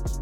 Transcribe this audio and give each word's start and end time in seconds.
What's 0.00 0.12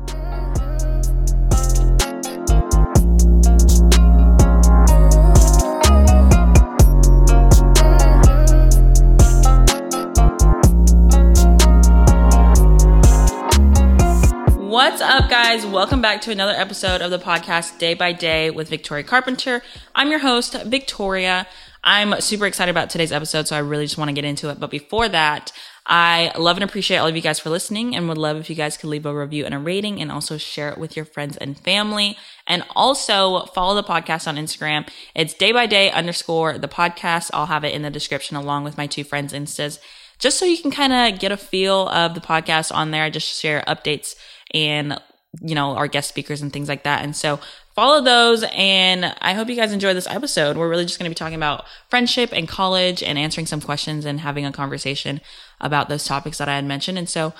up, 15.00 15.30
guys? 15.30 15.64
Welcome 15.64 16.02
back 16.02 16.22
to 16.22 16.32
another 16.32 16.52
episode 16.52 17.00
of 17.00 17.12
the 17.12 17.18
podcast 17.20 17.78
Day 17.78 17.94
by 17.94 18.10
Day 18.10 18.50
with 18.50 18.68
Victoria 18.68 19.04
Carpenter. 19.04 19.62
I'm 19.94 20.10
your 20.10 20.18
host, 20.18 20.60
Victoria. 20.64 21.46
I'm 21.84 22.20
super 22.20 22.46
excited 22.46 22.72
about 22.72 22.90
today's 22.90 23.12
episode, 23.12 23.46
so 23.46 23.54
I 23.54 23.60
really 23.60 23.84
just 23.84 23.96
want 23.96 24.08
to 24.08 24.12
get 24.12 24.24
into 24.24 24.50
it. 24.50 24.58
But 24.58 24.70
before 24.70 25.08
that, 25.08 25.52
I 25.90 26.32
love 26.36 26.58
and 26.58 26.64
appreciate 26.64 26.98
all 26.98 27.06
of 27.06 27.16
you 27.16 27.22
guys 27.22 27.38
for 27.38 27.48
listening 27.48 27.96
and 27.96 28.08
would 28.08 28.18
love 28.18 28.36
if 28.36 28.50
you 28.50 28.56
guys 28.56 28.76
could 28.76 28.90
leave 28.90 29.06
a 29.06 29.18
review 29.18 29.46
and 29.46 29.54
a 29.54 29.58
rating 29.58 30.02
and 30.02 30.12
also 30.12 30.36
share 30.36 30.68
it 30.68 30.76
with 30.76 30.96
your 30.96 31.06
friends 31.06 31.38
and 31.38 31.58
family. 31.58 32.18
And 32.46 32.62
also 32.76 33.46
follow 33.46 33.74
the 33.74 33.82
podcast 33.82 34.28
on 34.28 34.36
Instagram. 34.36 34.86
It's 35.14 35.32
day 35.32 35.50
by 35.50 35.64
day 35.66 35.90
underscore 35.90 36.58
the 36.58 36.68
podcast. 36.68 37.30
I'll 37.32 37.46
have 37.46 37.64
it 37.64 37.74
in 37.74 37.82
the 37.82 37.90
description 37.90 38.36
along 38.36 38.64
with 38.64 38.76
my 38.76 38.86
two 38.86 39.04
friends' 39.04 39.32
instas 39.32 39.78
just 40.18 40.38
so 40.38 40.44
you 40.44 40.60
can 40.60 40.70
kind 40.70 40.92
of 40.92 41.20
get 41.20 41.32
a 41.32 41.36
feel 41.36 41.88
of 41.88 42.14
the 42.14 42.20
podcast 42.20 42.74
on 42.74 42.90
there. 42.90 43.04
I 43.04 43.10
just 43.10 43.40
share 43.40 43.64
updates 43.66 44.14
and 44.52 45.00
you 45.42 45.54
know 45.54 45.76
our 45.76 45.86
guest 45.86 46.08
speakers 46.08 46.40
and 46.40 46.52
things 46.52 46.68
like 46.68 46.84
that 46.84 47.04
and 47.04 47.14
so 47.14 47.38
follow 47.78 48.00
those 48.00 48.44
and 48.56 49.04
i 49.20 49.34
hope 49.34 49.48
you 49.48 49.54
guys 49.54 49.72
enjoy 49.72 49.94
this 49.94 50.08
episode 50.08 50.56
we're 50.56 50.68
really 50.68 50.84
just 50.84 50.98
going 50.98 51.08
to 51.08 51.10
be 51.10 51.14
talking 51.14 51.36
about 51.36 51.64
friendship 51.88 52.32
and 52.32 52.48
college 52.48 53.04
and 53.04 53.16
answering 53.16 53.46
some 53.46 53.60
questions 53.60 54.04
and 54.04 54.18
having 54.18 54.44
a 54.44 54.50
conversation 54.50 55.20
about 55.60 55.88
those 55.88 56.04
topics 56.04 56.38
that 56.38 56.48
i 56.48 56.56
had 56.56 56.64
mentioned 56.64 56.98
and 56.98 57.08
so 57.08 57.32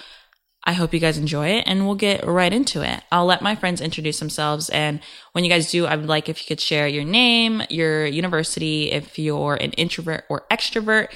i 0.63 0.73
hope 0.75 0.95
you 0.95 1.01
guys 1.01 1.19
enjoy 1.19 1.49
it 1.49 1.65
and 1.67 1.85
we'll 1.85 1.97
get 1.97 2.25
right 2.25 2.53
into 2.53 2.89
it 2.89 3.03
i'll 3.11 3.27
let 3.27 3.43
my 3.43 3.57
friends 3.57 3.81
introduce 3.81 4.21
themselves 4.21 4.71
and 4.71 5.01
when 5.33 5.43
you 5.43 5.51
guys 5.51 5.73
do 5.73 5.87
i 5.87 5.97
would 5.97 6.07
like 6.07 6.29
if 6.29 6.41
you 6.41 6.47
could 6.47 6.61
share 6.61 6.87
your 6.87 7.03
name 7.03 7.61
your 7.69 8.07
university 8.07 8.93
if 8.93 9.19
you're 9.19 9.57
an 9.57 9.73
introvert 9.73 10.23
or 10.29 10.47
extrovert 10.53 11.09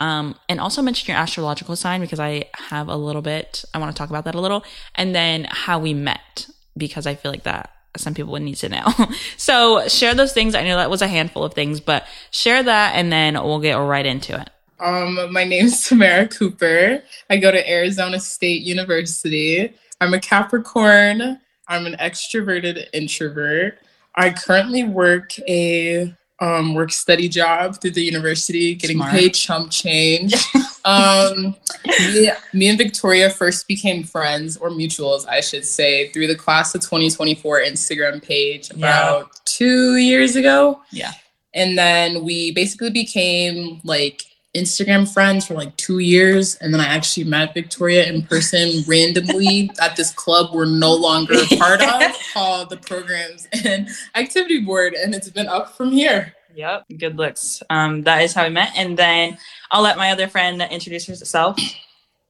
um, 0.00 0.34
and 0.48 0.58
also 0.58 0.82
mention 0.82 1.12
your 1.12 1.22
astrological 1.22 1.76
sign 1.76 2.00
because 2.00 2.18
I 2.18 2.46
have 2.54 2.88
a 2.88 2.96
little 2.96 3.22
bit, 3.22 3.64
I 3.72 3.78
want 3.78 3.94
to 3.94 3.96
talk 3.96 4.10
about 4.10 4.24
that 4.24 4.34
a 4.34 4.40
little. 4.40 4.64
And 4.96 5.14
then 5.14 5.46
how 5.48 5.78
we 5.78 5.94
met 5.94 6.48
because 6.76 7.06
I 7.06 7.14
feel 7.14 7.30
like 7.30 7.44
that 7.44 7.70
some 7.96 8.14
people 8.14 8.32
would 8.32 8.42
need 8.42 8.56
to 8.56 8.68
know. 8.68 8.86
so 9.36 9.86
share 9.88 10.14
those 10.14 10.32
things. 10.32 10.54
I 10.54 10.64
know 10.64 10.76
that 10.76 10.90
was 10.90 11.02
a 11.02 11.08
handful 11.08 11.44
of 11.44 11.54
things, 11.54 11.80
but 11.80 12.06
share 12.30 12.62
that 12.62 12.94
and 12.94 13.12
then 13.12 13.34
we'll 13.34 13.60
get 13.60 13.74
right 13.74 14.04
into 14.04 14.38
it. 14.40 14.50
Um, 14.80 15.32
my 15.32 15.44
name 15.44 15.66
is 15.66 15.86
Tamara 15.86 16.28
Cooper. 16.28 17.02
I 17.30 17.36
go 17.36 17.50
to 17.50 17.70
Arizona 17.70 18.20
State 18.20 18.62
University. 18.62 19.72
I'm 20.00 20.12
a 20.14 20.20
Capricorn. 20.20 21.40
I'm 21.68 21.86
an 21.86 21.94
extroverted 21.94 22.86
introvert. 22.92 23.78
I 24.14 24.30
currently 24.30 24.84
work 24.84 25.32
a 25.48 26.14
um, 26.40 26.74
work 26.74 26.90
study 26.92 27.28
job 27.28 27.80
through 27.80 27.92
the 27.92 28.02
university, 28.02 28.74
getting 28.74 28.96
Smart. 28.96 29.12
paid 29.12 29.34
chump 29.34 29.70
change. 29.70 30.34
um, 30.84 31.54
me, 31.86 32.30
me, 32.52 32.68
and 32.68 32.78
Victoria 32.78 33.30
first 33.30 33.68
became 33.68 34.02
friends, 34.02 34.56
or 34.56 34.70
mutuals, 34.70 35.26
I 35.28 35.40
should 35.40 35.64
say, 35.64 36.08
through 36.08 36.26
the 36.26 36.36
class 36.36 36.74
of 36.74 36.80
2024 36.80 37.60
Instagram 37.60 38.22
page 38.22 38.70
about 38.70 39.20
yeah. 39.20 39.38
two 39.44 39.96
years 39.96 40.36
ago. 40.36 40.82
Yeah. 40.90 41.12
And 41.54 41.78
then 41.78 42.24
we 42.24 42.50
basically 42.52 42.90
became 42.90 43.80
like 43.84 44.24
Instagram 44.54 45.12
friends 45.12 45.46
for 45.46 45.54
like 45.54 45.76
two 45.76 45.98
years. 45.98 46.56
And 46.56 46.72
then 46.72 46.80
I 46.80 46.86
actually 46.86 47.24
met 47.24 47.54
Victoria 47.54 48.06
in 48.06 48.22
person 48.22 48.82
randomly 48.88 49.70
at 49.80 49.96
this 49.96 50.12
club 50.12 50.54
we're 50.54 50.64
no 50.66 50.94
longer 50.94 51.34
a 51.34 51.56
part 51.56 51.82
of 51.82 52.16
called 52.32 52.70
the 52.70 52.76
Programs 52.76 53.48
and 53.64 53.88
Activity 54.14 54.60
Board. 54.60 54.94
And 54.94 55.14
it's 55.14 55.30
been 55.30 55.48
up 55.48 55.76
from 55.76 55.90
here. 55.90 56.34
Yep, 56.54 56.84
good 56.98 57.16
looks. 57.16 57.62
Um, 57.68 58.02
that 58.02 58.22
is 58.22 58.32
how 58.32 58.44
we 58.44 58.50
met. 58.50 58.70
And 58.76 58.96
then 58.96 59.38
I'll 59.72 59.82
let 59.82 59.96
my 59.96 60.10
other 60.10 60.28
friend 60.28 60.62
introduce 60.70 61.06
herself. 61.06 61.58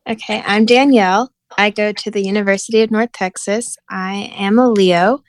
Okay, 0.09 0.43
I'm 0.47 0.65
Danielle. 0.65 1.31
I 1.59 1.71
go 1.71 1.93
to 1.93 2.11
the 2.11 2.23
University 2.23 2.83
of 2.83 2.91
North 2.91 3.13
Texas. 3.13 3.77
I 3.89 4.33
am 4.37 4.59
a 4.59 4.69
Leo. 4.69 5.23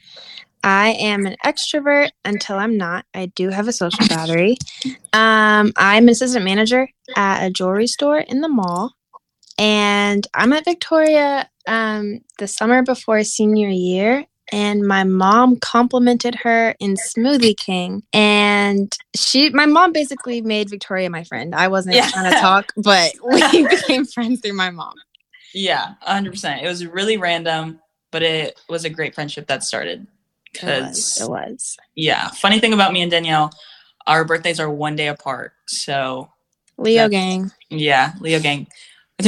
I 0.66 0.94
am 0.94 1.28
an 1.28 1.36
extrovert 1.46 2.10
until 2.26 2.58
I'm 2.58 2.76
not. 2.76 3.06
I 3.14 3.28
do 3.28 3.50
have 3.50 3.68
a 3.68 3.72
social 3.72 4.08
battery. 4.08 4.58
Um, 5.14 5.72
I'm 5.78 6.06
an 6.06 6.10
assistant 6.10 6.44
manager 6.44 6.90
at 7.16 7.46
a 7.46 7.52
jewelry 7.52 7.86
store 7.86 8.18
in 8.18 8.42
the 8.42 8.50
mall. 8.50 8.94
And 9.60 10.26
I'm 10.34 10.54
at 10.54 10.66
Victoria 10.66 11.48
um, 11.68 12.22
the 12.40 12.48
summer 12.48 12.82
before 12.82 13.24
senior 13.24 13.70
year. 13.70 14.26
And 14.52 14.88
my 14.88 15.04
mom 15.04 15.58
complimented 15.60 16.34
her 16.34 16.76
in 16.80 16.96
Smoothie 16.96 17.56
King. 17.56 18.02
And 18.12 18.92
she, 19.16 19.52
my 19.52 19.68
mom 19.68 19.92
basically 19.92 20.42
made 20.42 20.72
Victoria 20.72 21.12
my 21.12 21.24
friend. 21.26 21.54
I 21.54 21.68
wasn't 21.68 21.96
yeah. 21.96 22.10
trying 22.10 22.32
to 22.34 22.40
talk, 22.40 22.74
but 22.76 23.14
we 23.24 23.68
became 23.70 24.04
friends 24.06 24.42
through 24.42 24.54
my 24.54 24.72
mom. 24.72 24.96
Yeah, 25.54 25.94
100%. 26.08 26.64
It 26.64 26.68
was 26.68 26.88
really 26.88 27.18
random, 27.18 27.80
but 28.12 28.24
it 28.24 28.60
was 28.68 28.84
a 28.84 28.90
great 28.90 29.14
friendship 29.14 29.46
that 29.48 29.64
started 29.64 30.08
because 30.60 31.20
it, 31.22 31.26
it 31.26 31.30
was. 31.30 31.78
Yeah. 31.96 32.30
Funny 32.30 32.60
thing 32.60 32.74
about 32.74 32.94
me 32.94 33.02
and 33.02 33.12
Danielle, 33.12 33.52
our 34.08 34.26
birthdays 34.26 34.60
are 34.60 34.70
one 34.70 34.96
day 34.96 35.08
apart. 35.08 35.54
So 35.68 36.30
Leo 36.78 37.08
gang. 37.10 37.52
Yeah, 37.70 38.14
Leo 38.20 38.40
gang. 38.40 38.68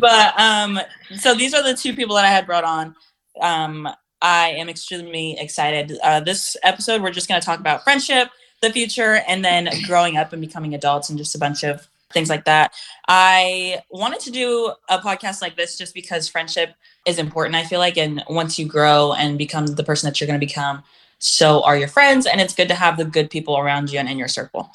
but 0.00 0.40
um 0.40 0.78
so 1.16 1.34
these 1.34 1.54
are 1.54 1.62
the 1.62 1.74
two 1.74 1.94
people 1.94 2.16
that 2.16 2.24
I 2.24 2.30
had 2.30 2.46
brought 2.46 2.64
on. 2.64 2.94
Um 3.40 3.88
I 4.24 4.50
am 4.52 4.70
extremely 4.70 5.38
excited. 5.38 5.98
Uh, 6.02 6.18
this 6.18 6.56
episode, 6.62 7.02
we're 7.02 7.10
just 7.10 7.28
going 7.28 7.38
to 7.38 7.44
talk 7.44 7.60
about 7.60 7.84
friendship, 7.84 8.30
the 8.62 8.70
future, 8.70 9.20
and 9.28 9.44
then 9.44 9.68
growing 9.86 10.16
up 10.16 10.32
and 10.32 10.40
becoming 10.40 10.74
adults, 10.74 11.10
and 11.10 11.18
just 11.18 11.34
a 11.34 11.38
bunch 11.38 11.62
of 11.62 11.86
things 12.10 12.30
like 12.30 12.46
that. 12.46 12.72
I 13.06 13.82
wanted 13.90 14.20
to 14.20 14.30
do 14.30 14.72
a 14.88 14.98
podcast 14.98 15.42
like 15.42 15.56
this 15.56 15.76
just 15.76 15.92
because 15.92 16.26
friendship 16.26 16.74
is 17.04 17.18
important, 17.18 17.56
I 17.56 17.64
feel 17.64 17.78
like. 17.78 17.96
And 17.96 18.22
once 18.28 18.58
you 18.58 18.66
grow 18.66 19.12
and 19.12 19.38
become 19.38 19.66
the 19.66 19.84
person 19.84 20.06
that 20.08 20.20
you're 20.20 20.26
going 20.26 20.40
to 20.40 20.46
become, 20.46 20.82
so 21.18 21.62
are 21.62 21.76
your 21.76 21.88
friends. 21.88 22.26
And 22.26 22.40
it's 22.40 22.54
good 22.54 22.68
to 22.68 22.74
have 22.74 22.96
the 22.96 23.04
good 23.04 23.30
people 23.30 23.58
around 23.58 23.90
you 23.90 23.98
and 23.98 24.08
in 24.08 24.18
your 24.18 24.28
circle. 24.28 24.70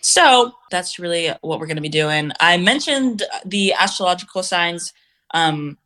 So 0.00 0.52
that's 0.70 0.98
really 0.98 1.28
what 1.42 1.60
we're 1.60 1.66
going 1.66 1.76
to 1.76 1.82
be 1.82 1.88
doing. 1.88 2.32
I 2.40 2.56
mentioned 2.56 3.22
the 3.44 3.72
astrological 3.72 4.42
signs 4.42 4.92
um, 5.32 5.78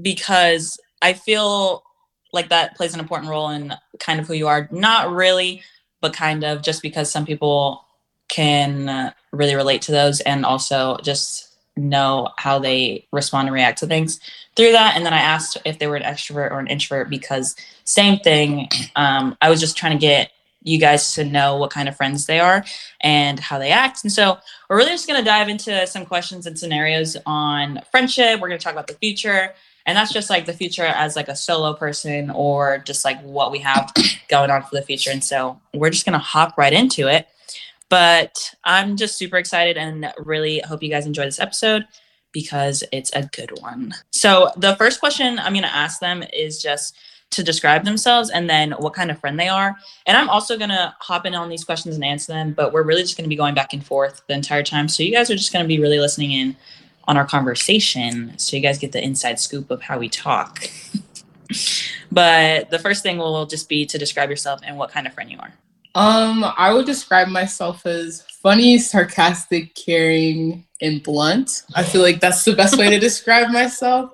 because 0.00 0.78
I 1.02 1.12
feel 1.12 1.84
like 2.32 2.48
that 2.48 2.76
plays 2.76 2.94
an 2.94 3.00
important 3.00 3.30
role 3.30 3.50
in 3.50 3.74
kind 3.98 4.18
of 4.18 4.26
who 4.26 4.34
you 4.34 4.48
are. 4.48 4.68
Not 4.72 5.12
really, 5.12 5.62
but 6.00 6.12
kind 6.12 6.44
of 6.44 6.62
just 6.62 6.82
because 6.82 7.10
some 7.10 7.26
people 7.26 7.84
can 8.28 9.12
really 9.32 9.54
relate 9.54 9.82
to 9.82 9.92
those 9.92 10.20
and 10.20 10.44
also 10.44 10.96
just 11.02 11.49
know 11.80 12.28
how 12.36 12.58
they 12.58 13.06
respond 13.12 13.48
and 13.48 13.54
react 13.54 13.78
to 13.80 13.86
things 13.86 14.20
through 14.56 14.72
that. 14.72 14.96
And 14.96 15.06
then 15.06 15.12
I 15.12 15.18
asked 15.18 15.56
if 15.64 15.78
they 15.78 15.86
were 15.86 15.96
an 15.96 16.02
extrovert 16.02 16.50
or 16.50 16.58
an 16.58 16.66
introvert 16.66 17.10
because 17.10 17.56
same 17.84 18.18
thing. 18.20 18.68
Um, 18.96 19.36
I 19.40 19.50
was 19.50 19.60
just 19.60 19.76
trying 19.76 19.92
to 19.92 19.98
get 19.98 20.30
you 20.62 20.78
guys 20.78 21.14
to 21.14 21.24
know 21.24 21.56
what 21.56 21.70
kind 21.70 21.88
of 21.88 21.96
friends 21.96 22.26
they 22.26 22.38
are 22.38 22.64
and 23.00 23.40
how 23.40 23.58
they 23.58 23.70
act. 23.70 24.04
And 24.04 24.12
so 24.12 24.38
we're 24.68 24.76
really 24.76 24.90
just 24.90 25.08
going 25.08 25.18
to 25.18 25.24
dive 25.24 25.48
into 25.48 25.86
some 25.86 26.04
questions 26.04 26.46
and 26.46 26.58
scenarios 26.58 27.16
on 27.26 27.80
friendship. 27.90 28.40
We're 28.40 28.48
going 28.48 28.58
to 28.58 28.64
talk 28.64 28.74
about 28.74 28.86
the 28.86 28.94
future. 28.94 29.54
And 29.86 29.96
that's 29.96 30.12
just 30.12 30.28
like 30.28 30.46
the 30.46 30.52
future 30.52 30.84
as 30.84 31.16
like 31.16 31.28
a 31.28 31.36
solo 31.36 31.72
person 31.72 32.30
or 32.30 32.78
just 32.78 33.04
like 33.04 33.20
what 33.22 33.50
we 33.50 33.58
have 33.60 33.92
going 34.28 34.50
on 34.50 34.62
for 34.62 34.74
the 34.74 34.82
future. 34.82 35.10
And 35.10 35.24
so 35.24 35.58
we're 35.72 35.90
just 35.90 36.04
going 36.04 36.12
to 36.12 36.18
hop 36.18 36.58
right 36.58 36.72
into 36.72 37.08
it. 37.08 37.26
But 37.90 38.54
I'm 38.64 38.96
just 38.96 39.18
super 39.18 39.36
excited 39.36 39.76
and 39.76 40.10
really 40.18 40.60
hope 40.60 40.82
you 40.82 40.88
guys 40.88 41.06
enjoy 41.06 41.24
this 41.24 41.40
episode 41.40 41.86
because 42.32 42.82
it's 42.92 43.10
a 43.14 43.28
good 43.32 43.52
one. 43.60 43.92
So, 44.12 44.50
the 44.56 44.76
first 44.76 45.00
question 45.00 45.38
I'm 45.38 45.52
going 45.52 45.64
to 45.64 45.74
ask 45.74 46.00
them 46.00 46.24
is 46.32 46.62
just 46.62 46.96
to 47.30 47.42
describe 47.42 47.84
themselves 47.84 48.30
and 48.30 48.50
then 48.50 48.72
what 48.72 48.94
kind 48.94 49.10
of 49.10 49.18
friend 49.18 49.38
they 49.38 49.48
are. 49.48 49.76
And 50.06 50.16
I'm 50.16 50.28
also 50.28 50.56
going 50.56 50.70
to 50.70 50.94
hop 51.00 51.26
in 51.26 51.34
on 51.34 51.48
these 51.48 51.64
questions 51.64 51.94
and 51.94 52.04
answer 52.04 52.32
them, 52.32 52.52
but 52.52 52.72
we're 52.72 52.82
really 52.82 53.02
just 53.02 53.16
going 53.16 53.24
to 53.24 53.28
be 53.28 53.36
going 53.36 53.54
back 53.54 53.72
and 53.72 53.84
forth 53.84 54.22
the 54.26 54.34
entire 54.34 54.62
time. 54.62 54.88
So, 54.88 55.02
you 55.02 55.12
guys 55.12 55.30
are 55.30 55.36
just 55.36 55.52
going 55.52 55.64
to 55.64 55.68
be 55.68 55.80
really 55.80 55.98
listening 55.98 56.32
in 56.32 56.56
on 57.04 57.16
our 57.16 57.26
conversation 57.26 58.38
so 58.38 58.56
you 58.56 58.62
guys 58.62 58.78
get 58.78 58.92
the 58.92 59.02
inside 59.02 59.40
scoop 59.40 59.70
of 59.70 59.82
how 59.82 59.98
we 59.98 60.08
talk. 60.08 60.68
but 62.12 62.70
the 62.70 62.78
first 62.78 63.02
thing 63.02 63.18
will 63.18 63.46
just 63.46 63.68
be 63.68 63.84
to 63.86 63.98
describe 63.98 64.30
yourself 64.30 64.60
and 64.62 64.76
what 64.76 64.92
kind 64.92 65.08
of 65.08 65.14
friend 65.14 65.30
you 65.30 65.38
are. 65.38 65.52
Um, 65.94 66.44
I 66.56 66.72
would 66.72 66.86
describe 66.86 67.28
myself 67.28 67.84
as 67.86 68.22
funny, 68.42 68.78
sarcastic, 68.78 69.74
caring, 69.74 70.64
and 70.80 71.02
blunt. 71.02 71.62
I 71.74 71.82
feel 71.82 72.02
like 72.02 72.20
that's 72.20 72.44
the 72.44 72.54
best 72.54 72.78
way 72.78 72.90
to 72.90 72.98
describe 73.00 73.50
myself. 73.50 74.12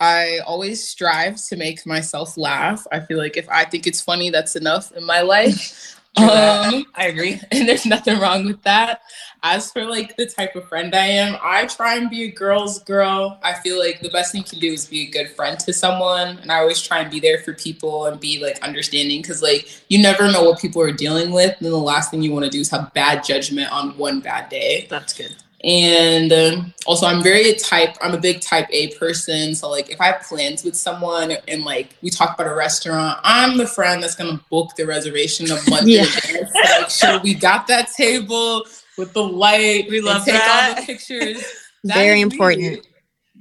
I 0.00 0.38
always 0.46 0.86
strive 0.86 1.36
to 1.48 1.56
make 1.56 1.84
myself 1.84 2.38
laugh. 2.38 2.86
I 2.90 3.00
feel 3.00 3.18
like 3.18 3.36
if 3.36 3.48
I 3.50 3.64
think 3.64 3.86
it's 3.86 4.00
funny, 4.00 4.30
that's 4.30 4.56
enough 4.56 4.92
in 4.92 5.04
my 5.04 5.20
life. 5.20 6.00
Um, 6.16 6.86
I 6.94 7.06
agree. 7.06 7.40
and 7.52 7.68
there's 7.68 7.86
nothing 7.86 8.18
wrong 8.18 8.46
with 8.46 8.62
that. 8.62 9.02
As 9.42 9.72
for 9.72 9.84
like 9.86 10.16
the 10.16 10.26
type 10.26 10.54
of 10.54 10.68
friend 10.68 10.94
I 10.94 11.06
am, 11.06 11.36
I 11.42 11.64
try 11.66 11.96
and 11.96 12.10
be 12.10 12.24
a 12.24 12.30
girl's 12.30 12.82
girl. 12.82 13.38
I 13.42 13.54
feel 13.54 13.78
like 13.78 14.00
the 14.00 14.10
best 14.10 14.32
thing 14.32 14.42
you 14.42 14.48
can 14.48 14.58
do 14.58 14.72
is 14.72 14.86
be 14.86 15.08
a 15.08 15.10
good 15.10 15.30
friend 15.30 15.58
to 15.60 15.72
someone, 15.72 16.38
and 16.38 16.52
I 16.52 16.58
always 16.58 16.80
try 16.82 16.98
and 17.00 17.10
be 17.10 17.20
there 17.20 17.38
for 17.38 17.54
people 17.54 18.06
and 18.06 18.20
be 18.20 18.42
like 18.42 18.62
understanding 18.62 19.22
because 19.22 19.42
like 19.42 19.80
you 19.88 19.98
never 20.00 20.30
know 20.30 20.42
what 20.44 20.60
people 20.60 20.82
are 20.82 20.92
dealing 20.92 21.32
with, 21.32 21.56
and 21.58 21.66
the 21.66 21.76
last 21.76 22.10
thing 22.10 22.22
you 22.22 22.32
want 22.32 22.44
to 22.44 22.50
do 22.50 22.60
is 22.60 22.68
have 22.70 22.92
bad 22.92 23.24
judgment 23.24 23.72
on 23.72 23.96
one 23.96 24.20
bad 24.20 24.50
day. 24.50 24.86
That's 24.90 25.14
good. 25.14 25.34
And 25.62 26.32
um, 26.32 26.74
also, 26.86 27.06
I'm 27.06 27.22
very 27.22 27.52
type. 27.54 27.96
I'm 28.00 28.14
a 28.14 28.18
big 28.20 28.40
type 28.40 28.66
A 28.70 28.94
person. 28.94 29.54
So 29.54 29.68
like, 29.68 29.90
if 29.90 30.00
I 30.00 30.06
have 30.06 30.22
plans 30.22 30.64
with 30.64 30.74
someone 30.74 31.32
and 31.48 31.64
like 31.64 31.96
we 32.02 32.08
talk 32.08 32.34
about 32.34 32.50
a 32.50 32.54
restaurant, 32.54 33.18
I'm 33.24 33.58
the 33.58 33.66
friend 33.66 34.02
that's 34.02 34.14
gonna 34.14 34.40
book 34.50 34.74
the 34.76 34.86
reservation 34.86 35.50
a 35.50 35.58
month 35.70 35.86
Yeah. 35.86 36.02
in 36.30 36.36
advance 36.36 36.50
make 36.54 36.90
sure 36.90 37.20
we 37.20 37.34
got 37.34 37.66
that 37.66 37.88
table 37.92 38.64
with 39.00 39.12
the 39.12 39.24
light. 39.24 39.86
We 39.90 39.96
and 39.98 40.06
love 40.06 40.24
take 40.24 40.46
all 40.46 40.74
the 40.74 40.82
pictures. 40.82 41.42
That 41.82 41.94
Very 41.94 42.20
is 42.20 42.26
me. 42.26 42.36
important. 42.36 42.86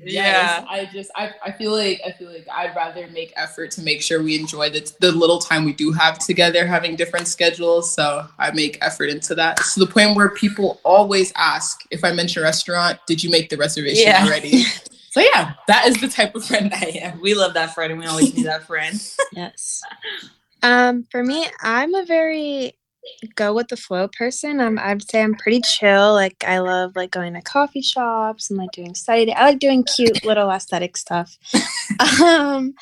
Yes, 0.02 0.64
I 0.70 0.86
just 0.86 1.12
I, 1.14 1.34
I 1.44 1.52
feel 1.52 1.74
like 1.74 2.00
I 2.06 2.14
feel 2.14 2.32
like 2.32 2.48
I'd 2.50 2.74
rather 2.74 3.06
make 3.10 3.34
effort 3.36 3.72
to 3.72 3.82
make 3.82 4.02
sure 4.02 4.24
we 4.24 4.40
enjoy 4.40 4.70
the 4.70 4.90
the 5.02 5.12
little 5.12 5.40
time 5.40 5.66
we 5.66 5.74
do 5.74 5.92
have 5.92 6.20
together, 6.20 6.66
having 6.66 6.96
different 6.96 7.28
schedules. 7.28 7.94
So 7.94 8.26
I 8.38 8.52
make 8.52 8.78
effort 8.80 9.10
into 9.10 9.36
that 9.36 9.58
to 9.74 9.80
the 9.82 9.88
point 9.88 10.16
where 10.16 10.30
people 10.30 10.80
always 10.86 11.34
ask 11.36 11.82
if 11.92 12.06
I 12.06 12.14
mention 12.14 12.44
restaurant, 12.44 12.98
did 13.08 13.22
you 13.22 13.30
make 13.30 13.50
the 13.50 13.58
reservation 13.58 14.08
Yeah. 14.08 14.24
already? 14.26 14.64
So 15.12 15.22
yeah, 15.22 15.54
that 15.68 15.88
is 15.88 16.00
the 16.00 16.08
type 16.08 16.36
of 16.36 16.46
friend 16.46 16.72
I 16.72 16.86
am. 17.02 17.20
We 17.20 17.34
love 17.34 17.56
that 17.56 17.74
friend, 17.74 17.92
and 17.92 18.00
we 18.00 18.06
always 18.06 18.32
need 18.34 18.46
that 18.46 18.64
friend. 18.68 18.96
Yes. 19.34 19.82
Um, 20.62 21.04
for 21.12 21.24
me, 21.24 21.48
I'm 21.62 21.96
a 21.96 22.06
very 22.06 22.76
go 23.36 23.54
with 23.54 23.68
the 23.68 23.78
flow 23.78 24.08
person. 24.08 24.60
Um, 24.60 24.80
I'd 24.80 25.10
say 25.10 25.22
I'm 25.22 25.36
pretty 25.36 25.62
chill. 25.62 26.14
Like 26.14 26.44
I 26.46 26.60
love 26.60 26.96
like 26.96 27.12
going 27.12 27.34
to 27.34 27.42
coffee 27.42 27.82
shops 27.82 28.50
and 28.50 28.58
like 28.58 28.72
doing 28.72 28.96
study. 28.96 29.26
day. 29.26 29.34
I 29.34 29.46
like 29.46 29.60
doing 29.60 29.84
cute 29.84 30.26
little 30.26 30.50
aesthetic 30.50 30.98
stuff. 30.98 31.38
um, 32.24 32.74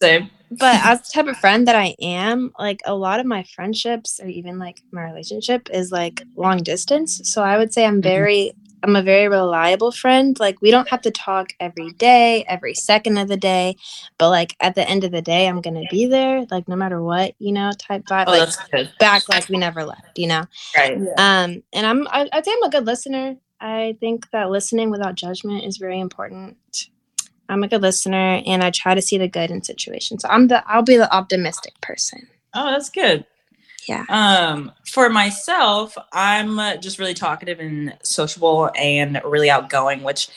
Same. 0.00 0.30
but 0.50 0.84
as 0.84 1.00
the 1.00 1.10
type 1.14 1.26
of 1.26 1.36
friend 1.38 1.66
that 1.68 1.76
I 1.76 1.94
am, 2.00 2.52
like 2.58 2.80
a 2.84 2.94
lot 2.94 3.20
of 3.20 3.26
my 3.26 3.44
friendships 3.54 4.20
or 4.22 4.28
even 4.28 4.58
like 4.58 4.80
my 4.92 5.04
relationship 5.04 5.68
is 5.72 5.90
like 5.92 6.22
long 6.36 6.62
distance. 6.62 7.20
So 7.24 7.42
I 7.42 7.58
would 7.58 7.72
say 7.72 7.84
I'm 7.84 8.02
very 8.02 8.52
I'm 8.82 8.96
a 8.96 9.02
very 9.02 9.28
reliable 9.28 9.90
friend. 9.92 10.38
Like 10.38 10.60
we 10.62 10.70
don't 10.70 10.88
have 10.88 11.02
to 11.02 11.10
talk 11.10 11.52
every 11.58 11.90
day, 11.90 12.44
every 12.48 12.74
second 12.74 13.18
of 13.18 13.28
the 13.28 13.36
day, 13.36 13.76
but 14.18 14.30
like 14.30 14.56
at 14.60 14.74
the 14.74 14.88
end 14.88 15.04
of 15.04 15.10
the 15.12 15.22
day 15.22 15.48
I'm 15.48 15.60
going 15.60 15.80
to 15.80 15.86
be 15.90 16.06
there 16.06 16.46
like 16.50 16.68
no 16.68 16.76
matter 16.76 17.02
what, 17.02 17.34
you 17.38 17.52
know, 17.52 17.70
type 17.78 18.04
vibe 18.06 18.24
Oh, 18.28 18.32
like 18.32 18.40
that's 18.40 18.68
good. 18.70 18.90
back 18.98 19.28
like 19.28 19.48
we 19.48 19.58
never 19.58 19.84
left, 19.84 20.16
you 20.16 20.28
know. 20.28 20.44
Right. 20.76 20.96
Um 21.16 21.62
and 21.72 21.86
I'm 21.86 22.06
I, 22.08 22.28
I'd 22.32 22.44
say 22.44 22.52
I'm 22.52 22.62
a 22.64 22.70
good 22.70 22.86
listener. 22.86 23.36
I 23.60 23.96
think 24.00 24.30
that 24.30 24.50
listening 24.50 24.90
without 24.90 25.16
judgment 25.16 25.64
is 25.64 25.78
very 25.78 25.98
important. 25.98 26.56
I'm 27.48 27.64
a 27.64 27.68
good 27.68 27.82
listener 27.82 28.42
and 28.46 28.62
I 28.62 28.70
try 28.70 28.94
to 28.94 29.02
see 29.02 29.18
the 29.18 29.28
good 29.28 29.50
in 29.50 29.62
situations. 29.62 30.22
So 30.22 30.28
I'm 30.28 30.48
the 30.48 30.62
I'll 30.70 30.82
be 30.82 30.96
the 30.96 31.12
optimistic 31.12 31.80
person. 31.80 32.28
Oh, 32.54 32.70
that's 32.70 32.90
good. 32.90 33.24
Yeah. 33.88 34.04
Um, 34.10 34.70
for 34.84 35.08
myself, 35.08 35.96
I'm 36.12 36.58
uh, 36.58 36.76
just 36.76 36.98
really 36.98 37.14
talkative 37.14 37.58
and 37.58 37.96
sociable 38.02 38.70
and 38.76 39.18
really 39.24 39.48
outgoing, 39.48 40.02
which 40.02 40.28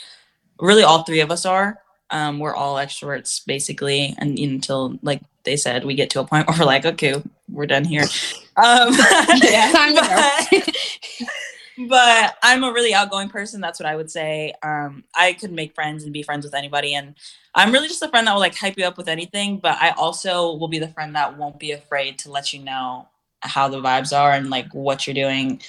really 0.58 0.84
all 0.84 1.04
three 1.04 1.20
of 1.20 1.32
us 1.32 1.46
are. 1.46 1.80
Um, 2.12 2.40
we're 2.40 2.56
all 2.56 2.76
extroverts 2.76 3.46
basically, 3.46 4.16
and 4.20 4.40
until 4.40 4.98
like 5.02 5.22
they 5.44 5.58
said, 5.58 5.84
we 5.84 5.96
get 5.96 6.10
to 6.12 6.22
a 6.22 6.26
point 6.26 6.48
where 6.50 6.60
we're 6.60 6.66
like, 6.66 6.86
okay, 6.86 7.22
we're 7.50 7.66
done 7.66 7.84
here. 7.84 8.06
Um, 8.56 8.94
to 8.96 9.96
but, 9.96 11.30
but 11.90 12.36
I'm 12.42 12.64
a 12.64 12.72
really 12.72 12.94
outgoing 12.94 13.28
person. 13.28 13.60
That's 13.60 13.82
what 13.82 13.88
I 13.88 13.98
would 13.98 14.10
say. 14.10 14.54
Um, 14.64 15.04
I 15.14 15.34
could 15.34 15.52
make 15.52 15.76
friends 15.76 16.06
and 16.06 16.14
be 16.14 16.24
friends 16.24 16.46
with 16.46 16.56
anybody, 16.56 16.96
and 16.96 17.16
I'm 17.54 17.74
really 17.74 17.90
just 17.90 18.02
a 18.02 18.08
friend 18.08 18.28
that 18.28 18.34
will 18.34 18.40
like 18.40 18.56
hype 18.56 18.78
you 18.78 18.86
up 18.86 18.98
with 18.98 19.10
anything. 19.10 19.58
But 19.58 19.78
I 19.82 19.90
also 19.90 20.56
will 20.56 20.70
be 20.70 20.80
the 20.80 20.88
friend 20.88 21.16
that 21.16 21.38
won't 21.38 21.60
be 21.60 21.74
afraid 21.74 22.18
to 22.20 22.32
let 22.32 22.54
you 22.54 22.64
know 22.64 23.08
how 23.42 23.68
the 23.68 23.82
vibes 23.82 24.18
are 24.18 24.32
and 24.32 24.50
like 24.50 24.72
what 24.74 25.06
you're 25.06 25.14
doing 25.14 25.62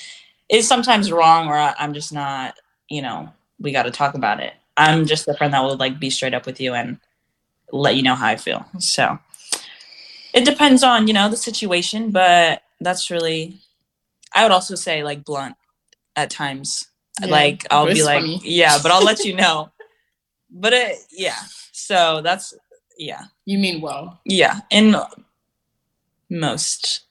is 0.49 0.69
sometimes 0.69 1.11
wrong, 1.11 1.49
or 1.49 1.55
I'm 1.57 1.95
just 1.95 2.13
not. 2.13 2.55
You 2.89 3.03
know, 3.03 3.31
we 3.59 3.73
got 3.73 3.85
to 3.85 3.91
talk 3.91 4.15
about 4.15 4.41
it. 4.41 4.53
I'm 4.77 5.07
just 5.07 5.27
the 5.27 5.37
friend 5.37 5.53
that 5.55 5.63
will 5.63 5.77
like 5.77 5.99
be 5.99 6.11
straight 6.11 6.35
up 6.35 6.47
with 6.47 6.61
you 6.61 6.75
and 6.75 6.99
let 7.73 7.97
you 7.97 8.03
know 8.03 8.15
how 8.15 8.27
I 8.27 8.37
feel. 8.37 8.67
So 8.79 9.19
it 10.35 10.45
depends 10.45 10.83
on 10.83 11.07
you 11.09 11.15
know 11.15 11.29
the 11.29 11.37
situation, 11.37 12.11
but 12.11 12.63
that's 12.81 13.11
really. 13.11 13.59
I 14.35 14.43
would 14.45 14.53
also 14.53 14.75
say 14.75 15.03
like 15.03 15.25
blunt 15.25 15.57
at 16.17 16.31
times. 16.31 16.89
Yeah, 17.21 17.27
like 17.29 17.67
I'll 17.71 17.85
be 17.87 17.93
it's 17.93 18.05
like, 18.05 18.21
funny. 18.21 18.41
yeah, 18.45 18.79
but 18.83 18.91
I'll 18.93 19.05
let 19.05 19.25
you 19.25 19.35
know. 19.43 19.71
But 20.51 20.73
it, 20.73 20.99
yeah. 21.11 21.37
So 21.73 22.21
that's 22.23 22.55
yeah, 22.99 23.23
You 23.45 23.59
mean 23.59 23.81
well. 23.81 24.21
yeah. 24.25 24.61
In 24.71 24.95
most 26.31 27.03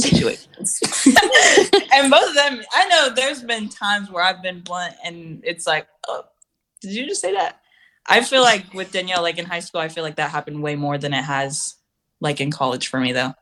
situations, 0.00 0.80
and 1.92 2.10
both 2.10 2.28
of 2.28 2.34
them, 2.34 2.62
I 2.72 2.88
know 2.88 3.10
there's 3.14 3.42
been 3.42 3.68
times 3.68 4.10
where 4.10 4.22
I've 4.22 4.42
been 4.42 4.60
blunt, 4.60 4.94
and 5.04 5.40
it's 5.44 5.66
like, 5.66 5.86
oh, 6.08 6.24
did 6.80 6.92
you 6.92 7.06
just 7.06 7.20
say 7.20 7.32
that? 7.32 7.60
I 8.06 8.22
feel 8.22 8.42
like 8.42 8.72
with 8.72 8.92
Danielle, 8.92 9.22
like 9.22 9.38
in 9.38 9.44
high 9.46 9.60
school, 9.60 9.80
I 9.80 9.88
feel 9.88 10.04
like 10.04 10.16
that 10.16 10.30
happened 10.30 10.62
way 10.62 10.76
more 10.76 10.96
than 10.98 11.12
it 11.12 11.24
has 11.24 11.74
like 12.20 12.40
in 12.40 12.50
college 12.50 12.88
for 12.88 13.00
me 13.00 13.12
though. 13.12 13.34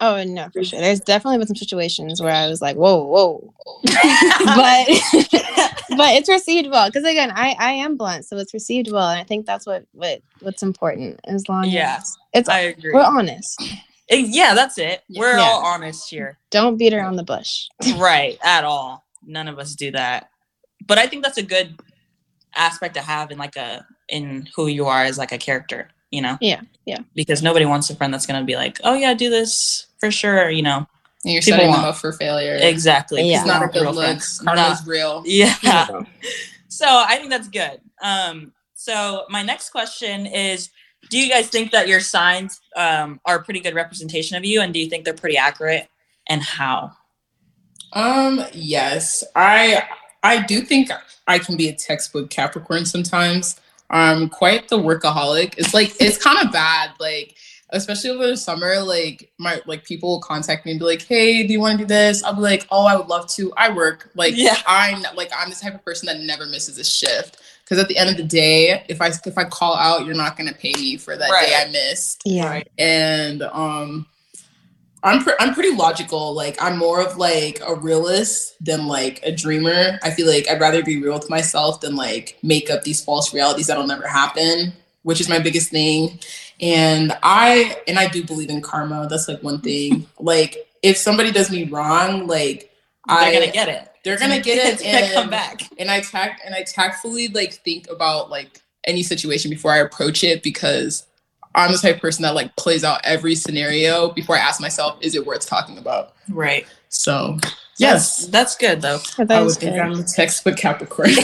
Oh 0.00 0.22
no, 0.24 0.48
for 0.52 0.64
sure. 0.64 0.80
There's 0.80 1.00
definitely 1.00 1.38
been 1.38 1.46
some 1.46 1.56
situations 1.56 2.20
where 2.20 2.32
I 2.32 2.48
was 2.48 2.60
like, 2.60 2.76
whoa, 2.76 3.04
whoa. 3.04 3.54
but 3.84 4.86
but 5.96 6.14
it's 6.16 6.28
received 6.28 6.68
well. 6.70 6.88
Because 6.88 7.04
again, 7.04 7.30
I, 7.34 7.54
I 7.58 7.72
am 7.72 7.96
blunt, 7.96 8.24
so 8.24 8.36
it's 8.36 8.52
received 8.52 8.90
well. 8.90 9.08
And 9.10 9.20
I 9.20 9.24
think 9.24 9.46
that's 9.46 9.66
what, 9.66 9.86
what 9.92 10.20
what's 10.40 10.62
important 10.62 11.20
as 11.24 11.48
long 11.48 11.66
Yeah, 11.66 11.98
as 12.00 12.16
it's 12.32 12.48
I 12.48 12.60
agree. 12.60 12.92
we're 12.92 13.02
honest. 13.02 13.62
Yeah, 14.10 14.54
that's 14.54 14.78
it. 14.78 15.02
We're 15.14 15.36
Yeah. 15.38 15.42
all 15.44 15.64
honest 15.64 16.08
here. 16.10 16.38
Don't 16.50 16.76
beat 16.76 16.92
around 16.94 17.16
the 17.16 17.22
bush. 17.24 17.66
right 17.96 18.38
at 18.42 18.64
all 18.64 19.04
none 19.24 19.46
of 19.48 19.56
us 19.58 19.76
do 19.76 19.92
that 19.92 20.28
but 20.88 20.98
i 20.98 21.06
think 21.06 21.22
that's 21.22 21.38
a 21.38 21.42
good 21.44 21.78
aspect 22.56 22.94
to 22.94 23.00
have 23.00 23.30
in 23.30 23.38
like 23.38 23.54
a 23.54 23.86
in 24.08 24.48
who 24.56 24.66
you 24.66 24.86
are 24.86 25.04
as 25.04 25.16
like 25.16 25.30
a 25.30 25.38
character 25.38 25.88
you 26.10 26.20
know 26.20 26.36
Yeah, 26.40 26.60
yeah. 26.86 26.98
because 27.14 27.40
nobody 27.40 27.64
wants 27.64 27.88
a 27.88 27.94
friend 27.94 28.12
that's 28.12 28.26
going 28.26 28.40
to 28.40 28.44
be 28.44 28.56
like 28.56 28.80
oh 28.82 28.94
yeah 28.94 29.14
do 29.14 29.30
this 29.30 29.86
for 30.00 30.10
sure 30.10 30.50
you 30.50 30.62
know 30.62 30.78
And 31.24 31.32
you're 31.34 31.40
People 31.40 31.58
setting 31.60 31.72
them 31.72 31.84
up 31.84 31.96
for 31.96 32.12
failure. 32.12 32.58
exactly 32.60 33.22
Yeah. 33.30 33.38
It's 33.38 33.46
not 33.46 33.62
a 33.62 33.68
good 33.68 33.82
real 33.82 33.92
look. 33.94 34.04
friends. 34.04 34.40
Karma's 34.44 34.84
real. 34.88 35.22
yeah 35.24 35.54
so 36.68 36.86
i 36.88 37.16
think 37.16 37.30
that's 37.30 37.48
good 37.48 37.80
um 38.02 38.52
so 38.74 39.24
my 39.30 39.42
next 39.44 39.70
question 39.70 40.26
is 40.26 40.70
do 41.10 41.18
you 41.18 41.30
guys 41.30 41.48
think 41.48 41.70
that 41.72 41.88
your 41.88 42.00
signs 42.00 42.60
um, 42.76 43.20
are 43.26 43.36
a 43.36 43.44
pretty 43.44 43.60
good 43.60 43.74
representation 43.74 44.36
of 44.36 44.44
you 44.44 44.60
and 44.60 44.72
do 44.72 44.80
you 44.80 44.88
think 44.88 45.04
they're 45.04 45.14
pretty 45.14 45.36
accurate 45.36 45.88
and 46.28 46.42
how 46.42 46.92
Um, 47.92 48.44
yes. 48.52 49.24
I 49.36 49.84
I 50.22 50.42
do 50.42 50.62
think 50.62 50.90
I 51.26 51.38
can 51.38 51.56
be 51.56 51.68
a 51.68 51.74
textbook 51.74 52.30
Capricorn 52.30 52.86
sometimes. 52.86 53.60
I'm 53.90 54.28
quite 54.28 54.68
the 54.68 54.78
workaholic. 54.78 55.54
It's 55.58 55.74
like 55.74 55.94
it's 56.00 56.22
kind 56.22 56.38
of 56.46 56.52
bad, 56.52 56.92
like 57.00 57.36
especially 57.70 58.10
over 58.10 58.26
the 58.26 58.36
summer, 58.36 58.80
like 58.80 59.32
my 59.38 59.60
like 59.66 59.84
people 59.84 60.10
will 60.10 60.20
contact 60.20 60.64
me 60.64 60.72
and 60.72 60.80
be 60.80 60.86
like, 60.86 61.02
Hey, 61.02 61.46
do 61.46 61.52
you 61.52 61.60
want 61.60 61.78
to 61.78 61.84
do 61.84 61.88
this? 61.88 62.22
I'll 62.24 62.34
be 62.34 62.40
like, 62.42 62.66
Oh, 62.70 62.86
I 62.86 62.96
would 62.96 63.08
love 63.08 63.28
to. 63.30 63.52
I 63.56 63.70
work. 63.74 64.10
Like 64.14 64.34
Yeah. 64.36 64.56
I'm 64.66 65.02
like 65.16 65.30
I'm 65.36 65.50
the 65.50 65.56
type 65.56 65.74
of 65.74 65.84
person 65.84 66.06
that 66.06 66.20
never 66.20 66.46
misses 66.46 66.78
a 66.78 66.84
shift. 66.84 67.38
Because 67.64 67.78
at 67.78 67.88
the 67.88 67.96
end 67.96 68.10
of 68.10 68.16
the 68.16 68.24
day, 68.24 68.84
if 68.88 69.00
I 69.00 69.08
if 69.08 69.38
I 69.38 69.44
call 69.44 69.76
out, 69.76 70.04
you're 70.04 70.14
not 70.14 70.36
gonna 70.36 70.52
pay 70.52 70.72
me 70.74 70.96
for 70.96 71.16
that 71.16 71.28
day 71.28 71.54
I 71.54 71.70
missed 71.70 72.22
Yeah. 72.24 72.48
Right. 72.48 72.68
and 72.78 73.42
um 73.42 74.06
I'm 75.04 75.22
pre- 75.24 75.34
I'm 75.40 75.52
pretty 75.52 75.74
logical. 75.74 76.32
Like 76.32 76.62
I'm 76.62 76.78
more 76.78 77.00
of 77.00 77.16
like 77.16 77.60
a 77.66 77.74
realist 77.74 78.54
than 78.60 78.86
like 78.86 79.20
a 79.24 79.32
dreamer. 79.32 79.98
I 80.02 80.10
feel 80.10 80.28
like 80.28 80.48
I'd 80.48 80.60
rather 80.60 80.82
be 80.84 81.02
real 81.02 81.14
with 81.14 81.28
myself 81.28 81.80
than 81.80 81.96
like 81.96 82.38
make 82.42 82.70
up 82.70 82.82
these 82.84 83.02
false 83.02 83.34
realities 83.34 83.66
that'll 83.66 83.86
never 83.86 84.06
happen, 84.06 84.72
which 85.02 85.20
is 85.20 85.28
my 85.28 85.40
biggest 85.40 85.70
thing. 85.70 86.20
And 86.60 87.16
I 87.24 87.80
and 87.88 87.98
I 87.98 88.06
do 88.08 88.22
believe 88.24 88.50
in 88.50 88.60
karma. 88.60 89.08
That's 89.10 89.26
like 89.26 89.42
one 89.42 89.60
thing. 89.60 90.06
like 90.20 90.56
if 90.82 90.96
somebody 90.96 91.32
does 91.32 91.50
me 91.50 91.64
wrong, 91.64 92.28
like 92.28 92.71
they're 93.08 93.16
I 93.16 93.32
gonna 93.32 93.50
get 93.52 93.68
it 93.68 93.88
they're 94.04 94.18
gonna 94.18 94.40
get 94.40 94.58
it 94.58 94.74
it's 94.80 94.82
gonna 94.82 95.12
come 95.12 95.22
and- 95.24 95.30
back 95.30 95.68
and 95.78 95.90
I 95.90 96.00
tact 96.00 96.42
and 96.44 96.54
I 96.54 96.62
tactfully 96.62 97.28
like 97.28 97.52
think 97.54 97.88
about 97.90 98.30
like 98.30 98.60
any 98.84 99.02
situation 99.02 99.50
before 99.50 99.72
I 99.72 99.78
approach 99.78 100.24
it 100.24 100.42
because 100.42 101.06
I'm 101.54 101.70
the 101.72 101.78
type 101.78 101.96
of 101.96 102.00
person 102.00 102.22
that 102.22 102.34
like 102.34 102.54
plays 102.56 102.82
out 102.84 103.00
every 103.04 103.34
scenario 103.34 104.10
before 104.10 104.36
I 104.36 104.40
ask 104.40 104.60
myself, 104.60 104.98
is 105.02 105.14
it 105.14 105.26
worth 105.26 105.46
talking 105.46 105.76
about? 105.78 106.14
right 106.30 106.66
So 106.88 107.38
yes, 107.78 108.26
that's 108.28 108.56
good 108.56 108.80
though 108.82 108.98
That 109.18 109.30
I 109.30 109.42
is 109.42 109.56
would 109.56 109.60
think. 109.60 109.78
I'm 109.80 109.92
a 110.00 110.04
textbook 110.04 110.56
Capricorn. 110.56 111.10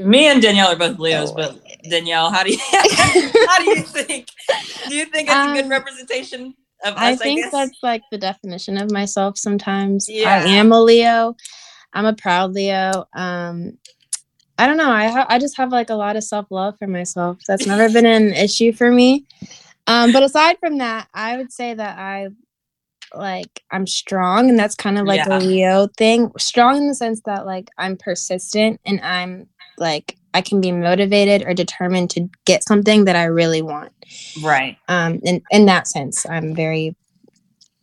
Me 0.00 0.26
and 0.28 0.40
Danielle 0.40 0.68
are 0.72 0.76
both 0.76 0.98
Leos, 0.98 1.30
Oh, 1.30 1.34
but 1.34 1.60
Danielle, 1.88 2.30
how 2.30 2.42
do 2.42 2.50
you 2.52 2.58
how 2.60 3.58
do 3.58 3.70
you 3.70 3.82
think? 3.82 4.28
Do 4.88 4.94
you 4.94 5.04
think 5.06 5.28
it's 5.28 5.36
a 5.36 5.52
good 5.54 5.64
Um, 5.64 5.70
representation 5.70 6.46
of 6.46 6.52
I 6.52 6.59
us, 6.84 6.94
I, 6.96 7.16
think 7.16 7.42
guess. 7.42 7.52
that's 7.52 7.78
like 7.82 8.02
the 8.10 8.18
definition 8.18 8.76
of 8.78 8.90
myself 8.90 9.36
sometimes. 9.38 10.08
Yeah. 10.08 10.28
I 10.44 10.48
am 10.48 10.72
a 10.72 10.80
Leo. 10.80 11.36
I'm 11.92 12.06
a 12.06 12.14
proud 12.14 12.52
Leo. 12.52 13.06
Um 13.14 13.78
I 14.58 14.66
don't 14.66 14.76
know. 14.76 14.90
I 14.90 15.08
ha- 15.08 15.26
I 15.28 15.38
just 15.38 15.56
have 15.56 15.72
like 15.72 15.88
a 15.90 15.94
lot 15.94 16.16
of 16.16 16.24
self-love 16.24 16.76
for 16.78 16.86
myself. 16.86 17.38
That's 17.48 17.66
never 17.66 17.88
been 17.90 18.06
an 18.06 18.32
issue 18.46 18.72
for 18.72 18.90
me. 18.90 19.24
Um 19.86 20.12
but 20.12 20.22
aside 20.22 20.56
from 20.60 20.78
that, 20.78 21.08
I 21.14 21.36
would 21.36 21.52
say 21.52 21.74
that 21.74 21.98
I 21.98 22.28
like 23.14 23.62
I'm 23.72 23.86
strong 23.86 24.48
and 24.50 24.58
that's 24.58 24.74
kind 24.76 24.98
of 24.98 25.06
like 25.06 25.26
Yeah. 25.26 25.38
a 25.38 25.40
Leo 25.40 25.88
thing. 25.98 26.30
Strong 26.38 26.76
in 26.78 26.88
the 26.88 26.94
sense 26.94 27.20
that 27.26 27.44
like 27.46 27.68
I'm 27.78 27.96
persistent 27.96 28.80
and 28.84 29.00
I'm 29.00 29.48
like 29.78 30.16
I 30.34 30.40
can 30.40 30.60
be 30.60 30.72
motivated 30.72 31.46
or 31.46 31.54
determined 31.54 32.10
to 32.10 32.28
get 32.44 32.64
something 32.64 33.04
that 33.04 33.16
I 33.16 33.24
really 33.24 33.62
want 33.62 33.92
right. 34.42 34.76
um 34.88 35.20
in 35.22 35.42
in 35.50 35.66
that 35.66 35.86
sense 35.86 36.26
i'm 36.26 36.52
very 36.52 36.96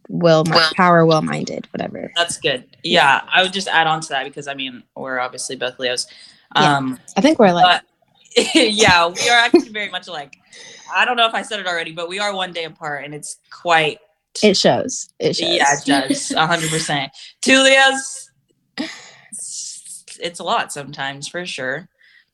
will 0.10 0.44
mi- 0.46 0.60
power 0.75 1.06
will 1.06 1.22
minded 1.22 1.68
whatever 1.72 2.12
That's 2.16 2.38
good. 2.38 2.66
Yeah, 2.84 3.22
I 3.30 3.44
would 3.44 3.51
just 3.51 3.68
add 3.68 3.88
on 3.88 4.00
to 4.01 4.10
that 4.10 4.24
because 4.24 4.48
I 4.48 4.54
mean 4.54 4.84
we're 4.96 5.20
obviously 5.20 5.58
both 5.58 5.77
Leos. 5.80 6.08
Yeah. 6.56 6.77
Um, 6.77 7.00
i 7.18 7.22
think 7.22 7.39
we're 7.39 7.51
like 7.51 7.82
yeah, 8.54 9.08
we 9.08 9.30
are 9.30 9.38
actually 9.38 9.70
very 9.70 9.89
much 9.89 10.08
alike. 10.08 10.38
I 10.96 11.06
don't 11.06 11.18
know 11.18 11.27
if 11.27 11.34
I 11.34 11.42
said 11.42 11.60
it 11.60 11.66
already, 11.66 11.92
but 11.92 12.08
we 12.08 12.20
are 12.20 12.36
one 12.36 12.51
day 12.51 12.66
apart, 12.66 13.04
and 13.04 13.16
it's 13.16 13.38
quite. 13.50 13.98
it 14.44 14.56
shows 14.56 15.10
it 15.20 15.36
shows 15.36 15.50
Yeah, 15.50 15.74
it 15.74 15.86
does. 15.86 16.32
A 16.38 16.46
hundred 16.46 16.70
percent. 16.70 17.12
Two 17.42 17.63
Leos. 17.63 18.30
It's, 19.32 20.06
it's 20.22 20.39
a 20.39 20.44
lot 20.44 20.72
sometimes 20.72 21.27
for 21.27 21.46
sure, 21.48 21.89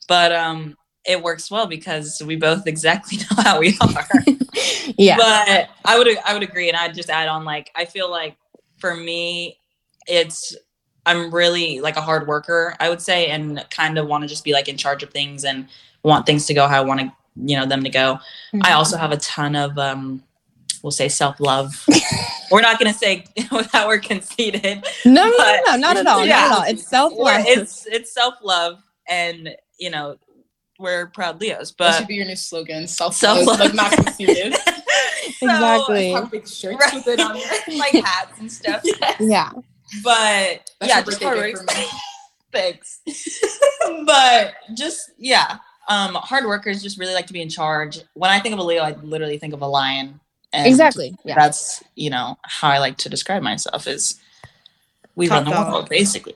but 0.08 0.32
um, 0.32 0.76
it 1.06 1.22
works 1.22 1.50
well 1.52 1.68
because 1.68 2.22
we 2.26 2.36
both 2.36 2.68
exactly 2.68 3.18
know 3.38 3.44
how 3.44 3.60
we 3.60 3.78
are. 3.82 4.08
yeah 4.98 5.18
But 5.18 5.70
I 5.86 5.98
would 5.98 6.08
I 6.26 6.34
would 6.34 6.44
agree, 6.44 6.70
and 6.70 6.78
I'd 6.78 6.94
just 6.94 7.10
add 7.10 7.28
on 7.28 7.44
like 7.46 7.72
I 7.76 7.86
feel 7.86 8.10
like 8.10 8.38
for 8.78 8.96
me, 8.96 9.58
it's 10.08 10.56
I'm 11.06 11.32
really 11.34 11.80
like 11.82 11.98
a 11.98 12.02
hard 12.02 12.28
worker, 12.28 12.76
I 12.80 12.90
would 12.90 13.02
say, 13.02 13.28
and 13.28 13.66
kind 13.70 13.98
of 13.98 14.08
want 14.08 14.24
to 14.24 14.28
just 14.28 14.44
be 14.44 14.54
like 14.54 14.70
in 14.70 14.78
charge 14.78 15.04
of 15.04 15.10
things 15.12 15.44
and 15.44 15.68
want 16.04 16.26
things 16.26 16.46
to 16.48 16.54
go 16.54 16.68
how 16.68 16.78
I 16.82 16.86
want 16.86 17.00
to, 17.02 17.12
you 17.36 17.58
know, 17.58 17.66
them 17.66 17.84
to 17.84 17.90
go. 17.90 18.20
I 18.62 18.72
also 18.74 18.98
have 18.98 19.12
a 19.12 19.18
ton 19.18 19.56
of 19.56 19.78
um 19.78 20.24
we'll 20.82 20.92
say 20.92 21.08
self-love. 21.10 21.86
we're 22.52 22.62
not 22.62 22.78
gonna 22.80 22.94
say 22.94 23.26
that 23.72 23.86
we're 23.88 24.00
conceited. 24.00 24.84
no 25.06 25.26
no 25.26 25.30
no, 25.38 25.62
no 25.66 25.76
not 25.78 25.98
at 25.98 26.08
all 26.08 26.26
Yeah. 26.26 26.36
not 26.36 26.52
at 26.52 26.58
all 26.58 26.64
it's 26.74 26.88
self-love 26.88 27.44
It's 27.48 27.86
it's 27.88 28.14
self-love 28.14 28.82
and 29.08 29.56
you 29.80 29.90
know, 29.90 30.18
we're 30.80 31.08
proud 31.08 31.40
Leos. 31.40 31.70
that 31.72 31.78
But 31.78 31.98
should 31.98 32.08
be 32.08 32.16
your 32.16 32.26
new 32.26 32.36
slogan. 32.36 32.88
Self 32.88 33.14
Self-love. 33.16 33.60
like 33.60 33.74
not 33.74 33.92
conceited. 33.92 34.56
So, 34.56 35.46
Exactly. 35.48 36.12
Have 36.12 36.32
big 36.32 36.48
shirts 36.48 36.78
Right. 36.80 36.94
with 36.94 37.08
it 37.08 37.20
on 37.20 37.34
there. 37.34 37.78
like 37.78 37.94
hats 37.94 38.40
and 38.40 38.52
stuff. 38.52 38.82
yeah 39.20 39.52
But 40.04 40.70
That's 40.80 40.90
yeah, 40.90 41.02
just 41.02 41.22
birthday 41.22 41.26
hard 41.26 41.54
work. 41.54 41.70
Thanks. 42.52 43.00
but 44.06 44.54
just 44.76 45.12
yeah, 45.18 45.58
um, 45.88 46.16
hard 46.16 46.46
workers 46.46 46.84
just 46.84 47.00
really 47.00 47.14
like 47.14 47.28
to 47.28 47.34
be 47.34 47.42
in 47.42 47.50
charge. 47.50 48.00
When 48.14 48.32
I 48.32 48.40
think 48.40 48.54
of 48.54 48.60
a 48.60 48.64
Leo, 48.64 48.84
I 48.84 48.92
literally 49.02 49.38
think 49.38 49.54
of 49.54 49.62
a 49.62 49.68
lion. 49.68 50.20
And 50.56 50.68
exactly 50.68 51.16
yeah 51.26 51.34
That's 51.36 51.84
you 51.96 52.12
know 52.12 52.38
how 52.44 52.70
I 52.70 52.78
like 52.78 52.98
to 52.98 53.10
describe 53.10 53.42
myself 53.42 53.88
is 53.88 54.20
we 55.16 55.28
Top 55.28 55.38
run 55.38 55.46
the 55.46 55.52
dog. 55.52 55.72
world 55.74 55.90
basically. 55.90 56.36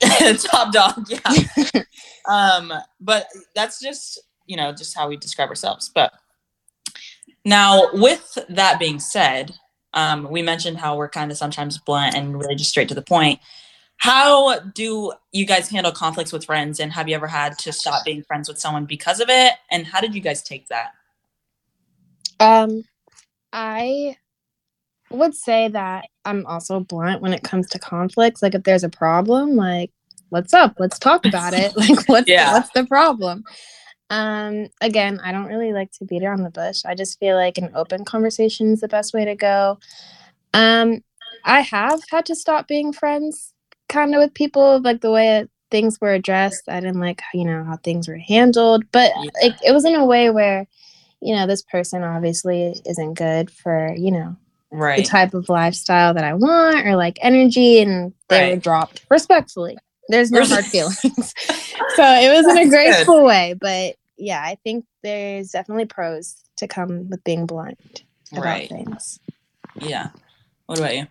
Top 0.38 0.72
dog, 0.72 1.06
yeah. 1.08 1.82
um, 2.28 2.72
but 3.00 3.26
that's 3.54 3.80
just 3.80 4.20
you 4.46 4.56
know 4.56 4.72
just 4.72 4.96
how 4.96 5.08
we 5.08 5.16
describe 5.16 5.48
ourselves. 5.48 5.90
But 5.94 6.12
now, 7.44 7.88
with 7.92 8.38
that 8.48 8.78
being 8.78 8.98
said, 8.98 9.54
um, 9.94 10.28
we 10.30 10.42
mentioned 10.42 10.78
how 10.78 10.96
we're 10.96 11.08
kind 11.08 11.30
of 11.30 11.38
sometimes 11.38 11.78
blunt 11.78 12.14
and 12.14 12.38
really 12.38 12.56
just 12.56 12.70
straight 12.70 12.88
to 12.88 12.94
the 12.94 13.02
point. 13.02 13.40
How 13.98 14.58
do 14.58 15.12
you 15.32 15.46
guys 15.46 15.70
handle 15.70 15.92
conflicts 15.92 16.32
with 16.32 16.44
friends, 16.44 16.80
and 16.80 16.92
have 16.92 17.08
you 17.08 17.14
ever 17.14 17.26
had 17.26 17.58
to 17.60 17.72
stop 17.72 18.04
being 18.04 18.22
friends 18.22 18.48
with 18.48 18.58
someone 18.58 18.84
because 18.84 19.20
of 19.20 19.28
it? 19.30 19.54
And 19.70 19.86
how 19.86 20.00
did 20.00 20.14
you 20.14 20.20
guys 20.20 20.42
take 20.42 20.68
that? 20.68 20.92
um 22.40 22.82
i 23.52 24.16
would 25.10 25.34
say 25.34 25.68
that 25.68 26.04
i'm 26.24 26.44
also 26.46 26.80
blunt 26.80 27.22
when 27.22 27.32
it 27.32 27.42
comes 27.44 27.68
to 27.68 27.78
conflicts. 27.78 28.42
Like 28.42 28.54
if 28.54 28.64
there's 28.64 28.84
a 28.84 28.88
problem 28.88 29.54
like 29.56 29.90
what's 30.30 30.52
up? 30.52 30.74
Let's 30.78 30.98
talk 30.98 31.24
about 31.24 31.54
it. 31.54 31.72
Like 31.76 32.08
what's 32.08 32.28
Yeah. 32.28 32.52
what's 32.52 32.70
the 32.70 32.84
problem? 32.86 33.44
Um 34.10 34.68
again 34.80 35.20
i 35.24 35.32
don't 35.32 35.46
really 35.46 35.72
like 35.72 35.90
to 35.92 36.04
beat 36.04 36.22
around 36.24 36.42
the 36.42 36.50
bush. 36.50 36.82
I 36.84 36.94
just 36.94 37.18
feel 37.18 37.36
like 37.36 37.58
an 37.58 37.70
open 37.74 38.04
conversation 38.04 38.72
is 38.72 38.80
the 38.80 38.88
best 38.88 39.14
way 39.14 39.24
to 39.24 39.34
go. 39.34 39.78
Um 40.54 41.02
i 41.44 41.60
have 41.60 42.00
had 42.10 42.26
to 42.26 42.34
stop 42.34 42.66
being 42.66 42.92
friends 42.92 43.52
kind 43.88 44.14
of 44.14 44.20
with 44.20 44.34
people 44.34 44.80
like 44.82 45.00
the 45.00 45.10
way 45.12 45.46
things 45.70 46.00
were 46.00 46.12
addressed. 46.14 46.68
I 46.68 46.80
didn't 46.80 47.00
like 47.00 47.22
you 47.34 47.44
know 47.44 47.62
how 47.64 47.76
things 47.76 48.08
were 48.08 48.18
handled 48.18 48.84
but 48.90 49.12
Yeah. 49.16 49.30
like 49.42 49.54
it 49.64 49.72
was 49.72 49.84
in 49.84 49.94
a 49.94 50.04
way 50.04 50.30
where 50.30 50.66
you 51.20 51.34
know 51.34 51.46
this 51.46 51.62
person 51.62 52.02
obviously 52.02 52.74
isn't 52.84 53.14
good 53.14 53.50
for 53.50 53.94
you 53.96 54.10
know 54.10 54.36
the 54.70 55.04
type 55.04 55.34
of 55.34 55.48
lifestyle 55.48 56.14
that 56.14 56.24
I 56.24 56.34
want 56.34 56.86
or 56.86 56.96
like 56.96 57.18
energy, 57.22 57.80
and 57.80 58.12
they 58.28 58.54
were 58.54 58.60
dropped 58.60 59.04
respectfully. 59.10 59.76
There's 60.08 60.30
no 60.30 60.44
hard 60.44 60.64
feelings. 60.66 60.98
so 61.00 62.04
it 62.04 62.32
was 62.36 62.46
in 62.46 62.58
a 62.58 62.64
That's 62.64 62.70
graceful 62.70 63.24
way, 63.24 63.54
but 63.60 63.96
yeah, 64.16 64.40
I 64.42 64.56
think 64.64 64.84
there's 65.02 65.50
definitely 65.50 65.86
pros 65.86 66.36
to 66.56 66.66
come 66.68 67.08
with 67.10 67.22
being 67.24 67.46
blunt 67.46 68.04
about 68.32 68.44
Right. 68.44 68.68
things. 68.68 69.20
Yeah. 69.80 70.08
What 70.66 70.78
about 70.78 70.96
you? 70.96 71.06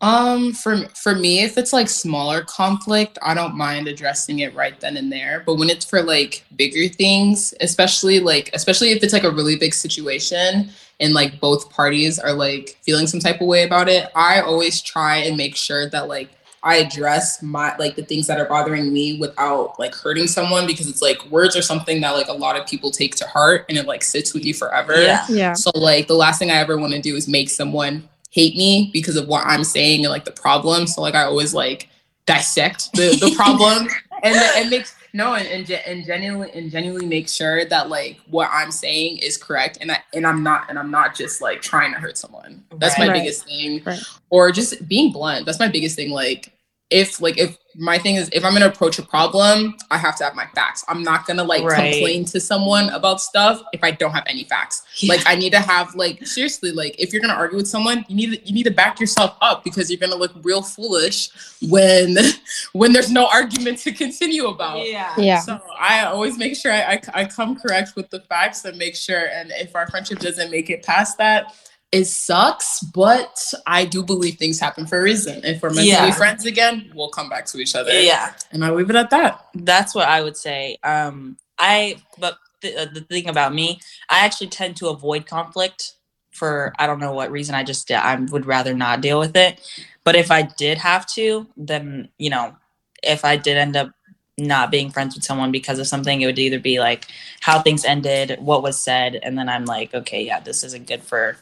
Um, 0.00 0.52
for 0.52 0.86
for 0.94 1.14
me, 1.16 1.42
if 1.42 1.58
it's 1.58 1.72
like 1.72 1.88
smaller 1.88 2.42
conflict, 2.42 3.18
I 3.20 3.34
don't 3.34 3.56
mind 3.56 3.88
addressing 3.88 4.38
it 4.38 4.54
right 4.54 4.78
then 4.78 4.96
and 4.96 5.10
there. 5.10 5.42
But 5.44 5.56
when 5.56 5.68
it's 5.70 5.84
for 5.84 6.02
like 6.02 6.44
bigger 6.56 6.88
things, 6.88 7.52
especially 7.60 8.20
like 8.20 8.50
especially 8.54 8.92
if 8.92 9.02
it's 9.02 9.12
like 9.12 9.24
a 9.24 9.30
really 9.30 9.56
big 9.56 9.74
situation 9.74 10.70
and 11.00 11.14
like 11.14 11.40
both 11.40 11.70
parties 11.70 12.18
are 12.18 12.32
like 12.32 12.76
feeling 12.82 13.06
some 13.06 13.20
type 13.20 13.40
of 13.40 13.46
way 13.46 13.64
about 13.64 13.88
it, 13.88 14.08
I 14.14 14.40
always 14.40 14.80
try 14.80 15.16
and 15.18 15.36
make 15.36 15.56
sure 15.56 15.88
that 15.90 16.08
like 16.08 16.30
I 16.62 16.76
address 16.76 17.40
my 17.42 17.76
like 17.76 17.94
the 17.94 18.02
things 18.02 18.26
that 18.26 18.38
are 18.38 18.46
bothering 18.46 18.92
me 18.92 19.18
without 19.18 19.78
like 19.78 19.94
hurting 19.94 20.26
someone 20.26 20.66
because 20.66 20.88
it's 20.88 21.00
like 21.00 21.24
words 21.30 21.56
are 21.56 21.62
something 21.62 22.00
that 22.00 22.10
like 22.10 22.28
a 22.28 22.32
lot 22.32 22.58
of 22.58 22.66
people 22.66 22.90
take 22.90 23.14
to 23.16 23.26
heart 23.26 23.64
and 23.68 23.78
it 23.78 23.86
like 23.86 24.02
sits 24.02 24.34
with 24.34 24.44
you 24.44 24.54
forever. 24.54 25.00
Yeah. 25.00 25.24
Yeah. 25.28 25.52
So 25.52 25.70
like 25.74 26.08
the 26.08 26.14
last 26.14 26.38
thing 26.38 26.50
I 26.50 26.56
ever 26.56 26.76
want 26.76 26.92
to 26.94 27.00
do 27.00 27.14
is 27.14 27.28
make 27.28 27.48
someone 27.48 28.08
hate 28.30 28.56
me 28.56 28.90
because 28.92 29.16
of 29.16 29.28
what 29.28 29.46
I'm 29.46 29.64
saying 29.64 30.04
and 30.04 30.10
like 30.10 30.24
the 30.24 30.32
problem. 30.32 30.86
So 30.86 31.00
like 31.00 31.14
I 31.14 31.22
always 31.22 31.54
like 31.54 31.88
dissect 32.26 32.92
the, 32.92 33.16
the 33.20 33.34
problem 33.36 33.88
and 34.22 34.36
and 34.56 34.68
make 34.68 34.86
no 35.12 35.34
and 35.34 35.46
and, 35.48 35.70
and 35.70 36.04
genuinely 36.04 36.50
and 36.52 36.70
genuinely 36.70 37.06
make 37.06 37.28
sure 37.28 37.64
that 37.64 37.88
like 37.88 38.18
what 38.28 38.50
I'm 38.52 38.70
saying 38.70 39.18
is 39.18 39.36
correct 39.36 39.78
and 39.80 39.90
I 39.92 39.98
and 40.14 40.26
I'm 40.26 40.42
not 40.42 40.68
and 40.68 40.78
I'm 40.78 40.90
not 40.90 41.14
just 41.14 41.40
like 41.40 41.62
trying 41.62 41.92
to 41.92 41.98
hurt 41.98 42.16
someone. 42.18 42.64
That's 42.76 42.98
my 42.98 43.08
Right. 43.08 43.14
biggest 43.20 43.44
thing. 43.44 43.82
Right. 43.84 44.00
Or 44.30 44.52
just 44.52 44.86
being 44.88 45.12
blunt. 45.12 45.46
That's 45.46 45.58
my 45.58 45.68
biggest 45.68 45.96
thing. 45.96 46.10
Like 46.10 46.52
if 46.90 47.20
like 47.20 47.38
if 47.38 47.56
my 47.80 47.96
thing 47.96 48.16
is 48.16 48.28
if 48.32 48.44
I'm 48.44 48.52
gonna 48.52 48.66
approach 48.66 48.98
a 48.98 49.02
problem, 49.04 49.76
I 49.90 49.98
have 49.98 50.16
to 50.16 50.24
have 50.24 50.34
my 50.34 50.46
facts. 50.54 50.84
I'm 50.88 51.04
not 51.04 51.26
gonna 51.26 51.44
like 51.44 51.62
Right. 51.62 51.92
complain 51.92 52.24
to 52.26 52.40
someone 52.40 52.88
about 52.90 53.20
stuff 53.20 53.62
if 53.72 53.84
I 53.84 53.92
don't 53.92 54.10
have 54.10 54.24
any 54.26 54.42
facts. 54.44 54.82
Like 55.06 55.22
I 55.26 55.36
need 55.36 55.50
to 55.52 55.60
have 55.60 55.94
like 55.94 56.26
seriously 56.26 56.72
like 56.72 56.96
if 56.98 57.12
you're 57.12 57.22
gonna 57.22 57.34
argue 57.34 57.56
with 57.56 57.68
someone, 57.68 58.04
you 58.08 58.16
need 58.16 58.30
to, 58.34 58.46
you 58.48 58.52
need 58.52 58.64
to 58.64 58.72
back 58.72 58.98
yourself 58.98 59.36
up 59.40 59.62
because 59.62 59.90
you're 59.90 60.00
gonna 60.00 60.16
look 60.16 60.32
real 60.42 60.60
foolish 60.60 61.30
when 61.68 62.16
when 62.72 62.92
there's 62.92 63.12
no 63.12 63.28
argument 63.28 63.78
to 63.78 63.92
continue 63.92 64.48
about. 64.48 64.84
yeah. 64.86 65.14
Yeah. 65.16 65.40
So 65.40 65.60
I 65.78 66.04
always 66.06 66.36
make 66.36 66.56
sure 66.56 66.72
I, 66.72 66.94
I, 66.94 67.00
I 67.14 67.24
come 67.26 67.56
correct 67.56 67.94
with 67.94 68.10
the 68.10 68.20
facts 68.22 68.64
and 68.64 68.76
make 68.76 68.96
sure. 68.96 69.28
And 69.32 69.52
if 69.52 69.76
our 69.76 69.86
friendship 69.88 70.18
doesn't 70.18 70.50
make 70.50 70.68
it 70.68 70.82
past 70.82 71.16
that, 71.18 71.54
it 71.92 72.04
sucks. 72.04 72.80
But 72.80 73.52
I 73.66 73.84
do 73.84 74.02
believe 74.02 74.36
things 74.36 74.60
happen 74.60 74.86
for 74.86 74.98
a 74.98 75.02
reason. 75.02 75.44
If 75.44 75.62
we're 75.62 75.70
meant 75.70 75.88
to 75.88 76.06
be 76.06 76.12
friends 76.12 76.46
again, 76.46 76.90
we'll 76.94 77.10
come 77.10 77.28
back 77.28 77.46
to 77.46 77.58
each 77.58 77.74
other. 77.74 77.92
Yeah. 77.92 78.34
And 78.52 78.64
I 78.64 78.70
leave 78.70 78.90
it 78.90 78.96
at 78.96 79.10
that. 79.10 79.46
That's 79.54 79.94
what 79.94 80.08
I 80.08 80.22
would 80.22 80.36
say. 80.36 80.78
Um, 80.82 81.36
I 81.58 81.96
but 82.18 82.38
th- 82.60 82.76
uh, 82.76 82.86
the 82.92 83.00
thing 83.00 83.28
about 83.28 83.54
me, 83.54 83.80
I 84.10 84.24
actually 84.24 84.48
tend 84.48 84.76
to 84.76 84.88
avoid 84.88 85.26
conflict 85.26 85.94
for 86.30 86.72
I 86.78 86.86
don't 86.86 87.00
know 87.00 87.12
what 87.12 87.30
reason. 87.30 87.54
I 87.54 87.64
just 87.64 87.90
I 87.90 88.14
would 88.16 88.46
rather 88.46 88.74
not 88.74 89.00
deal 89.00 89.18
with 89.18 89.36
it. 89.36 89.60
But 90.04 90.16
if 90.16 90.30
I 90.30 90.42
did 90.42 90.78
have 90.78 91.06
to, 91.14 91.46
then 91.56 92.08
you 92.18 92.30
know, 92.30 92.56
if 93.02 93.24
I 93.24 93.36
did 93.36 93.56
end 93.56 93.76
up 93.76 93.90
not 94.38 94.70
being 94.70 94.90
friends 94.90 95.16
with 95.16 95.24
someone 95.24 95.50
because 95.50 95.80
of 95.80 95.86
something, 95.86 96.20
it 96.20 96.26
would 96.26 96.38
either 96.38 96.60
be 96.60 96.78
like 96.78 97.06
how 97.40 97.60
things 97.60 97.84
ended, 97.84 98.38
what 98.40 98.62
was 98.62 98.80
said, 98.80 99.18
and 99.22 99.36
then 99.36 99.48
I'm 99.48 99.64
like, 99.64 99.92
okay, 99.92 100.24
yeah, 100.24 100.38
this 100.38 100.62
isn't 100.62 100.86
good 100.86 101.02
for 101.02 101.36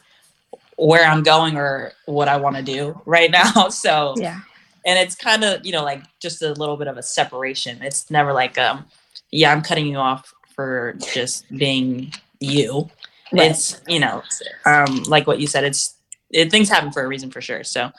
where 0.77 1.05
I'm 1.05 1.23
going 1.23 1.57
or 1.57 1.91
what 2.05 2.27
I 2.27 2.37
want 2.37 2.55
to 2.55 2.63
do 2.63 2.99
right 3.05 3.31
now. 3.31 3.69
So 3.69 4.15
Yeah. 4.17 4.39
and 4.85 4.97
it's 4.99 5.15
kind 5.15 5.43
of 5.43 5.65
you 5.65 5.71
know 5.73 5.83
like 5.83 6.03
just 6.19 6.41
a 6.41 6.53
little 6.53 6.77
bit 6.77 6.87
of 6.87 6.97
a 6.97 7.03
separation 7.03 7.81
it's 7.81 8.09
never 8.09 8.31
like 8.33 8.57
um 8.57 8.85
yeah 9.31 9.51
i'm 9.51 9.61
cutting 9.61 9.87
you 9.87 9.97
off 9.97 10.33
for 10.55 10.93
just 11.13 11.45
being 11.57 12.13
you 12.39 12.89
Right. 13.33 13.51
it's 13.51 13.81
you 13.87 13.99
know 13.99 14.23
um 14.65 15.03
like 15.03 15.27
what 15.27 15.39
you 15.41 15.47
said 15.47 15.63
it's 15.65 15.95
it, 16.31 16.51
things 16.51 16.69
happen 16.69 16.91
for 16.91 17.03
a 17.03 17.07
reason 17.07 17.31
for 17.31 17.41
sure. 17.41 17.63
So 17.63 17.91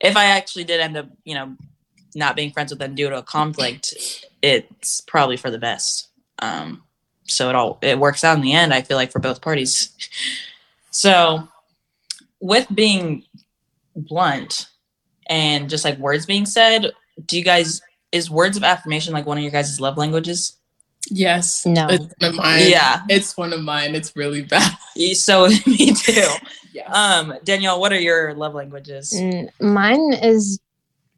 if 0.00 0.16
I 0.16 0.26
actually 0.26 0.64
did 0.64 0.80
end 0.80 0.96
up, 0.96 1.08
you 1.24 1.34
know, 1.34 1.56
not 2.14 2.36
being 2.36 2.50
friends 2.52 2.70
with 2.72 2.78
them 2.78 2.94
due 2.94 3.08
to 3.08 3.18
a 3.18 3.22
conflict, 3.22 3.94
it's 4.42 5.00
probably 5.00 5.36
for 5.38 5.50
the 5.50 5.58
best. 5.58 6.08
Um, 6.40 6.82
so 7.24 7.48
it 7.48 7.54
all 7.54 7.78
it 7.82 7.98
works 7.98 8.24
out 8.24 8.36
in 8.36 8.42
the 8.42 8.52
end. 8.52 8.74
I 8.74 8.82
feel 8.82 8.96
like 8.98 9.12
for 9.12 9.18
both 9.20 9.40
parties. 9.42 9.90
So 10.92 11.48
with 12.40 12.66
being 12.74 13.24
blunt 13.94 14.68
and 15.28 15.70
just 15.70 15.84
like 15.84 15.98
words 15.98 16.26
being 16.26 16.46
said, 16.46 16.90
do 17.26 17.38
you 17.38 17.44
guys 17.44 17.80
is 18.12 18.30
words 18.30 18.56
of 18.56 18.64
affirmation 18.64 19.12
like 19.12 19.26
one 19.26 19.38
of 19.38 19.42
your 19.42 19.52
guys' 19.52 19.80
love 19.80 19.96
languages? 19.96 20.56
Yes. 21.08 21.64
No. 21.64 21.86
It's 21.88 22.04
one 22.18 22.30
of 22.30 22.36
mine. 22.36 22.62
Yeah. 22.66 23.02
It's 23.08 23.36
one 23.36 23.52
of 23.52 23.62
mine. 23.62 23.94
It's 23.94 24.14
really 24.16 24.42
bad. 24.42 24.76
So 25.14 25.48
me 25.66 25.94
too. 25.94 26.26
Yeah. 26.74 26.92
Um, 26.92 27.32
Danielle, 27.42 27.80
what 27.80 27.90
are 27.90 27.98
your 27.98 28.34
love 28.34 28.54
languages? 28.54 29.14
Mm, 29.16 29.48
Mine 29.60 30.12
is 30.12 30.60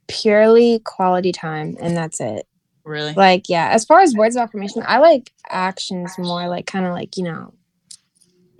purely 0.07 0.79
quality 0.85 1.33
time, 1.33 1.77
and 1.81 1.97
that's 1.97 2.21
it. 2.21 2.47
Really? 2.85 3.13
Like, 3.15 3.49
yeah, 3.49 3.71
as 3.71 3.85
far 3.85 4.01
as 4.01 4.15
words 4.15 4.37
of 4.37 4.43
affirmation, 4.43 4.85
I 4.87 4.99
like 4.99 5.33
actions 5.49 6.17
more, 6.17 6.49
like 6.49 6.67
kind 6.67 6.87
of 6.87 6.93
like, 6.93 7.17
you 7.17 7.25
know, 7.25 7.53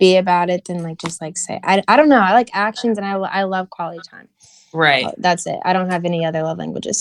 be 0.03 0.17
about 0.17 0.49
it 0.49 0.65
than 0.65 0.83
like 0.83 0.97
just 0.97 1.21
like 1.21 1.37
say. 1.37 1.61
I, 1.63 1.81
I 1.87 1.95
don't 1.95 2.09
know. 2.09 2.19
I 2.19 2.33
like 2.33 2.49
actions 2.53 2.97
and 2.97 3.07
I, 3.07 3.13
I 3.13 3.43
love 3.43 3.69
quality 3.69 4.01
time. 4.05 4.27
Right. 4.73 5.05
Uh, 5.05 5.11
That's 5.17 5.47
it. 5.47 5.59
I 5.63 5.71
don't 5.71 5.89
have 5.89 6.03
any 6.03 6.25
other 6.25 6.43
love 6.43 6.57
languages. 6.57 6.99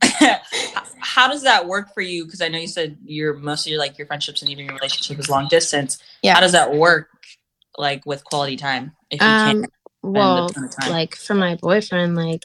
How 1.00 1.28
does 1.28 1.42
that 1.42 1.66
work 1.66 1.92
for 1.92 2.00
you? 2.00 2.24
Because 2.24 2.40
I 2.40 2.46
know 2.46 2.58
you 2.58 2.68
said 2.68 2.96
your 3.04 3.34
most 3.34 3.66
of 3.66 3.72
your 3.72 3.80
like 3.80 3.98
your 3.98 4.06
friendships 4.06 4.42
and 4.42 4.50
even 4.52 4.66
your 4.66 4.74
relationship 4.74 5.18
is 5.18 5.28
long 5.28 5.48
distance. 5.48 5.98
Yeah. 6.22 6.34
How 6.34 6.40
does 6.40 6.52
that 6.52 6.72
work, 6.72 7.08
like 7.76 8.06
with 8.06 8.22
quality 8.22 8.56
time? 8.56 8.92
If 9.10 9.20
you 9.20 9.26
um, 9.26 9.62
can't 9.62 9.72
well, 10.02 10.46
a 10.46 10.52
ton 10.52 10.64
of 10.64 10.70
time. 10.70 10.90
like 10.92 11.16
for 11.16 11.34
my 11.34 11.56
boyfriend, 11.56 12.14
like 12.14 12.44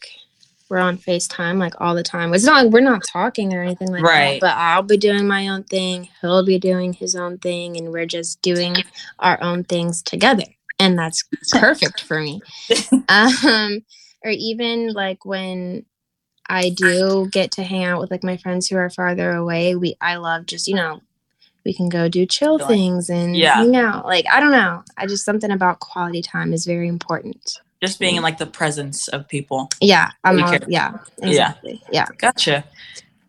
we're 0.73 0.79
on 0.79 0.97
FaceTime 0.97 1.59
like 1.59 1.79
all 1.79 1.93
the 1.93 2.01
time. 2.01 2.33
It's 2.33 2.43
not 2.43 2.63
like 2.63 2.73
we're 2.73 2.79
not 2.79 3.03
talking 3.03 3.53
or 3.53 3.61
anything 3.61 3.89
like 3.91 4.01
Right. 4.01 4.41
that. 4.41 4.47
But 4.47 4.57
I'll 4.57 4.81
be 4.81 4.97
doing 4.97 5.27
my 5.27 5.47
own 5.47 5.65
thing. 5.65 6.09
He'll 6.19 6.43
be 6.43 6.57
doing 6.57 6.93
his 6.93 7.15
own 7.15 7.37
thing, 7.37 7.77
and 7.77 7.91
we're 7.91 8.07
just 8.07 8.41
doing 8.41 8.75
our 9.19 9.39
own 9.39 9.65
things 9.65 10.01
together. 10.01 10.45
And 10.79 10.97
that's 10.97 11.25
perfect 11.51 12.01
for 12.01 12.19
me. 12.19 12.41
um, 13.07 13.85
or 14.23 14.31
even 14.31 14.93
like 14.93 15.25
when 15.25 15.85
I 16.49 16.71
do 16.71 17.29
get 17.31 17.51
to 17.51 17.63
hang 17.63 17.83
out 17.83 18.01
with 18.01 18.09
like 18.09 18.23
my 18.23 18.37
friends 18.37 18.67
who 18.67 18.75
are 18.77 18.89
farther 18.89 19.29
away, 19.31 19.75
we 19.75 19.95
I 20.01 20.15
love 20.15 20.47
just, 20.47 20.67
you 20.67 20.73
know, 20.73 21.03
we 21.63 21.75
can 21.75 21.87
go 21.87 22.09
do 22.09 22.25
chill 22.25 22.57
things 22.57 23.11
and 23.11 23.35
Yeah. 23.35 23.53
hang 23.57 23.75
out. 23.75 24.07
Like 24.07 24.25
I 24.27 24.39
don't 24.39 24.51
know. 24.51 24.83
I 24.97 25.05
just 25.05 25.23
something 25.23 25.51
about 25.51 25.81
quality 25.81 26.23
time 26.23 26.51
is 26.51 26.65
very 26.65 26.87
important. 26.87 27.59
Just 27.83 27.99
being 27.99 28.15
in 28.15 28.23
like 28.23 28.37
the 28.37 28.45
presence 28.45 29.09
of 29.09 29.27
people. 29.27 29.69
Yeah, 29.81 30.11
I'm 30.23 30.41
all, 30.41 30.57
yeah, 30.67 30.97
exactly. 31.21 31.81
Yeah. 31.91 32.07
Gotcha. 32.17 32.63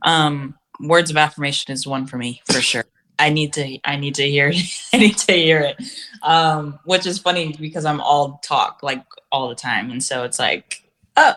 Um, 0.03 0.57
words 0.81 1.11
of 1.11 1.17
affirmation 1.17 1.73
is 1.73 1.87
one 1.87 2.07
for 2.07 2.19
me 2.19 2.41
for 2.47 2.61
sure. 2.61 2.85
I 3.19 3.31
need 3.31 3.53
to 3.55 3.79
I 3.85 3.97
need 3.97 4.15
to 4.17 4.29
hear 4.29 4.51
it. 4.53 4.63
I 4.93 4.99
need 4.99 5.19
to 5.19 5.33
hear 5.33 5.61
it. 5.61 5.83
Um, 6.23 6.79
which 6.85 7.07
is 7.07 7.19
funny 7.19 7.57
because 7.59 7.85
I'm 7.85 8.01
all 8.01 8.41
talk 8.45 8.81
like 8.83 9.05
all 9.33 9.49
the 9.49 9.55
time. 9.55 9.91
And 9.91 10.03
so 10.03 10.25
it's 10.25 10.39
like, 10.39 10.83
oh 11.17 11.35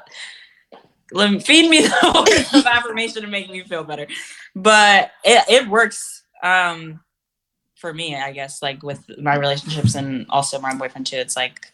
let 1.11 1.31
me 1.31 1.39
feed 1.39 1.69
me 1.69 1.81
the 1.87 2.25
words 2.29 2.53
of 2.53 2.65
affirmation 2.65 3.21
to 3.21 3.27
make 3.27 3.49
me 3.49 3.63
feel 3.63 3.83
better. 3.83 4.07
But 4.55 5.11
it, 5.23 5.43
it 5.49 5.67
works 5.67 6.23
um 6.43 6.99
for 7.75 7.93
me, 7.93 8.15
I 8.15 8.31
guess, 8.31 8.61
like 8.61 8.83
with 8.83 9.09
my 9.19 9.35
relationships 9.35 9.95
and 9.95 10.25
also 10.29 10.59
my 10.59 10.75
boyfriend 10.75 11.07
too. 11.07 11.17
It's 11.17 11.35
like 11.35 11.71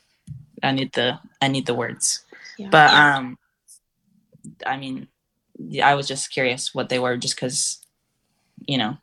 I 0.64 0.72
need 0.72 0.92
the 0.94 1.20
I 1.42 1.48
need 1.50 1.66
the 1.66 1.74
words. 1.76 2.24
Yeah. 2.58 2.70
But 2.72 2.92
um 2.94 3.38
I 4.66 4.78
mean, 4.78 5.08
I 5.84 5.96
was 5.96 6.08
just 6.08 6.32
curious 6.32 6.74
what 6.74 6.90
they 6.90 7.00
were 7.00 7.16
just 7.18 7.36
because, 7.36 7.86
you 8.68 8.78
know, 8.78 8.98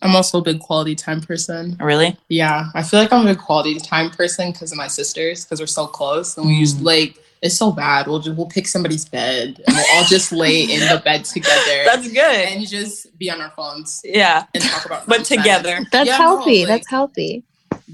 I'm 0.00 0.16
also 0.16 0.38
a 0.38 0.42
big 0.42 0.58
quality 0.60 0.94
time 0.96 1.20
person. 1.20 1.76
really? 1.80 2.16
Yeah, 2.28 2.70
I 2.74 2.82
feel 2.82 2.98
like 3.00 3.12
I'm 3.12 3.26
a 3.26 3.30
big 3.34 3.38
quality 3.38 3.78
time 3.78 4.10
person 4.10 4.50
because 4.52 4.72
of 4.72 4.78
my 4.78 4.88
sisters, 4.88 5.44
because 5.44 5.60
we're 5.60 5.66
so 5.68 5.86
close, 5.86 6.36
and 6.36 6.46
we 6.46 6.54
used 6.54 6.78
Mm. 6.78 6.84
like 6.84 7.18
it's 7.42 7.56
so 7.56 7.72
bad. 7.72 8.06
We'll 8.06 8.20
just 8.20 8.36
we'll 8.36 8.46
pick 8.46 8.68
somebody's 8.68 9.04
bed 9.04 9.60
and 9.66 9.76
we'll 9.76 9.84
all 9.96 10.04
just 10.04 10.30
lay 10.32 10.62
in 10.62 10.80
the 10.80 11.00
bed 11.04 11.24
together 11.24 11.82
That's 11.84 12.06
good. 12.06 12.18
and 12.48 12.66
just 12.68 13.16
be 13.18 13.30
on 13.30 13.40
our 13.40 13.50
phones 13.56 14.00
Yeah. 14.04 14.44
and 14.54 14.62
talk 14.62 14.86
about. 14.86 15.06
But 15.12 15.24
together. 15.24 15.80
That's 15.90 16.06
Yeah, 16.08 16.18
no, 16.18 16.22
healthy. 16.24 16.60
like- 16.60 16.68
That's 16.68 16.90
healthy. 16.90 17.42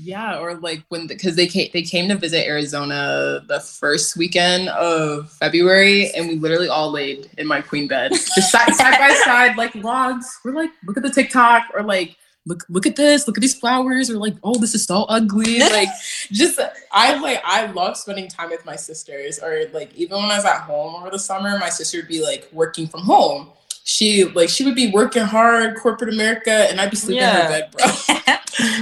Yeah, 0.00 0.38
or 0.38 0.54
like 0.54 0.84
when 0.90 1.08
because 1.08 1.34
they 1.34 1.48
came 1.48 1.70
they 1.72 1.82
came 1.82 2.08
to 2.08 2.14
visit 2.14 2.46
Arizona 2.46 3.42
the 3.48 3.58
first 3.58 4.16
weekend 4.16 4.68
of 4.68 5.28
February, 5.32 6.12
and 6.12 6.28
we 6.28 6.36
literally 6.36 6.68
all 6.68 6.92
laid 6.92 7.28
in 7.36 7.48
my 7.48 7.60
queen 7.60 7.88
bed, 7.88 8.12
just 8.12 8.52
side 8.52 8.72
side 8.74 8.96
by 8.96 9.12
side, 9.24 9.56
like 9.56 9.74
logs. 9.74 10.38
We're 10.44 10.52
like, 10.52 10.70
look 10.86 10.96
at 10.96 11.02
the 11.02 11.10
TikTok, 11.10 11.64
or 11.74 11.82
like, 11.82 12.16
look 12.46 12.64
look 12.68 12.86
at 12.86 12.94
this, 12.94 13.26
look 13.26 13.36
at 13.38 13.40
these 13.40 13.58
flowers, 13.58 14.08
or 14.08 14.18
like, 14.18 14.36
oh, 14.44 14.56
this 14.56 14.72
is 14.72 14.84
so 14.84 15.02
ugly. 15.08 15.58
Like, 15.58 15.88
just 16.30 16.60
I 16.92 17.18
like 17.18 17.42
I 17.44 17.66
love 17.66 17.96
spending 17.96 18.28
time 18.28 18.50
with 18.50 18.64
my 18.64 18.76
sisters, 18.76 19.40
or 19.40 19.64
like 19.72 19.92
even 19.96 20.18
when 20.18 20.30
I 20.30 20.36
was 20.36 20.44
at 20.44 20.60
home 20.60 20.94
over 20.94 21.10
the 21.10 21.18
summer, 21.18 21.58
my 21.58 21.70
sister 21.70 21.98
would 21.98 22.08
be 22.08 22.22
like 22.22 22.48
working 22.52 22.86
from 22.86 23.00
home. 23.00 23.50
She 23.88 24.24
like 24.26 24.50
she 24.50 24.66
would 24.66 24.74
be 24.74 24.90
working 24.90 25.22
hard, 25.22 25.78
corporate 25.78 26.12
America, 26.12 26.50
and 26.50 26.78
I'd 26.78 26.90
be 26.90 26.96
sleeping 26.96 27.24
in 27.24 27.34
her 27.34 27.48
bed, 27.48 27.70
bro. 27.70 27.86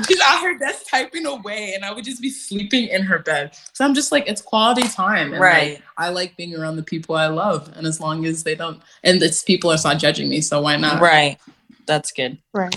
She's 0.08 0.20
at 0.20 0.40
her 0.40 0.58
desk 0.58 0.86
typing 0.90 1.26
away, 1.26 1.74
and 1.76 1.84
I 1.84 1.92
would 1.92 2.04
just 2.04 2.20
be 2.20 2.28
sleeping 2.28 2.88
in 2.88 3.02
her 3.02 3.20
bed. 3.20 3.56
So 3.72 3.84
I'm 3.84 3.94
just 3.94 4.10
like, 4.10 4.26
it's 4.26 4.42
quality 4.42 4.88
time, 4.88 5.32
and 5.32 5.40
right. 5.40 5.74
Like, 5.74 5.82
I 5.96 6.08
like 6.08 6.36
being 6.36 6.56
around 6.56 6.74
the 6.74 6.82
people 6.82 7.14
I 7.14 7.28
love, 7.28 7.72
and 7.76 7.86
as 7.86 8.00
long 8.00 8.26
as 8.26 8.42
they 8.42 8.56
don't, 8.56 8.82
and 9.04 9.22
it's 9.22 9.44
people 9.44 9.70
that's 9.70 9.84
not 9.84 9.98
judging 10.00 10.28
me, 10.28 10.40
so 10.40 10.60
why 10.60 10.76
not? 10.76 11.00
Right. 11.00 11.38
That's 11.86 12.10
good. 12.10 12.38
Right. 12.52 12.74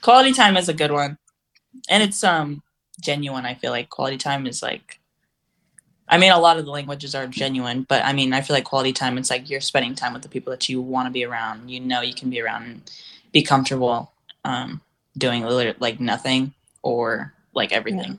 Quality 0.00 0.32
time 0.32 0.56
is 0.56 0.68
a 0.68 0.74
good 0.74 0.90
one. 0.90 1.16
And 1.88 2.02
it's 2.02 2.24
um 2.24 2.64
genuine, 3.00 3.46
I 3.46 3.54
feel 3.54 3.70
like 3.70 3.88
quality 3.88 4.18
time 4.18 4.48
is 4.48 4.64
like 4.64 4.98
I 6.12 6.18
mean 6.18 6.30
a 6.30 6.38
lot 6.38 6.58
of 6.58 6.66
the 6.66 6.70
languages 6.70 7.14
are 7.14 7.26
genuine, 7.26 7.84
but 7.88 8.04
I 8.04 8.12
mean 8.12 8.32
I 8.34 8.42
feel 8.42 8.54
like 8.54 8.64
quality 8.64 8.92
time 8.92 9.16
it's 9.16 9.30
like 9.30 9.48
you're 9.48 9.62
spending 9.62 9.94
time 9.94 10.12
with 10.12 10.22
the 10.22 10.28
people 10.28 10.50
that 10.50 10.68
you 10.68 10.80
want 10.82 11.06
to 11.06 11.10
be 11.10 11.24
around. 11.24 11.70
You 11.70 11.80
know 11.80 12.02
you 12.02 12.14
can 12.14 12.28
be 12.28 12.40
around 12.40 12.62
and 12.64 12.90
be 13.32 13.42
comfortable 13.42 14.12
um 14.44 14.80
doing 15.16 15.42
like 15.80 16.00
nothing 16.00 16.52
or 16.82 17.32
like 17.54 17.72
everything. 17.72 18.18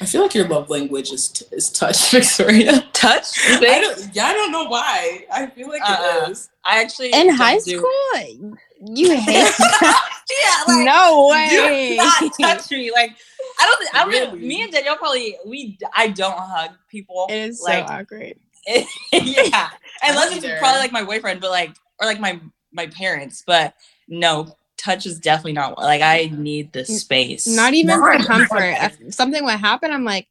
I 0.00 0.06
feel 0.06 0.22
like 0.22 0.34
your 0.34 0.48
love 0.48 0.70
language 0.70 1.10
is 1.12 1.28
t- 1.28 1.44
is 1.52 1.70
touch, 1.70 2.10
Victoria. 2.16 2.80
Touch? 2.92 3.26
I 3.48 3.80
don't, 3.80 4.10
yeah, 4.14 4.26
I 4.26 4.32
don't 4.32 4.50
know 4.50 4.64
why. 4.64 5.24
I 5.32 5.46
feel 5.46 5.68
like 5.68 5.82
Uh-uh. 5.82 6.26
it 6.26 6.30
is. 6.32 6.48
I 6.64 6.80
actually 6.82 7.10
In 7.12 7.28
high 7.28 7.58
do- 7.58 7.78
school, 7.78 8.56
you 8.86 9.16
hate 9.20 9.52
yeah, 9.60 10.62
like 10.66 10.84
no 10.86 11.28
do 11.48 11.62
way. 11.64 11.96
not 11.96 12.32
touch 12.40 12.70
me. 12.70 12.90
Like 12.92 13.16
I 13.60 13.66
don't. 13.66 13.94
I 13.94 13.98
don't. 14.02 14.12
think- 14.12 14.32
Really? 14.34 14.46
Me 14.46 14.62
and 14.62 14.72
Danielle 14.72 14.96
probably 14.96 15.36
we. 15.46 15.78
I 15.94 16.08
don't 16.08 16.36
hug 16.38 16.70
people. 16.88 17.26
It 17.30 17.36
is 17.36 17.62
like 17.62 17.86
so 17.86 17.94
awkward. 17.94 18.34
yeah, 19.12 19.68
unless 20.02 20.34
it's 20.36 20.58
probably 20.58 20.80
like 20.80 20.92
my 20.92 21.04
boyfriend, 21.04 21.40
but 21.40 21.50
like 21.50 21.76
or 22.00 22.06
like 22.06 22.20
my 22.20 22.40
my 22.72 22.86
parents. 22.86 23.42
But 23.46 23.74
no, 24.08 24.56
touch 24.76 25.06
is 25.06 25.18
definitely 25.20 25.52
not 25.52 25.78
like 25.78 26.02
I 26.02 26.30
need 26.32 26.72
the 26.72 26.84
space. 26.84 27.46
Not 27.46 27.74
even 27.74 28.00
Why? 28.00 28.18
for 28.18 28.24
comfort. 28.24 28.74
If 28.80 29.14
something 29.14 29.44
would 29.44 29.58
happen, 29.60 29.90
I'm 29.92 30.04
like, 30.04 30.28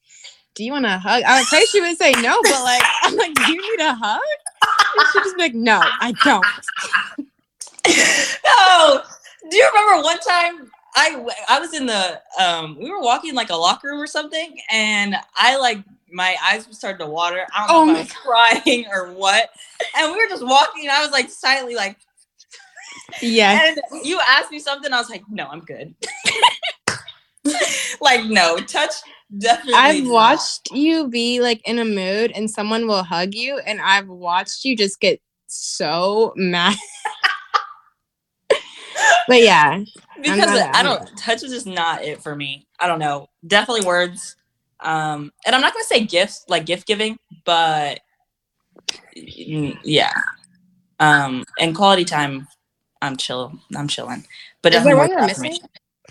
"Do 0.55 0.63
you 0.63 0.71
want 0.71 0.86
a 0.86 0.97
hug?" 0.97 1.23
I 1.23 1.39
would 1.39 1.47
say 1.47 1.63
she 1.65 1.79
would 1.81 1.97
say 1.97 2.12
no, 2.13 2.39
but 2.41 2.63
like, 2.63 2.81
I'm 3.03 3.15
like, 3.15 3.33
"Do 3.36 3.51
you 3.53 3.62
need 3.62 3.83
a 3.83 3.93
hug?" 3.93 4.19
And 4.97 5.07
she'd 5.13 5.23
just 5.23 5.36
be 5.38 5.41
like, 5.43 5.53
"No, 5.55 5.79
I 5.83 6.13
don't." 6.23 6.45
no. 8.45 9.01
Do 9.49 9.57
you 9.57 9.69
remember 9.73 10.03
one 10.03 10.19
time 10.19 10.71
I 10.95 11.25
I 11.49 11.60
was 11.60 11.73
in 11.73 11.86
the 11.86 12.21
um 12.39 12.77
we 12.79 12.89
were 12.89 13.01
walking 13.01 13.34
like 13.34 13.49
a 13.49 13.56
locker 13.56 13.89
room 13.89 14.01
or 14.01 14.08
something 14.08 14.58
and 14.71 15.15
I 15.36 15.58
like 15.58 15.79
my 16.12 16.36
eyes 16.43 16.67
started 16.71 16.99
to 16.99 17.08
water. 17.08 17.45
I 17.53 17.67
Oh 17.69 17.86
don't 17.86 17.88
know 17.88 17.93
my 17.93 17.99
if 18.01 18.15
I 18.25 18.51
was 18.51 18.63
crying 18.63 18.86
or 18.91 19.13
what. 19.13 19.49
And 19.97 20.12
we 20.12 20.17
were 20.17 20.29
just 20.29 20.45
walking 20.45 20.84
and 20.84 20.91
I 20.91 21.01
was 21.01 21.12
like 21.12 21.29
silently 21.29 21.75
like 21.75 21.97
Yes. 23.21 23.77
and 23.77 24.06
you 24.06 24.19
asked 24.27 24.51
me 24.51 24.60
something 24.60 24.91
I 24.93 24.99
was 24.99 25.10
like 25.10 25.23
no, 25.29 25.47
I'm 25.47 25.62
good. 25.62 25.93
like 28.01 28.25
no, 28.25 28.58
touch 28.58 28.93
definitely 29.38 29.73
I've 29.75 30.03
not. 30.03 30.12
watched 30.12 30.71
you 30.71 31.08
be 31.08 31.41
like 31.41 31.62
in 31.67 31.79
a 31.79 31.86
mood 31.86 32.32
and 32.36 32.49
someone 32.49 32.88
will 32.88 33.03
hug 33.03 33.34
you, 33.34 33.58
and 33.60 33.82
I've 33.82 34.08
watched 34.08 34.65
you 34.65 34.75
just 34.77 34.99
get 34.99 35.19
so 35.47 36.34
mad. 36.36 36.75
but 39.27 39.41
yeah, 39.41 39.83
because 40.21 40.38
not- 40.38 40.75
I 40.75 40.83
don't 40.83 40.99
not. 41.01 41.17
touch 41.17 41.43
is 41.43 41.51
just 41.51 41.67
not 41.67 42.03
it 42.03 42.21
for 42.21 42.36
me. 42.36 42.67
I 42.79 42.88
don't 42.88 42.99
know. 42.99 43.27
Definitely 43.45 43.86
words. 43.86 44.36
Um, 44.79 45.31
and 45.45 45.55
I'm 45.55 45.62
not 45.62 45.73
gonna 45.73 45.86
say 45.86 46.03
gifts 46.05 46.45
like 46.49 46.65
gift 46.65 46.86
giving, 46.88 47.17
but 47.45 47.99
yeah. 49.15 50.12
Um, 50.99 51.43
and 51.59 51.75
quality 51.75 52.05
time, 52.05 52.47
I'm 53.01 53.17
chill. 53.17 53.53
I'm 53.75 53.88
chilling. 53.88 54.25
But 54.62 54.73
is 54.73 54.83
there 54.83 54.97
one 54.97 55.09
we're 55.09 55.25
missing? 55.25 55.57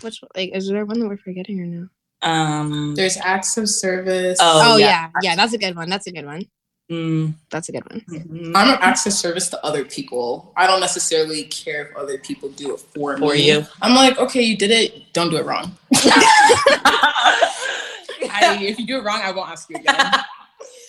Which 0.01 0.21
like 0.35 0.51
is 0.53 0.67
there 0.67 0.85
one 0.85 0.99
that 0.99 1.07
we're 1.07 1.17
forgetting 1.17 1.59
or 1.59 1.65
no? 1.65 1.87
Um. 2.21 2.95
There's 2.95 3.17
acts 3.17 3.57
of 3.57 3.69
service. 3.69 4.39
Oh, 4.41 4.73
Oh, 4.73 4.77
yeah. 4.77 5.09
yeah. 5.21 5.31
yeah, 5.31 5.35
that's 5.35 5.53
a 5.53 5.57
good 5.57 5.75
one. 5.75 5.89
That's 5.89 6.07
a 6.07 6.11
good 6.11 6.25
one. 6.25 6.45
Mm, 6.93 7.33
That's 7.49 7.69
a 7.69 7.71
good 7.71 7.83
one. 7.89 8.03
I'm 8.55 8.69
an 8.69 8.77
acts 8.81 9.05
of 9.05 9.13
service 9.13 9.49
to 9.49 9.65
other 9.65 9.83
people. 9.85 10.53
I 10.57 10.67
don't 10.67 10.79
necessarily 10.79 11.43
care 11.45 11.87
if 11.87 11.95
other 11.95 12.17
people 12.17 12.49
do 12.49 12.73
it 12.75 12.79
for, 12.79 13.17
For 13.17 13.33
me. 13.33 13.47
you. 13.51 13.65
I'm 13.81 13.95
like, 13.95 14.17
okay, 14.19 14.41
you 14.41 14.57
did 14.57 14.71
it. 14.71 15.13
Don't 15.13 15.29
do 15.29 15.37
it 15.37 15.45
wrong. 15.45 15.75
I, 18.35 18.57
if 18.61 18.79
you 18.79 18.85
do 18.87 18.97
it 18.97 19.03
wrong, 19.03 19.21
I 19.23 19.31
won't 19.31 19.49
ask 19.49 19.69
you 19.69 19.77
again. 19.77 19.95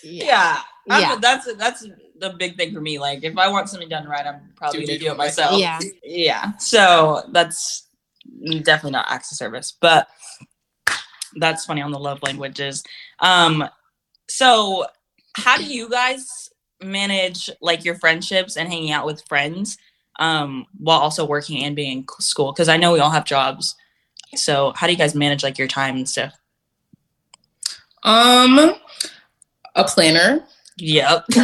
yeah. 0.02 0.60
I'm- 0.90 1.00
Yeah. 1.00 1.16
That's 1.20 1.52
that's 1.56 1.86
the 2.18 2.30
big 2.30 2.56
thing 2.56 2.72
for 2.74 2.80
me. 2.80 2.98
Like, 2.98 3.24
if 3.24 3.36
I 3.38 3.48
want 3.48 3.68
something 3.68 3.88
done 3.88 4.06
right, 4.06 4.26
I'm 4.26 4.52
probably 4.56 4.80
Do 4.80 4.86
gonna 4.86 4.98
do 4.98 5.10
it 5.12 5.16
myself. 5.16 5.58
Yeah. 5.58 5.78
Yeah. 6.02 6.52
So 6.58 7.22
that's 7.32 7.88
definitely 8.62 8.92
not 8.92 9.06
acts 9.08 9.32
of 9.32 9.36
service, 9.38 9.72
but 9.80 10.08
that's 11.36 11.64
funny 11.64 11.82
on 11.82 11.90
the 11.90 11.98
love 11.98 12.20
languages. 12.22 12.84
Um, 13.20 13.68
so 14.28 14.86
how 15.36 15.56
do 15.56 15.64
you 15.64 15.88
guys 15.88 16.50
manage 16.82 17.48
like 17.60 17.84
your 17.84 17.94
friendships 17.96 18.56
and 18.56 18.68
hanging 18.68 18.90
out 18.92 19.06
with 19.06 19.22
friends 19.26 19.78
um 20.20 20.66
while 20.78 20.98
also 21.00 21.24
working 21.26 21.64
and 21.64 21.74
being 21.76 21.98
in 21.98 22.06
school? 22.20 22.52
Because 22.52 22.68
I 22.68 22.76
know 22.76 22.92
we 22.92 23.00
all 23.00 23.10
have 23.10 23.24
jobs. 23.24 23.74
So 24.34 24.72
how 24.76 24.86
do 24.86 24.92
you 24.92 24.98
guys 24.98 25.14
manage 25.14 25.42
like 25.42 25.58
your 25.58 25.68
time 25.68 25.96
and 25.96 26.08
stuff? 26.08 26.34
Um, 28.02 28.74
a 29.74 29.84
planner. 29.84 30.44
Yep. 30.76 31.24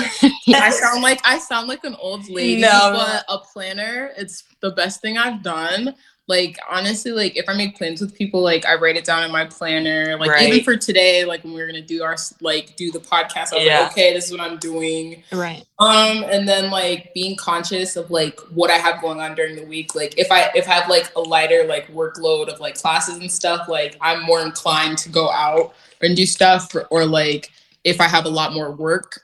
I 0.49 0.71
sound 0.71 1.03
like 1.03 1.21
I 1.25 1.39
sound 1.39 1.69
like 1.69 1.85
an 1.85 1.95
old 2.01 2.29
lady, 2.29 2.61
No. 2.61 2.93
but 2.93 3.25
a 3.29 3.39
planner, 3.39 4.11
it's 4.17 4.45
the 4.61 4.73
best 4.73 5.01
thing 5.01 5.17
I've 5.19 5.43
done. 5.43 5.95
Like 6.31 6.59
honestly, 6.71 7.11
like 7.11 7.37
if 7.37 7.49
I 7.49 7.55
make 7.55 7.77
plans 7.77 8.01
with 8.01 8.15
people, 8.15 8.41
like 8.41 8.65
I 8.65 8.77
write 8.77 8.97
it 8.97 9.05
down 9.05 9.25
in 9.25 9.33
my 9.33 9.47
planner. 9.47 10.17
Like 10.17 10.41
even 10.41 10.63
for 10.63 10.77
today, 10.77 11.25
like 11.25 11.43
when 11.43 11.53
we 11.53 11.61
were 11.61 11.67
gonna 11.67 11.83
do 11.83 12.05
our 12.05 12.17
like 12.41 12.77
do 12.77 12.93
the 12.93 13.01
podcast, 13.01 13.53
I 13.53 13.57
was 13.57 13.65
Yeah. 13.65 13.81
like, 13.81 13.91
okay, 13.91 14.15
this 14.15 14.27
is 14.27 14.31
what 14.31 14.41
I'm 14.41 14.57
doing. 14.59 15.25
Right. 15.33 15.65
Um, 15.81 16.23
and 16.31 16.49
then 16.49 16.71
like 16.71 17.13
being 17.15 17.35
conscious 17.35 17.97
of 17.97 18.13
like 18.13 18.39
what 18.55 18.71
I 18.71 18.75
have 18.79 19.01
going 19.03 19.19
on 19.21 19.35
during 19.35 19.57
the 19.57 19.65
week. 19.65 19.97
Like 19.97 20.17
if 20.17 20.31
I 20.31 20.53
if 20.55 20.69
I 20.69 20.75
have 20.75 20.89
like 20.89 21.11
a 21.17 21.21
lighter 21.21 21.65
like 21.65 21.89
workload 21.89 22.47
of 22.47 22.61
like 22.61 22.77
classes 22.81 23.17
and 23.17 23.31
stuff, 23.31 23.67
like 23.69 23.97
I'm 24.01 24.23
more 24.23 24.41
inclined 24.41 24.99
to 24.99 25.09
go 25.09 25.33
out 25.33 25.75
and 26.01 26.17
do 26.17 26.27
stuff. 26.27 26.73
Or, 26.77 26.85
or 26.93 27.07
like 27.07 27.51
if 27.83 28.01
I 28.01 28.05
have 28.07 28.25
a 28.25 28.31
lot 28.31 28.53
more 28.55 28.71
work, 28.71 29.21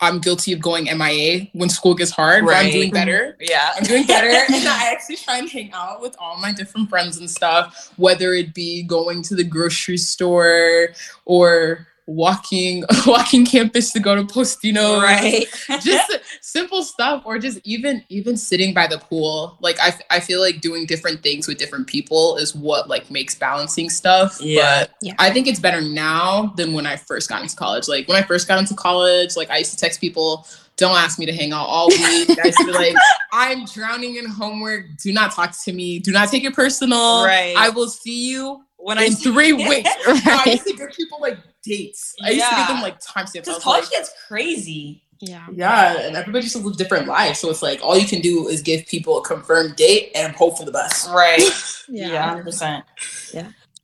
I'm 0.00 0.18
guilty 0.18 0.52
of 0.52 0.60
going 0.60 0.84
MIA 0.84 1.48
when 1.52 1.68
school 1.68 1.94
gets 1.94 2.10
hard. 2.10 2.44
But 2.46 2.56
I'm 2.56 2.70
doing 2.70 2.90
better. 2.90 3.36
Mm-hmm. 3.40 3.50
Yeah. 3.50 3.72
I'm 3.76 3.84
doing 3.84 4.06
better. 4.06 4.28
and 4.52 4.68
I 4.68 4.92
actually 4.92 5.16
try 5.16 5.38
and 5.38 5.48
hang 5.48 5.72
out 5.72 6.00
with 6.00 6.16
all 6.18 6.38
my 6.38 6.52
different 6.52 6.88
friends 6.88 7.18
and 7.18 7.30
stuff, 7.30 7.92
whether 7.96 8.32
it 8.32 8.54
be 8.54 8.82
going 8.82 9.22
to 9.22 9.34
the 9.34 9.44
grocery 9.44 9.98
store 9.98 10.88
or 11.26 11.86
walking 12.10 12.84
walking 13.06 13.46
campus 13.46 13.92
to 13.92 14.00
go 14.00 14.16
to 14.16 14.24
Postino. 14.24 15.00
Right. 15.00 15.46
Just 15.80 16.18
simple 16.40 16.82
stuff 16.82 17.22
or 17.24 17.38
just 17.38 17.60
even 17.64 18.04
even 18.08 18.36
sitting 18.36 18.74
by 18.74 18.86
the 18.86 18.98
pool. 18.98 19.56
Like 19.60 19.78
I, 19.80 19.88
f- 19.88 20.02
I 20.10 20.20
feel 20.20 20.40
like 20.40 20.60
doing 20.60 20.86
different 20.86 21.22
things 21.22 21.46
with 21.46 21.58
different 21.58 21.86
people 21.86 22.36
is 22.36 22.54
what 22.54 22.88
like 22.88 23.10
makes 23.10 23.34
balancing 23.34 23.88
stuff. 23.88 24.38
Yeah. 24.40 24.80
But 24.82 24.90
Yeah. 25.02 25.14
I 25.18 25.30
think 25.30 25.46
it's 25.46 25.60
better 25.60 25.80
now 25.80 26.52
than 26.56 26.72
when 26.72 26.86
I 26.86 26.96
first 26.96 27.28
got 27.28 27.42
into 27.42 27.56
college. 27.56 27.86
Like 27.88 28.08
when 28.08 28.16
I 28.16 28.26
first 28.26 28.48
got 28.48 28.58
into 28.58 28.74
college, 28.74 29.36
like 29.36 29.50
I 29.50 29.58
used 29.58 29.70
to 29.72 29.76
text 29.76 30.00
people, 30.00 30.46
don't 30.76 30.96
ask 30.96 31.18
me 31.18 31.26
to 31.26 31.32
hang 31.32 31.52
out 31.52 31.66
all 31.66 31.88
week. 31.88 32.38
I 32.42 32.46
used 32.46 32.58
to 32.58 32.64
be 32.64 32.72
like, 32.72 32.94
I'm 33.32 33.66
drowning 33.66 34.16
in 34.16 34.26
homework. 34.26 34.86
Do 35.02 35.12
not 35.12 35.30
talk 35.32 35.54
to 35.64 35.72
me. 35.72 35.98
Do 35.98 36.10
not 36.10 36.30
take 36.30 36.42
it 36.42 36.54
personal. 36.54 37.24
Right. 37.24 37.54
I 37.56 37.68
will 37.68 37.88
see 37.88 38.30
you 38.30 38.64
when 38.82 38.98
I 38.98 39.04
in 39.04 39.12
three 39.12 39.52
weeks. 39.68 39.90
No, 40.06 40.14
I 40.26 40.44
used 40.46 40.66
to 40.66 40.76
give 40.76 40.90
people 40.90 41.18
like 41.20 41.38
dates. 41.62 42.14
I 42.22 42.30
used 42.30 42.48
to 42.48 42.56
give 42.56 42.66
them 42.68 42.82
like 42.82 43.00
timestamps. 43.00 43.36
I 43.36 43.40
because 43.40 43.62
college 43.62 43.84
like, 43.84 43.90
gets 43.90 44.12
crazy. 44.26 45.02
Yeah. 45.22 45.46
yeah, 45.52 46.00
and 46.00 46.16
everybody 46.16 46.44
just 46.44 46.56
live 46.56 46.78
different 46.78 47.06
lives. 47.06 47.40
So 47.40 47.50
it's 47.50 47.60
like 47.60 47.80
all 47.82 47.96
you 47.96 48.06
can 48.06 48.22
do 48.22 48.48
is 48.48 48.62
give 48.62 48.86
people 48.86 49.18
a 49.18 49.22
confirmed 49.22 49.76
date 49.76 50.12
and 50.14 50.34
hope 50.34 50.56
for 50.56 50.64
the 50.64 50.72
best. 50.72 51.08
Right. 51.10 51.42
Yeah. 51.92 52.12
Yeah, 52.12 52.28
hundred 52.28 52.44
percent. 52.44 52.84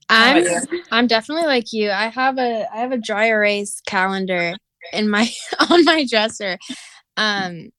I'm 0.09 0.45
yeah. 0.45 0.61
I'm 0.93 1.09
definitely 1.09 1.47
like 1.47 1.73
you. 1.73 1.91
I 1.91 2.07
have 2.07 2.39
a 2.39 2.67
I 2.73 2.77
have 2.77 2.93
a 2.93 2.99
dry 2.99 3.27
erase 3.27 3.81
calendar 3.85 4.55
in 4.93 5.09
my 5.09 5.29
on 5.71 5.85
my 5.85 6.07
dresser 6.09 6.57
um 7.17 7.71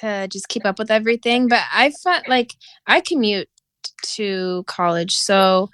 to 0.00 0.28
just 0.28 0.48
keep 0.48 0.64
up 0.64 0.78
with 0.78 0.90
everything, 0.90 1.48
but 1.48 1.62
I 1.72 1.90
felt 1.90 2.28
like 2.28 2.54
I 2.86 3.00
commute 3.00 3.48
to 4.14 4.64
college. 4.66 5.16
So 5.16 5.70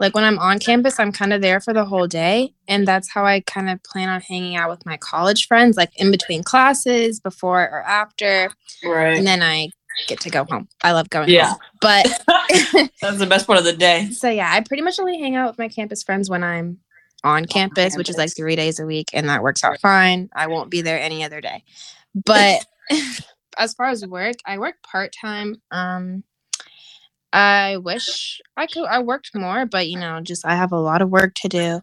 like 0.00 0.14
when 0.14 0.24
I'm 0.24 0.38
on 0.38 0.58
campus, 0.58 0.98
I'm 1.00 1.12
kind 1.12 1.32
of 1.32 1.40
there 1.42 1.60
for 1.60 1.72
the 1.72 1.84
whole 1.84 2.06
day 2.06 2.54
and 2.68 2.86
that's 2.86 3.10
how 3.10 3.24
I 3.24 3.40
kind 3.40 3.68
of 3.70 3.82
plan 3.82 4.08
on 4.08 4.20
hanging 4.20 4.56
out 4.56 4.70
with 4.70 4.84
my 4.86 4.96
college 4.96 5.46
friends 5.48 5.76
like 5.76 5.90
in 6.00 6.10
between 6.10 6.42
classes, 6.42 7.20
before 7.20 7.62
or 7.62 7.82
after, 7.82 8.50
Right. 8.84 9.16
and 9.16 9.26
then 9.26 9.42
I 9.42 9.70
get 10.06 10.20
to 10.20 10.30
go 10.30 10.44
home. 10.44 10.68
I 10.82 10.92
love 10.92 11.10
going 11.10 11.28
Yeah. 11.30 11.48
home. 11.50 11.58
But 11.80 12.06
That's 13.00 13.18
the 13.18 13.26
best 13.28 13.46
part 13.46 13.58
of 13.58 13.64
the 13.64 13.72
day. 13.72 14.10
so 14.12 14.28
yeah, 14.30 14.50
I 14.52 14.60
pretty 14.60 14.82
much 14.82 14.98
only 15.00 15.18
hang 15.18 15.34
out 15.36 15.50
with 15.50 15.58
my 15.58 15.68
campus 15.68 16.02
friends 16.02 16.30
when 16.30 16.44
I'm 16.44 16.78
on 17.24 17.44
campus, 17.46 17.96
which 17.96 18.08
is 18.08 18.16
like 18.16 18.34
three 18.36 18.54
days 18.54 18.78
a 18.78 18.86
week, 18.86 19.08
and 19.12 19.28
that 19.28 19.42
works 19.42 19.64
out 19.64 19.80
fine. 19.80 20.30
I 20.34 20.46
won't 20.46 20.70
be 20.70 20.82
there 20.82 21.00
any 21.00 21.24
other 21.24 21.40
day. 21.40 21.64
But 22.14 22.64
as 23.58 23.74
far 23.74 23.86
as 23.86 24.06
work, 24.06 24.36
I 24.46 24.58
work 24.58 24.76
part 24.84 25.12
time. 25.20 25.56
Um, 25.72 26.22
I 27.32 27.76
wish 27.78 28.40
I 28.56 28.66
could. 28.66 28.86
I 28.86 29.00
worked 29.00 29.34
more, 29.34 29.66
but 29.66 29.88
you 29.88 29.98
know, 29.98 30.20
just 30.20 30.46
I 30.46 30.54
have 30.54 30.72
a 30.72 30.78
lot 30.80 31.02
of 31.02 31.10
work 31.10 31.34
to 31.36 31.48
do. 31.48 31.80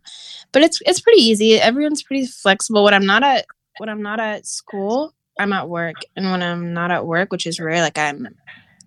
But 0.52 0.64
it's 0.64 0.82
it's 0.86 1.00
pretty 1.02 1.22
easy. 1.22 1.60
Everyone's 1.60 2.04
pretty 2.04 2.26
flexible. 2.26 2.84
When 2.84 2.94
I'm 2.94 3.06
not 3.06 3.24
at 3.24 3.46
when 3.78 3.90
I'm 3.90 4.02
not 4.02 4.20
at 4.20 4.48
school, 4.48 5.14
I'm 5.40 5.54
at 5.54 5.70
work, 5.70 5.98
and 6.16 6.32
when 6.32 6.42
I'm 6.42 6.74
not 6.74 6.92
at 6.92 7.06
work, 7.06 7.32
which 7.32 7.46
is 7.46 7.60
rare, 7.60 7.82
like 7.82 7.98
I'm 7.98 8.28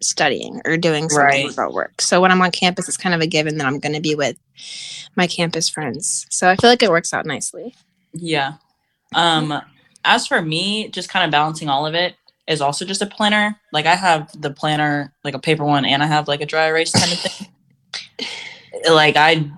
studying 0.01 0.61
or 0.65 0.77
doing 0.77 1.09
something 1.09 1.45
Right. 1.47 1.53
about 1.53 1.73
work. 1.75 2.01
So 2.01 2.21
when 2.21 2.31
I'm 2.31 2.41
on 2.41 2.51
campus, 2.53 2.89
it's 2.89 2.97
kind 2.97 3.15
of 3.15 3.21
a 3.21 3.27
given 3.27 3.59
that 3.59 3.67
I'm 3.67 3.79
going 3.81 3.95
to 3.95 4.01
be 4.01 4.15
with 4.15 4.37
my 5.17 5.27
campus 5.27 5.69
friends. 5.69 6.27
So 6.31 6.49
I 6.49 6.57
feel 6.57 6.71
like 6.71 6.83
it 6.83 6.91
works 6.91 7.13
out 7.13 7.27
nicely. 7.27 7.75
Yeah. 8.13 8.55
Um, 9.15 9.61
as 10.05 10.27
for 10.27 10.41
me, 10.41 10.89
just 10.89 11.09
kind 11.09 11.25
of 11.25 11.31
balancing 11.33 11.69
all 11.69 11.85
of 11.87 11.95
it 11.95 12.15
is 12.49 12.61
also 12.61 12.85
just 12.85 13.03
a 13.03 13.07
planner. 13.07 13.55
Like 13.73 13.87
I 13.87 13.95
have 13.95 14.31
the 14.41 14.51
planner, 14.51 15.13
like 15.23 15.35
a 15.35 15.39
paper 15.39 15.65
one, 15.65 15.85
and 15.85 16.03
I 16.03 16.07
have 16.07 16.27
like 16.27 16.41
a 16.41 16.47
dry 16.47 16.67
erase 16.67 16.93
kind 16.93 17.13
of 17.13 17.19
thing. 17.19 17.49
like 18.91 19.17
I, 19.17 19.51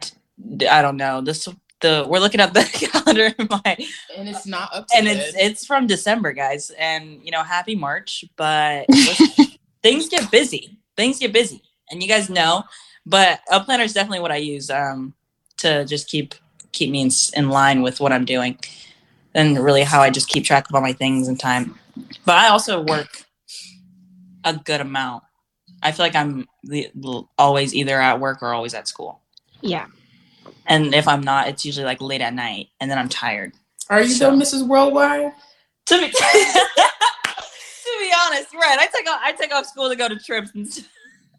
I 0.68 0.82
don't 0.82 0.96
know. 0.96 1.20
This 1.20 1.48
the 1.80 2.04
we're 2.08 2.18
looking 2.18 2.40
at 2.40 2.52
the 2.52 2.62
calendar 2.92 3.34
in 3.38 3.48
my 3.50 3.76
And 4.16 4.28
it's 4.28 4.46
not 4.46 4.74
up 4.74 4.86
to 4.88 4.96
and 4.96 5.08
it's 5.08 5.34
it's 5.36 5.66
from 5.66 5.86
December, 5.86 6.32
guys, 6.32 6.70
and 6.70 7.20
you 7.24 7.30
know, 7.30 7.42
happy 7.42 7.74
March. 7.74 8.24
But 8.36 8.86
things 9.82 10.08
get 10.08 10.30
busy. 10.30 10.78
Things 10.96 11.18
get 11.18 11.32
busy, 11.32 11.62
and 11.90 12.02
you 12.02 12.08
guys 12.08 12.28
know. 12.28 12.64
But 13.06 13.40
a 13.50 13.60
planner 13.60 13.84
is 13.84 13.94
definitely 13.94 14.20
what 14.20 14.32
I 14.32 14.36
use 14.36 14.70
um, 14.70 15.14
to 15.58 15.84
just 15.84 16.08
keep 16.08 16.34
keep 16.72 16.90
me 16.90 17.02
in, 17.02 17.10
in 17.34 17.48
line 17.48 17.82
with 17.82 18.00
what 18.00 18.12
I'm 18.12 18.24
doing, 18.24 18.58
and 19.34 19.58
really 19.58 19.82
how 19.82 20.00
I 20.00 20.10
just 20.10 20.28
keep 20.28 20.44
track 20.44 20.68
of 20.68 20.74
all 20.74 20.82
my 20.82 20.92
things 20.92 21.28
and 21.28 21.38
time. 21.38 21.79
But 22.24 22.36
I 22.36 22.48
also 22.48 22.82
work 22.82 23.22
a 24.44 24.54
good 24.54 24.80
amount. 24.80 25.22
I 25.82 25.92
feel 25.92 26.04
like 26.04 26.14
I'm 26.14 26.46
always 27.38 27.74
either 27.74 28.00
at 28.00 28.20
work 28.20 28.42
or 28.42 28.52
always 28.52 28.74
at 28.74 28.86
school. 28.88 29.20
Yeah. 29.62 29.86
And 30.66 30.94
if 30.94 31.08
I'm 31.08 31.22
not, 31.22 31.48
it's 31.48 31.64
usually 31.64 31.84
like 31.86 32.00
late 32.00 32.20
at 32.20 32.34
night, 32.34 32.68
and 32.80 32.90
then 32.90 32.98
I'm 32.98 33.08
tired. 33.08 33.52
Are 33.88 34.02
you 34.02 34.08
So- 34.08 34.30
though, 34.30 34.36
Mrs. 34.36 34.66
Worldwide? 34.66 35.32
to 35.86 35.98
be 35.98 36.08
to 36.10 37.96
be 37.98 38.12
honest, 38.26 38.54
right? 38.54 38.76
I 38.78 38.88
take 38.94 39.08
off 39.10 39.20
I 39.24 39.32
take 39.32 39.52
off 39.52 39.66
school 39.66 39.88
to 39.88 39.96
go 39.96 40.08
to 40.08 40.16
trips. 40.18 40.50
And 40.54 40.70
stuff. 40.72 40.86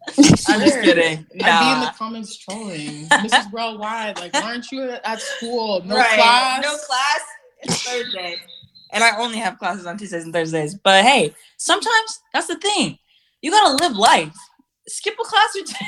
I'm 0.18 0.60
just 0.62 0.74
Sure. 0.74 0.82
kidding. 0.84 1.26
I'd 1.44 1.60
be 1.60 1.72
in 1.74 1.80
the 1.82 1.94
comments 1.98 2.36
trolling. 2.38 3.08
Mrs. 3.10 3.52
Worldwide, 3.52 4.20
like, 4.20 4.34
why 4.34 4.42
aren't 4.42 4.72
you 4.72 4.90
at 4.90 5.22
school? 5.22 5.82
No 5.86 5.96
Right. 5.96 6.10
class. 6.16 6.62
No 6.64 6.76
class. 6.78 7.20
It's 7.62 7.84
Thursday, 7.88 8.38
and 8.92 9.04
I 9.04 9.18
only 9.18 9.38
have 9.38 9.58
classes 9.60 9.86
on 9.86 9.98
Tuesdays 9.98 10.24
and 10.24 10.34
Thursdays. 10.34 10.76
But 10.76 11.04
hey, 11.04 11.34
sometimes 11.58 12.20
that's 12.34 12.48
the 12.48 12.56
thing. 12.56 12.98
You 13.42 13.52
gotta 13.52 13.76
live 13.84 13.98
life. 13.98 14.36
Skip 14.88 15.16
a 15.20 15.24
class 15.24 15.56
or 15.56 15.64
two. 15.66 15.86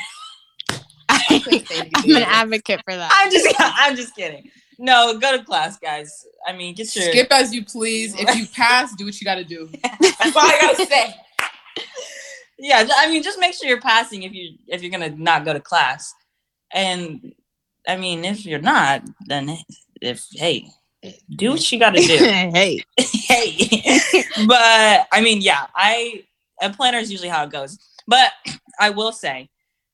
I'm 1.96 2.16
an 2.16 2.24
advocate 2.24 2.82
for 2.86 2.96
that. 2.96 3.12
I'm 3.14 3.32
just 3.32 3.56
I'm 3.60 3.96
just 3.96 4.16
kidding. 4.16 4.50
No, 4.80 5.18
go 5.20 5.38
to 5.38 5.44
class, 5.44 5.78
guys. 5.78 6.26
I 6.48 6.54
mean, 6.54 6.74
get 6.74 6.96
your 6.96 7.06
Skip 7.06 7.28
as 7.32 7.54
you 7.54 7.64
please. 7.64 8.16
If 8.18 8.36
you 8.36 8.48
pass, 8.48 8.96
do 8.96 9.06
what 9.06 9.20
you 9.20 9.26
gotta 9.26 9.44
do. 9.44 9.70
That's 9.84 10.36
all 10.36 10.44
I 10.44 10.58
gotta 10.62 10.86
say. 10.86 11.16
yeah 12.60 12.88
i 12.98 13.10
mean 13.10 13.24
just 13.24 13.40
make 13.40 13.54
sure 13.54 13.68
you're 13.68 13.82
passing 13.82 14.24
if 14.24 14.34
you 14.34 14.58
if 14.68 14.82
you're 14.82 14.92
gonna 14.92 15.10
not 15.10 15.44
go 15.44 15.54
to 15.54 15.60
class 15.60 16.14
and 16.72 17.34
i 17.88 17.98
mean 17.98 18.24
if 18.24 18.46
you're 18.46 18.62
not 18.62 19.02
then 19.26 19.58
if 20.02 20.26
hey 20.34 20.66
do 21.36 21.52
what 21.52 21.72
you 21.72 21.80
gotta 21.80 22.00
do 22.02 22.18
hey. 22.18 22.84
hey 22.98 24.00
but 24.48 25.08
i 25.12 25.22
mean 25.22 25.42
yeah 25.42 25.68
i 25.76 26.24
a 26.62 26.70
planner 26.70 26.98
is 26.98 27.12
usually 27.12 27.30
how 27.30 27.44
it 27.44 27.52
goes 27.52 27.78
but 28.08 28.32
i 28.80 28.90
will 28.90 29.12
say 29.12 29.50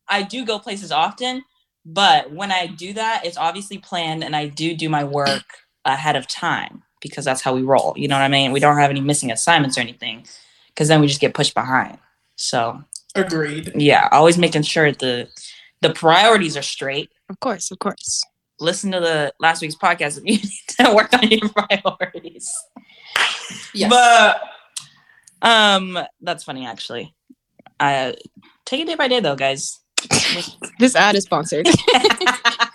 i 0.08 0.22
do 0.24 0.46
go 0.46 0.60
places 0.60 0.92
often 0.92 1.44
But 1.86 2.32
when 2.32 2.52
I 2.52 2.68
do 2.68 2.94
that, 2.94 3.26
it's 3.26 3.38
obviously 3.38 3.78
planned 3.80 4.24
and 4.24 4.36
I 4.36 4.48
do 4.48 4.76
do 4.76 4.90
my 4.90 5.04
work 5.04 5.46
ahead 5.86 6.16
of 6.16 6.28
time 6.28 6.84
because 7.02 7.26
that's 7.26 7.42
how 7.42 7.56
we 7.56 7.64
roll. 7.64 7.94
You 7.96 8.08
know 8.08 8.16
what 8.16 8.24
I 8.24 8.28
mean? 8.28 8.52
We 8.52 8.60
don't 8.60 8.78
have 8.78 8.92
any 8.92 9.02
missing 9.02 9.32
assignments 9.32 9.78
or 9.78 9.82
anything 9.82 10.26
because 10.68 10.88
then 10.90 11.02
we 11.02 11.08
just 11.08 11.22
get 11.22 11.34
pushed 11.34 11.56
behind. 11.56 11.98
So, 12.36 12.84
Agreed. 13.16 13.72
yeah, 13.76 14.08
always 14.12 14.38
making 14.38 14.64
sure 14.64 14.92
the 14.92 15.30
the 15.82 15.92
priorities 15.92 16.58
are 16.58 16.62
straight. 16.62 17.10
Of 17.30 17.40
course, 17.40 17.72
of 17.72 17.80
course. 17.80 18.24
Listen 18.60 18.92
to 18.92 19.00
the 19.00 19.34
last 19.40 19.62
week's 19.62 19.76
podcast 19.76 20.18
if 20.18 20.26
you 20.26 20.38
need 20.38 20.50
to 20.80 20.94
work 20.94 21.14
on 21.14 21.30
your 21.30 21.50
priorities. 21.50 22.52
Yes. 23.74 23.90
But 23.90 24.42
um 25.42 25.98
that's 26.22 26.44
funny 26.44 26.66
actually. 26.66 27.16
Uh 27.80 28.14
take 28.66 28.82
it 28.82 28.88
day 28.88 28.96
by 28.96 29.08
day 29.08 29.20
though, 29.20 29.36
guys. 29.36 29.80
This 30.80 30.96
ad 30.96 31.16
is 31.16 31.24
sponsored. 31.24 31.68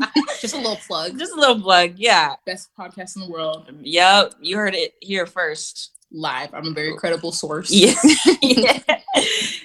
Just 0.40 0.54
a 0.54 0.58
little 0.58 0.76
plug. 0.76 1.18
Just 1.18 1.32
a 1.32 1.36
little 1.36 1.60
plug. 1.60 1.94
Yeah. 1.96 2.34
Best 2.44 2.68
podcast 2.78 3.16
in 3.16 3.22
the 3.22 3.28
world. 3.28 3.70
Yep. 3.80 4.34
You 4.40 4.56
heard 4.56 4.74
it 4.74 4.94
here 5.00 5.26
first. 5.26 5.92
Live. 6.12 6.54
I'm 6.54 6.66
a 6.66 6.70
very 6.70 6.94
credible 6.96 7.32
source. 7.32 7.72
Yeah. 7.72 7.94
yeah. 8.40 8.78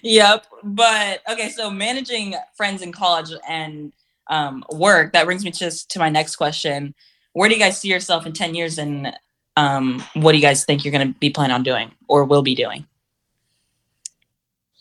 Yep. 0.01 0.45
But 0.63 1.21
okay, 1.29 1.49
so 1.49 1.69
managing 1.69 2.35
friends 2.55 2.81
in 2.81 2.91
college 2.91 3.29
and 3.47 3.93
um, 4.29 4.63
work, 4.71 5.13
that 5.13 5.25
brings 5.25 5.43
me 5.43 5.51
just 5.51 5.91
to 5.91 5.99
my 5.99 6.09
next 6.09 6.35
question. 6.35 6.93
Where 7.33 7.49
do 7.49 7.55
you 7.55 7.61
guys 7.61 7.79
see 7.79 7.89
yourself 7.89 8.25
in 8.25 8.33
10 8.33 8.55
years 8.55 8.77
and 8.77 9.13
um, 9.57 10.01
what 10.13 10.31
do 10.31 10.37
you 10.37 10.41
guys 10.41 10.65
think 10.65 10.83
you're 10.83 10.91
going 10.91 11.07
to 11.13 11.19
be 11.19 11.29
planning 11.29 11.53
on 11.53 11.63
doing 11.63 11.91
or 12.07 12.23
will 12.23 12.41
be 12.41 12.55
doing? 12.55 12.85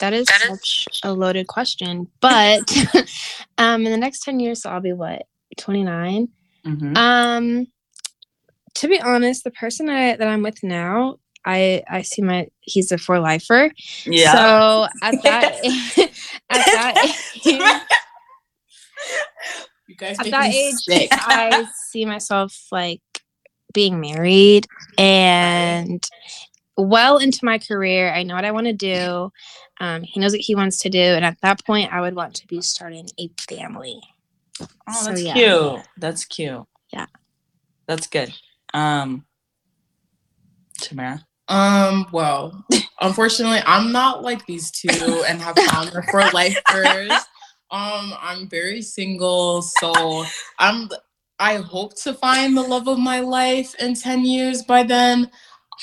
That 0.00 0.12
is 0.12 0.28
such 0.28 1.00
a 1.02 1.12
loaded 1.12 1.48
question. 1.48 2.08
But 2.20 2.72
um 3.58 3.84
in 3.84 3.92
the 3.92 3.98
next 3.98 4.22
10 4.22 4.40
years, 4.40 4.62
so 4.62 4.70
I'll 4.70 4.80
be 4.80 4.92
what, 4.92 5.26
29? 5.56 6.28
Mhm. 6.64 6.96
Um 6.96 7.66
to 8.74 8.88
be 8.88 9.00
honest, 9.00 9.42
the 9.42 9.50
person 9.50 9.88
I, 9.88 10.14
that 10.14 10.28
I'm 10.28 10.42
with 10.42 10.62
now, 10.62 11.16
I 11.44 11.82
I 11.88 12.02
see 12.02 12.22
my 12.22 12.48
he's 12.60 12.92
a 12.92 12.98
for 12.98 13.18
lifer. 13.18 13.72
Yeah. 14.04 14.32
So 14.32 14.86
at 15.02 15.22
that 15.22 15.54
at 16.50 16.66
that 16.66 17.14
age, 17.44 17.82
You 19.86 19.96
guys 19.96 20.18
at 20.18 20.30
that 20.30 20.52
age, 20.52 20.74
sick. 20.74 21.08
I 21.12 21.66
see 21.88 22.04
myself 22.04 22.66
like 22.70 23.00
being 23.72 24.00
married 24.00 24.66
and 24.98 26.06
well 26.76 27.18
into 27.18 27.44
my 27.44 27.58
career. 27.58 28.12
I 28.12 28.22
know 28.22 28.34
what 28.34 28.44
I 28.44 28.52
want 28.52 28.66
to 28.66 28.72
do. 28.72 29.30
Um, 29.80 30.02
he 30.02 30.20
knows 30.20 30.32
what 30.32 30.40
he 30.40 30.54
wants 30.54 30.80
to 30.80 30.90
do, 30.90 30.98
and 31.00 31.24
at 31.24 31.38
that 31.42 31.64
point, 31.64 31.92
I 31.92 32.00
would 32.00 32.14
want 32.14 32.34
to 32.34 32.46
be 32.46 32.60
starting 32.60 33.08
a 33.18 33.30
family. 33.48 34.00
Oh, 34.60 34.66
So, 34.92 35.10
that's 35.10 35.22
yeah. 35.22 35.32
cute. 35.34 35.86
That's 35.96 36.24
cute. 36.24 36.64
Yeah. 36.92 37.06
That's 37.86 38.06
good. 38.06 38.32
Um 38.74 39.24
Tamara. 40.80 41.24
Um, 41.48 42.06
well, 42.12 42.64
unfortunately, 43.00 43.60
I'm 43.64 43.90
not 43.90 44.22
like 44.22 44.44
these 44.46 44.70
two 44.70 45.24
and 45.26 45.40
have 45.40 45.56
found 45.70 45.88
their 45.90 46.02
for 46.02 46.22
lifers. 46.32 47.10
Um, 47.70 48.14
I'm 48.20 48.48
very 48.48 48.82
single, 48.82 49.62
so 49.62 50.24
I'm 50.58 50.88
I 51.38 51.56
hope 51.56 51.94
to 52.02 52.14
find 52.14 52.56
the 52.56 52.62
love 52.62 52.88
of 52.88 52.98
my 52.98 53.20
life 53.20 53.74
in 53.76 53.94
10 53.94 54.24
years 54.24 54.62
by 54.62 54.82
then. 54.82 55.30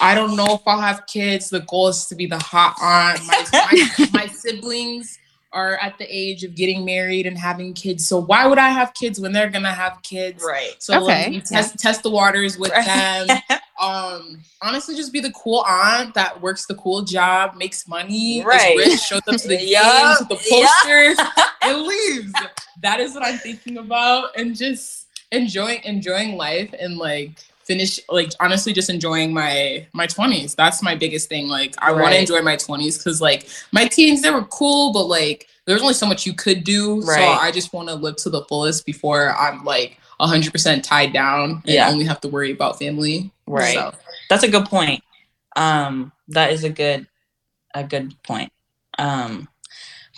I 0.01 0.13
don't 0.13 0.35
know 0.35 0.47
if 0.55 0.61
I'll 0.67 0.81
have 0.81 1.07
kids. 1.07 1.49
The 1.49 1.61
goal 1.61 1.87
is 1.87 2.05
to 2.07 2.15
be 2.15 2.25
the 2.25 2.39
hot 2.39 2.75
aunt. 2.81 3.25
My, 3.25 3.45
my, 3.53 4.07
my 4.13 4.27
siblings 4.27 5.17
are 5.53 5.77
at 5.77 5.97
the 5.97 6.05
age 6.09 6.43
of 6.43 6.55
getting 6.55 6.83
married 6.83 7.25
and 7.25 7.37
having 7.37 7.73
kids. 7.73 8.05
So 8.05 8.19
why 8.19 8.45
would 8.45 8.57
I 8.57 8.69
have 8.69 8.93
kids 8.93 9.21
when 9.21 9.31
they're 9.31 9.49
gonna 9.49 9.71
have 9.71 10.01
kids? 10.03 10.43
Right. 10.43 10.75
So 10.79 10.93
let 10.93 11.03
Okay, 11.07 11.29
me 11.29 11.39
test 11.39 11.79
test 11.79 12.03
the 12.03 12.09
waters 12.09 12.57
with 12.57 12.73
them 12.73 13.27
um 13.81 14.41
honestly 14.61 14.95
just 14.95 15.11
be 15.11 15.19
the 15.19 15.31
cool 15.31 15.63
aunt 15.67 16.13
that 16.13 16.41
works 16.41 16.65
the 16.65 16.75
cool 16.75 17.01
job 17.01 17.55
makes 17.55 17.87
money 17.87 18.41
Right. 18.43 18.75
rich 18.77 18.99
shows 19.01 19.21
up 19.27 19.35
to 19.37 19.47
the 19.47 19.57
games 19.57 20.19
the 20.29 20.35
posters 20.49 21.17
and 21.61 21.81
leaves. 21.83 22.33
That 22.81 22.99
is 22.99 23.13
what 23.13 23.23
i'm 23.25 23.37
thinking 23.39 23.77
about 23.77 24.37
and 24.37 24.55
just 24.55 25.07
enjoying 25.31 25.81
enjoying 25.83 26.37
life 26.37 26.73
and 26.79 26.97
like 26.97 27.31
finish 27.63 27.99
like 28.09 28.31
honestly 28.39 28.71
just 28.71 28.89
enjoying 28.91 29.33
my 29.33 29.85
my 29.91 30.05
20s 30.07 30.55
that's 30.55 30.81
my 30.83 30.95
biggest 30.95 31.27
thing. 31.29 31.47
Like 31.47 31.73
i 31.79 31.91
want 31.91 32.13
to 32.13 32.19
enjoy 32.19 32.41
my 32.41 32.55
20s 32.55 32.97
because 32.99 33.21
like 33.21 33.47
my 33.71 33.87
teens 33.87 34.21
they 34.21 34.29
were 34.31 34.43
cool 34.45 34.93
but 34.93 35.05
like 35.05 35.47
there's 35.65 35.81
only 35.81 35.95
so 35.95 36.05
much 36.05 36.25
you 36.27 36.33
could 36.33 36.63
do. 36.63 37.01
So 37.01 37.09
i 37.39 37.51
just 37.51 37.73
want 37.73 37.89
to 37.89 37.95
live 37.95 38.15
to 38.17 38.29
the 38.29 38.43
fullest 38.45 38.85
before 38.85 39.35
i'm 39.35 39.65
like 39.65 39.97
100% 40.21 40.81
tied 40.83 41.11
down 41.11 41.61
and 41.65 41.73
Yeah. 41.73 41.89
only 41.89 42.05
have 42.05 42.21
to 42.21 42.29
worry 42.29 42.51
about 42.51 42.79
family 42.79 43.31
Right. 43.47 43.73
so 43.73 43.93
That's 44.29 44.43
a 44.43 44.49
good 44.49 44.65
point. 44.65 45.03
Um, 45.55 46.11
that 46.29 46.51
is 46.51 46.63
a 46.63 46.69
good 46.69 47.07
a 47.73 47.83
good 47.83 48.21
point. 48.23 48.51
Um, 48.97 49.47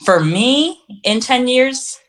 for 0.06 0.20
me, 0.20 0.82
in 1.04 1.20
ten 1.20 1.48
years, 1.48 2.00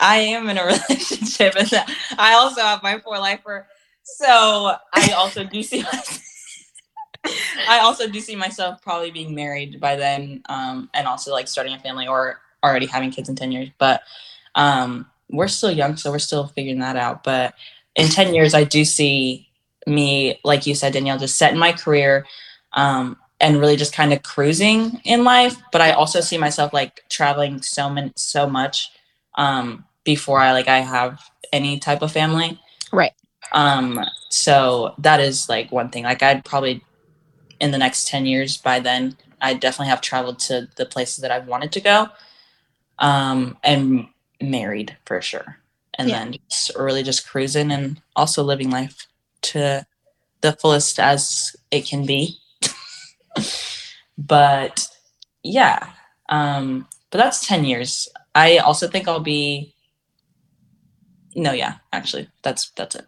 I 0.00 0.16
am 0.16 0.48
in 0.48 0.58
a 0.58 0.64
relationship, 0.66 1.54
and 1.56 1.70
I 2.18 2.34
also 2.34 2.60
have 2.62 2.82
my 2.82 2.98
four 3.00 3.18
lifer. 3.18 3.66
So 4.02 4.74
I 4.92 5.12
also 5.12 5.44
do 5.44 5.62
see. 5.62 5.82
myself. 5.92 6.22
I 7.68 7.78
also 7.80 8.08
do 8.08 8.20
see 8.20 8.34
myself 8.34 8.82
probably 8.82 9.12
being 9.12 9.34
married 9.34 9.80
by 9.80 9.96
then, 9.96 10.42
um, 10.48 10.90
and 10.94 11.06
also 11.06 11.30
like 11.30 11.46
starting 11.46 11.74
a 11.74 11.78
family 11.78 12.08
or 12.08 12.40
already 12.64 12.86
having 12.86 13.10
kids 13.10 13.28
in 13.28 13.36
ten 13.36 13.52
years. 13.52 13.68
But 13.78 14.02
um, 14.54 15.06
we're 15.30 15.48
still 15.48 15.70
young, 15.70 15.96
so 15.96 16.10
we're 16.10 16.18
still 16.18 16.48
figuring 16.48 16.80
that 16.80 16.96
out. 16.96 17.22
But 17.22 17.54
in 17.94 18.08
ten 18.08 18.34
years, 18.34 18.54
I 18.54 18.64
do 18.64 18.84
see 18.84 19.51
me, 19.86 20.38
like 20.44 20.66
you 20.66 20.74
said, 20.74 20.92
Danielle, 20.92 21.18
just 21.18 21.38
setting 21.38 21.58
my 21.58 21.72
career 21.72 22.26
um, 22.72 23.16
and 23.40 23.58
really 23.58 23.76
just 23.76 23.94
kind 23.94 24.12
of 24.12 24.22
cruising 24.22 25.00
in 25.04 25.24
life. 25.24 25.56
But 25.72 25.80
I 25.80 25.92
also 25.92 26.20
see 26.20 26.38
myself 26.38 26.72
like 26.72 27.04
traveling 27.08 27.62
so 27.62 27.90
many, 27.90 28.12
so 28.16 28.48
much 28.48 28.90
um, 29.36 29.84
before 30.04 30.38
I 30.38 30.52
like 30.52 30.68
I 30.68 30.78
have 30.78 31.20
any 31.52 31.78
type 31.78 32.02
of 32.02 32.12
family. 32.12 32.60
Right. 32.92 33.12
Um, 33.52 34.00
so 34.30 34.94
that 34.98 35.20
is 35.20 35.48
like 35.48 35.72
one 35.72 35.90
thing. 35.90 36.04
Like 36.04 36.22
I'd 36.22 36.44
probably 36.44 36.84
in 37.60 37.70
the 37.70 37.78
next 37.78 38.08
ten 38.08 38.26
years 38.26 38.56
by 38.56 38.80
then, 38.80 39.16
I 39.40 39.54
definitely 39.54 39.88
have 39.90 40.00
traveled 40.00 40.38
to 40.40 40.68
the 40.76 40.86
places 40.86 41.18
that 41.18 41.30
I've 41.30 41.46
wanted 41.46 41.72
to 41.72 41.80
go, 41.80 42.08
um, 42.98 43.58
and 43.62 44.08
married 44.40 44.96
for 45.06 45.20
sure. 45.20 45.58
And 45.98 46.08
Yeah. 46.08 46.24
then 46.24 46.36
just 46.50 46.74
really 46.76 47.02
just 47.02 47.28
cruising 47.28 47.70
and 47.70 48.00
also 48.16 48.42
living 48.42 48.70
life 48.70 49.06
to 49.42 49.86
the 50.40 50.52
fullest 50.52 50.98
as 50.98 51.54
it 51.70 51.86
can 51.86 52.04
be. 52.06 52.38
but 54.18 54.88
yeah, 55.42 55.90
um, 56.28 56.86
but 57.10 57.18
that's 57.18 57.46
10 57.46 57.64
years. 57.64 58.08
I 58.34 58.58
also 58.58 58.88
think 58.88 59.08
I'll 59.08 59.20
be, 59.20 59.74
no, 61.34 61.52
yeah, 61.52 61.76
actually, 61.92 62.28
that's, 62.42 62.70
that's 62.76 62.96
it. 62.96 63.06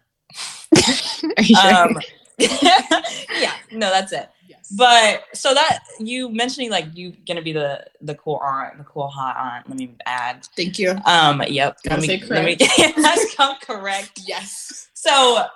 Are 1.36 1.42
you 1.42 1.56
sure? 1.56 1.74
Um, 1.74 1.98
yeah, 2.38 3.52
no, 3.70 3.90
that's 3.90 4.12
it. 4.12 4.28
yes 4.48 4.72
But 4.76 5.24
so 5.34 5.54
that 5.54 5.80
you 6.00 6.28
mentioning 6.28 6.68
like 6.70 6.86
you 6.94 7.12
gonna 7.28 7.42
be 7.42 7.52
the 7.52 7.86
the 8.00 8.16
cool 8.16 8.40
aunt, 8.42 8.78
the 8.78 8.84
cool 8.84 9.06
hot 9.08 9.36
aunt. 9.36 9.68
Let 9.68 9.78
me 9.78 9.94
add. 10.06 10.46
thank 10.56 10.78
you 10.78 10.96
Um. 11.04 11.42
Yep. 11.46 11.78
Gotta 11.84 12.00
let 12.00 12.08
me, 12.08 12.20
say 12.20 12.26
let 12.28 12.44
me 12.44 12.56
that's 13.00 13.34
come 13.36 13.56
correct. 13.62 14.20
yes 14.26 14.88
So 14.94 15.46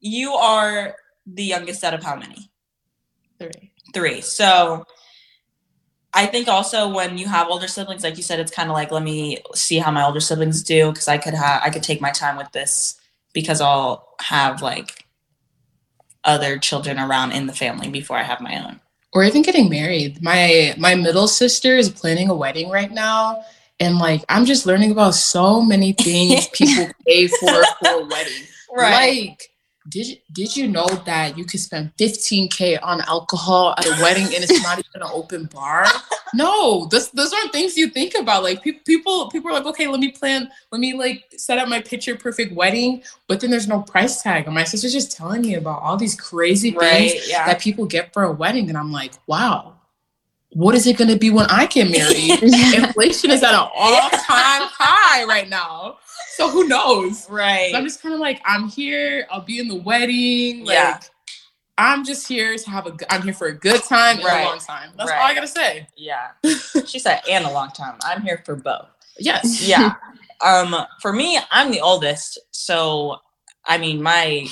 you 0.00 0.32
are 0.32 0.94
the 1.26 1.44
youngest 1.44 1.84
out 1.84 1.94
of 1.94 2.02
how 2.02 2.16
many? 2.16 2.50
Three. 3.38 3.72
Three. 3.94 4.20
So 4.20 4.84
I 6.14 6.26
think 6.26 6.48
also 6.48 6.88
when 6.92 7.18
you 7.18 7.26
have 7.26 7.48
older 7.48 7.68
siblings, 7.68 8.02
like 8.02 8.16
you 8.16 8.22
said, 8.22 8.40
it's 8.40 8.50
kind 8.50 8.70
of 8.70 8.74
like 8.74 8.90
let 8.90 9.02
me 9.02 9.38
see 9.54 9.78
how 9.78 9.90
my 9.90 10.04
older 10.04 10.20
siblings 10.20 10.62
do 10.62 10.90
because 10.90 11.08
I 11.08 11.18
could 11.18 11.34
have 11.34 11.62
I 11.62 11.70
could 11.70 11.82
take 11.82 12.00
my 12.00 12.10
time 12.10 12.36
with 12.36 12.50
this 12.52 12.98
because 13.32 13.60
I'll 13.60 14.14
have 14.20 14.62
like 14.62 15.04
other 16.24 16.58
children 16.58 16.98
around 16.98 17.32
in 17.32 17.46
the 17.46 17.52
family 17.52 17.88
before 17.90 18.16
I 18.16 18.22
have 18.22 18.40
my 18.40 18.62
own. 18.64 18.80
or 19.14 19.24
even 19.24 19.42
getting 19.42 19.68
married 19.70 20.20
my 20.22 20.74
my 20.76 20.94
middle 20.94 21.28
sister 21.28 21.76
is 21.78 21.88
planning 21.88 22.28
a 22.28 22.34
wedding 22.34 22.68
right 22.68 22.90
now 22.90 23.42
and 23.80 23.96
like 23.98 24.22
i'm 24.28 24.44
just 24.44 24.66
learning 24.66 24.90
about 24.90 25.14
so 25.14 25.62
many 25.62 25.92
things 25.94 26.46
people 26.52 26.86
pay 27.06 27.26
for 27.28 27.62
for 27.80 27.88
a 28.02 28.04
wedding 28.06 28.44
Right. 28.70 29.28
like 29.30 29.50
did 29.88 30.06
you, 30.06 30.16
did 30.32 30.56
you 30.56 30.68
know 30.68 30.86
that 31.06 31.38
you 31.38 31.44
could 31.44 31.60
spend 31.60 31.92
15k 31.96 32.78
on 32.82 33.00
alcohol 33.02 33.74
at 33.78 33.86
a 33.86 33.90
wedding 34.02 34.24
and 34.24 34.44
it's 34.44 34.62
not 34.62 34.78
even 34.78 35.02
an 35.02 35.10
open 35.12 35.46
bar? 35.46 35.86
No 36.34 36.86
this, 36.86 37.08
those 37.08 37.32
aren't 37.32 37.52
things 37.52 37.76
you 37.76 37.88
think 37.88 38.14
about. 38.18 38.42
Like 38.42 38.62
pe- 38.62 38.80
people 38.84 39.30
people 39.30 39.50
are 39.50 39.54
like 39.54 39.66
okay 39.66 39.86
let 39.86 40.00
me 40.00 40.10
plan 40.10 40.50
let 40.70 40.80
me 40.80 40.92
like 40.92 41.24
set 41.36 41.58
up 41.58 41.68
my 41.68 41.80
picture 41.80 42.16
perfect 42.16 42.52
wedding 42.52 43.02
but 43.28 43.40
then 43.40 43.50
there's 43.50 43.68
no 43.68 43.80
price 43.80 44.22
tag. 44.22 44.44
And 44.46 44.54
my 44.54 44.64
sister's 44.64 44.92
just 44.92 45.16
telling 45.16 45.42
me 45.42 45.54
about 45.54 45.82
all 45.82 45.96
these 45.96 46.14
crazy 46.14 46.72
things. 46.72 47.28
Yeah. 47.28 47.46
that 47.46 47.60
people 47.60 47.86
get 47.86 48.12
for 48.12 48.24
a 48.24 48.32
wedding 48.32 48.68
and 48.68 48.76
i'm 48.76 48.92
like 48.92 49.14
wow. 49.26 49.74
What 50.52 50.74
is 50.74 50.86
it 50.86 50.96
going 50.96 51.10
to 51.10 51.18
be 51.18 51.30
when 51.30 51.46
i 51.46 51.66
get 51.66 51.90
married? 51.90 52.42
Inflation 52.74 53.30
is 53.30 53.42
at 53.42 53.52
an 53.52 53.68
all-time 53.74 54.68
high 54.72 55.24
right 55.24 55.48
now 55.48 55.98
so 56.38 56.48
who 56.48 56.68
knows? 56.68 57.28
Right. 57.28 57.72
So 57.72 57.78
I'm 57.78 57.84
just 57.84 58.00
kind 58.00 58.14
of 58.14 58.20
like, 58.20 58.40
I'm 58.44 58.68
here. 58.68 59.26
I'll 59.30 59.40
be 59.40 59.58
in 59.58 59.66
the 59.66 59.74
wedding. 59.74 60.64
Like, 60.64 60.74
Yeah. 60.74 61.00
I'm 61.76 62.04
just 62.04 62.26
here 62.26 62.56
to 62.56 62.70
have 62.70 62.86
a. 62.86 62.96
I'm 63.12 63.22
here 63.22 63.32
for 63.32 63.46
a 63.48 63.52
good 63.52 63.82
time 63.84 64.18
and 64.18 64.26
a 64.26 64.44
long 64.44 64.58
time. 64.58 64.90
That's 64.96 65.10
all 65.10 65.16
I 65.16 65.34
gotta 65.34 65.46
say. 65.46 65.86
yeah. 65.96 66.30
She 66.86 66.98
said, 66.98 67.20
and 67.30 67.44
a 67.44 67.50
long 67.52 67.70
time. 67.70 67.96
I'm 68.02 68.22
here 68.22 68.42
for 68.44 68.56
both. 68.56 68.88
Yes. 69.18 69.62
Yeah. 69.68 69.94
um, 70.44 70.74
for 71.00 71.12
me, 71.12 71.38
I'm 71.52 71.70
the 71.70 71.80
oldest, 71.80 72.38
so 72.50 73.18
I 73.64 73.78
mean, 73.78 74.02
my 74.02 74.46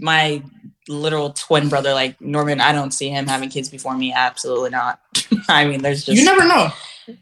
my 0.00 0.42
literal 0.88 1.30
twin 1.32 1.68
brother, 1.70 1.94
like 1.94 2.20
Norman, 2.20 2.60
I 2.60 2.72
don't 2.72 2.92
see 2.92 3.08
him 3.08 3.26
having 3.26 3.48
kids 3.48 3.68
before 3.70 3.96
me. 3.96 4.12
Absolutely 4.12 4.70
not. 4.70 5.00
I 5.48 5.64
mean, 5.64 5.80
there's 5.82 6.04
just 6.04 6.18
you 6.18 6.24
never 6.26 6.46
know. 6.46 6.68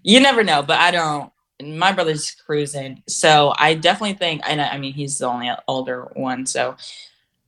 you 0.03 0.19
never 0.21 0.43
know, 0.43 0.63
but 0.65 0.79
I 0.81 0.91
don't. 0.91 1.31
My 1.65 1.93
brother's 1.93 2.31
cruising, 2.31 3.03
so 3.09 3.55
I 3.59 3.75
definitely 3.75 4.15
think. 4.15 4.43
I. 4.45 4.59
I 4.59 4.79
mean, 4.79 4.93
he's 4.93 5.19
the 5.19 5.27
only 5.27 5.51
older 5.67 6.11
one, 6.15 6.47
so 6.47 6.77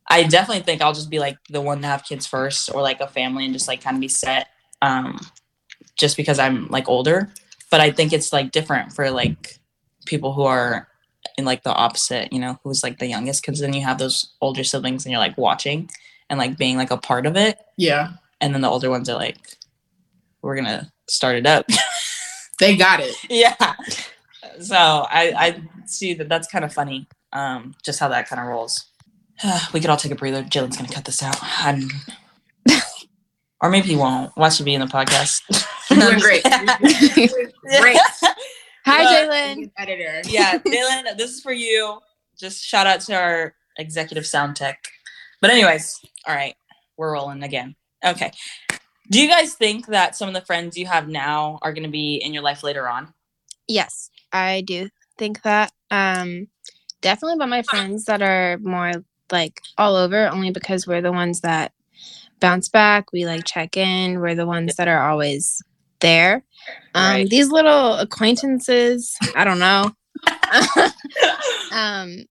I 0.08 0.22
definitely 0.24 0.62
think 0.62 0.82
I'll 0.82 0.92
just 0.92 1.10
be 1.10 1.18
like 1.18 1.38
the 1.50 1.60
one 1.60 1.82
to 1.82 1.86
have 1.86 2.04
kids 2.04 2.26
first, 2.26 2.72
or 2.72 2.82
like 2.82 3.00
a 3.00 3.06
family, 3.06 3.44
and 3.44 3.52
just 3.52 3.68
like 3.68 3.82
kind 3.82 3.96
of 3.96 4.00
be 4.00 4.08
set. 4.08 4.48
Um, 4.82 5.20
just 5.96 6.16
because 6.16 6.38
I'm 6.38 6.68
like 6.68 6.88
older, 6.88 7.32
but 7.70 7.80
I 7.80 7.90
think 7.90 8.12
it's 8.12 8.32
like 8.32 8.52
different 8.52 8.92
for 8.92 9.10
like 9.10 9.58
people 10.04 10.32
who 10.32 10.44
are 10.44 10.88
in 11.38 11.44
like 11.44 11.62
the 11.62 11.74
opposite. 11.74 12.32
You 12.32 12.40
know, 12.40 12.58
who's 12.64 12.82
like 12.82 12.98
the 12.98 13.06
youngest, 13.06 13.42
because 13.42 13.60
then 13.60 13.72
you 13.72 13.82
have 13.82 13.98
those 13.98 14.34
older 14.40 14.64
siblings, 14.64 15.04
and 15.04 15.12
you're 15.12 15.20
like 15.20 15.38
watching 15.38 15.90
and 16.28 16.38
like 16.38 16.58
being 16.58 16.76
like 16.76 16.90
a 16.90 16.96
part 16.96 17.26
of 17.26 17.36
it, 17.36 17.58
Yeah, 17.76 18.12
and 18.40 18.54
then 18.54 18.60
the 18.60 18.68
older 18.68 18.90
ones 18.90 19.08
are 19.08 19.16
like, 19.16 19.56
we're 20.42 20.56
gonna 20.56 20.92
start 21.08 21.36
it 21.36 21.46
up. 21.46 21.66
they 22.58 22.76
got 22.76 23.00
it. 23.00 23.14
yeah. 23.30 23.54
So 24.60 24.76
i 24.76 25.32
i 25.36 25.62
see 25.86 26.14
that 26.14 26.28
that's 26.28 26.48
kind 26.48 26.64
of 26.64 26.72
funny 26.72 27.06
um 27.32 27.74
just 27.84 28.00
how 28.00 28.08
that 28.08 28.28
kind 28.28 28.40
of 28.40 28.48
rolls. 28.48 28.90
We 29.72 29.80
could 29.80 29.90
all 29.90 29.96
take 29.96 30.12
a 30.12 30.16
breather. 30.16 30.42
Jalen's 30.42 30.76
gonna 30.76 30.88
cut 30.88 31.04
this 31.04 31.22
out. 31.22 31.36
I'm... 31.42 31.88
or 33.60 33.68
maybe 33.70 33.88
he 33.88 33.96
won't. 33.96 34.34
Watch 34.36 34.60
it 34.60 34.64
be 34.64 34.74
in 34.74 34.80
the 34.80 34.86
podcast? 34.86 35.42
You're 35.90 36.00
doing 36.00 36.18
great. 36.18 36.42
Great. 36.42 37.98
Hi, 38.86 39.04
But- 39.04 39.30
Jalen. 39.30 39.70
Editor. 39.78 40.22
yeah 40.26 40.58
Jalen 40.58 41.16
this 41.16 41.32
is 41.32 41.40
for 41.40 41.52
you. 41.52 41.98
Just 42.38 42.64
shout 42.64 42.86
out 42.86 43.00
to 43.02 43.14
our 43.14 43.54
executive 43.78 44.26
sound 44.26 44.56
tech. 44.56 44.78
But 45.40 45.50
anyways 45.50 46.00
all 46.26 46.34
right. 46.34 46.54
We're 46.96 47.12
rolling 47.12 47.42
again. 47.42 47.76
Okay 48.04 48.32
do 49.10 49.20
you 49.20 49.28
guys 49.28 49.54
think 49.54 49.86
that 49.86 50.16
some 50.16 50.28
of 50.28 50.34
the 50.34 50.40
friends 50.40 50.76
you 50.76 50.86
have 50.86 51.08
now 51.08 51.58
are 51.62 51.72
going 51.72 51.84
to 51.84 51.90
be 51.90 52.16
in 52.16 52.34
your 52.34 52.42
life 52.42 52.62
later 52.62 52.88
on 52.88 53.12
Yes, 53.68 54.10
I 54.32 54.62
do 54.62 54.88
think 55.18 55.42
that. 55.42 55.72
Um, 55.90 56.48
definitely 57.00 57.34
about 57.34 57.48
my 57.48 57.62
friends 57.62 58.04
that 58.04 58.22
are 58.22 58.58
more 58.58 58.92
like 59.30 59.60
all 59.76 59.96
over, 59.96 60.28
only 60.28 60.50
because 60.50 60.86
we're 60.86 61.02
the 61.02 61.12
ones 61.12 61.40
that 61.40 61.72
bounce 62.40 62.68
back. 62.68 63.12
We 63.12 63.26
like 63.26 63.44
check 63.44 63.76
in. 63.76 64.20
We're 64.20 64.34
the 64.34 64.46
ones 64.46 64.76
that 64.76 64.88
are 64.88 65.08
always 65.08 65.62
there. 66.00 66.44
Um, 66.94 67.12
Right. 67.12 67.28
These 67.28 67.48
little 67.48 67.94
acquaintances, 67.94 69.16
I 69.34 69.44
don't 69.44 69.58
know. 69.58 69.92
um, 71.72 72.24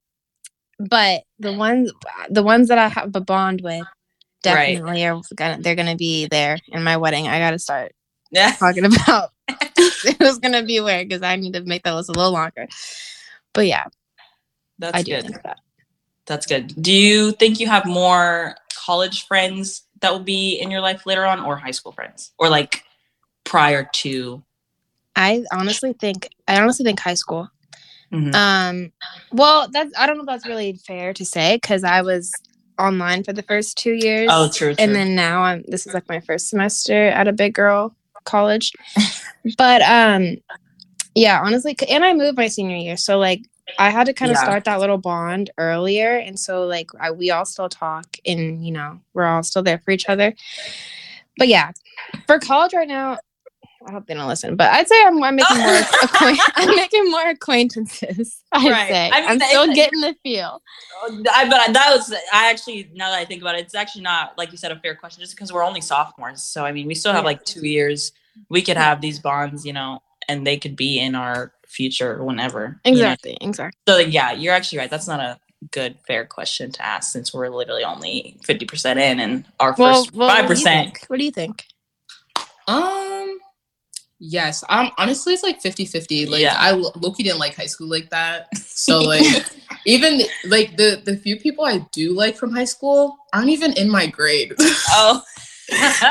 but 0.79 1.23
the 1.39 1.53
ones, 1.53 1.91
the 2.29 2.43
ones 2.43 2.69
that 2.69 2.77
I 2.77 2.87
have 2.87 3.15
a 3.15 3.21
bond 3.21 3.61
with, 3.61 3.85
Right. 4.53 4.75
definitely 4.75 5.05
are 5.05 5.21
gonna. 5.35 5.61
They're 5.61 5.75
gonna 5.75 5.95
be 5.95 6.27
there 6.27 6.57
in 6.67 6.83
my 6.83 6.97
wedding. 6.97 7.27
I 7.27 7.39
got 7.39 7.51
to 7.51 7.59
start 7.59 7.93
yeah 8.31 8.51
talking 8.51 8.85
about 8.85 9.31
who's 10.19 10.39
gonna 10.39 10.63
be 10.63 10.79
where 10.79 11.03
because 11.03 11.21
I 11.21 11.35
need 11.35 11.53
to 11.53 11.61
make 11.61 11.83
that 11.83 11.93
list 11.93 12.09
a 12.09 12.13
little 12.13 12.31
longer. 12.31 12.67
But 13.53 13.67
yeah, 13.67 13.85
that's 14.79 14.97
I 14.97 15.01
do 15.03 15.11
good 15.11 15.23
think 15.23 15.41
that. 15.43 15.59
That's 16.25 16.45
good. 16.45 16.73
Do 16.81 16.91
you 16.91 17.31
think 17.31 17.59
you 17.59 17.67
have 17.67 17.85
more 17.85 18.55
college 18.73 19.27
friends 19.27 19.83
that 20.01 20.11
will 20.11 20.19
be 20.19 20.55
in 20.55 20.71
your 20.71 20.81
life 20.81 21.05
later 21.05 21.25
on, 21.25 21.39
or 21.39 21.55
high 21.55 21.71
school 21.71 21.91
friends, 21.91 22.31
or 22.37 22.49
like 22.49 22.83
prior 23.43 23.87
to? 23.93 24.43
I 25.15 25.43
honestly 25.51 25.93
think 25.93 26.29
I 26.47 26.59
honestly 26.59 26.83
think 26.83 26.99
high 26.99 27.13
school. 27.13 27.49
Mhm. 28.11 28.35
Um, 28.35 28.91
well, 29.31 29.67
that's 29.69 29.91
I 29.97 30.05
don't 30.05 30.17
know 30.17 30.23
if 30.23 30.27
that's 30.27 30.45
really 30.45 30.73
fair 30.73 31.13
to 31.13 31.25
say 31.25 31.57
because 31.57 31.83
I 31.83 32.01
was 32.01 32.31
online 32.79 33.23
for 33.23 33.33
the 33.33 33.43
first 33.43 33.77
two 33.77 33.93
years. 33.93 34.29
Oh, 34.33 34.49
true, 34.49 34.73
true. 34.73 34.83
and 34.83 34.95
then 34.95 35.15
now 35.15 35.41
I'm 35.43 35.63
this 35.67 35.85
is 35.87 35.93
like 35.93 36.07
my 36.09 36.19
first 36.19 36.49
semester 36.49 37.07
at 37.07 37.27
a 37.27 37.33
big 37.33 37.53
girl 37.53 37.95
college. 38.25 38.71
but 39.57 39.81
um, 39.83 40.37
yeah, 41.13 41.41
honestly, 41.43 41.75
and 41.89 42.03
I 42.03 42.13
moved 42.13 42.37
my 42.37 42.47
senior 42.47 42.75
year, 42.77 42.97
so 42.97 43.17
like 43.17 43.41
I 43.79 43.89
had 43.89 44.05
to 44.07 44.13
kind 44.13 44.31
of 44.31 44.35
Yeah. 44.37 44.43
start 44.43 44.63
that 44.65 44.79
little 44.79 44.97
bond 44.97 45.49
earlier, 45.57 46.17
and 46.17 46.39
so 46.39 46.65
like 46.65 46.89
I, 46.99 47.11
we 47.11 47.31
all 47.31 47.45
still 47.45 47.69
talk, 47.69 48.17
and 48.25 48.65
you 48.65 48.71
know 48.71 48.99
we're 49.13 49.25
all 49.25 49.43
still 49.43 49.63
there 49.63 49.79
for 49.79 49.91
each 49.91 50.07
other. 50.09 50.33
But 51.37 51.47
yeah, 51.47 51.71
for 52.27 52.39
college 52.39 52.73
right 52.73 52.87
now, 52.87 53.17
I 53.87 53.91
hope 53.91 54.07
they 54.07 54.13
don't 54.15 54.27
listen, 54.27 54.55
but 54.55 54.71
I'd 54.73 54.87
say 54.87 55.03
I'm, 55.05 55.21
I'm 55.23 55.35
making 55.35 55.57
more 55.59 55.75
acquaint- 56.03 56.39
I'm 56.55 56.75
making 56.75 57.11
more 57.11 57.27
acquaintances. 57.29 58.41
I'd 58.51 58.71
Right. 58.71 58.87
say 58.89 59.09
I 59.13 59.27
mean, 59.29 59.37
that- 59.39 59.49
still 59.49 59.73
getting 59.73 60.01
the 60.01 60.15
feel. 60.23 60.61
I, 61.03 61.47
but 61.49 61.73
that 61.73 61.91
was 61.95 62.11
I 62.33 62.49
actually 62.49 62.89
now 62.95 63.11
that 63.11 63.19
I 63.19 63.25
think 63.25 63.41
about 63.41 63.55
it, 63.55 63.61
it's 63.65 63.75
actually 63.75 64.01
not 64.01 64.37
like 64.37 64.51
you 64.51 64.57
said 64.57 64.71
a 64.71 64.79
fair 64.79 64.95
question, 64.95 65.21
just 65.21 65.35
because 65.35 65.53
we're 65.53 65.63
only 65.63 65.81
sophomores. 65.81 66.41
So 66.41 66.65
I 66.65 66.71
mean, 66.71 66.87
we 66.87 66.95
still 66.95 67.13
have 67.13 67.23
Yeah. 67.23 67.27
like 67.27 67.43
two 67.45 67.65
years. 67.67 68.11
We 68.49 68.61
could 68.61 68.77
have 68.77 69.01
these 69.01 69.19
bonds, 69.19 69.65
you 69.65 69.73
know, 69.73 69.99
and 70.27 70.45
they 70.47 70.57
could 70.57 70.75
be 70.75 70.99
in 70.99 71.13
our 71.15 71.53
future 71.67 72.23
whenever. 72.23 72.79
you 72.85 72.91
know? 72.93 72.97
Exactly, 72.97 73.37
exactly. 73.41 73.79
So 73.87 73.97
yeah, 73.99 74.31
you're 74.31 74.53
actually 74.53 74.79
right. 74.79 74.89
That's 74.89 75.07
not 75.07 75.19
a 75.19 75.39
good 75.71 75.97
fair 76.07 76.25
question 76.25 76.71
to 76.71 76.85
ask 76.85 77.11
since 77.11 77.33
we're 77.33 77.49
literally 77.49 77.83
only 77.83 78.37
fifty 78.43 78.65
percent 78.65 78.99
in 78.99 79.19
and 79.19 79.45
our 79.59 79.75
Well, 79.77 80.05
first 80.05 80.13
well, 80.15 80.29
five 80.29 80.45
what 80.49 80.55
do 80.55 80.59
you 80.59 80.65
percent. 80.65 80.85
think? 80.97 81.05
What 81.07 81.19
do 81.19 81.25
you 81.25 81.31
think? 81.31 81.65
Um, 82.67 83.37
yes. 84.19 84.63
Um, 84.69 84.91
honestly, 84.97 85.33
it's 85.33 85.43
like 85.43 85.61
50 85.61 85.85
50. 85.85 86.25
Like, 86.27 86.41
Yeah. 86.41 86.55
I 86.57 86.71
lo- 86.71 86.91
Loki 86.95 87.23
didn't 87.23 87.39
like 87.39 87.55
high 87.55 87.65
school 87.65 87.87
like 87.89 88.09
that. 88.11 88.47
So, 88.57 88.99
like, 89.13 89.45
even 89.85 90.21
like 90.47 90.77
the 90.77 91.01
the 91.03 91.17
few 91.17 91.37
people 91.37 91.65
I 91.65 91.85
do 91.91 92.13
like 92.13 92.35
from 92.37 92.53
high 92.53 92.65
school 92.65 93.15
aren't 93.33 93.49
even 93.49 93.73
in 93.73 93.89
my 93.89 94.07
grade. 94.07 94.53
Oh. 94.89 95.21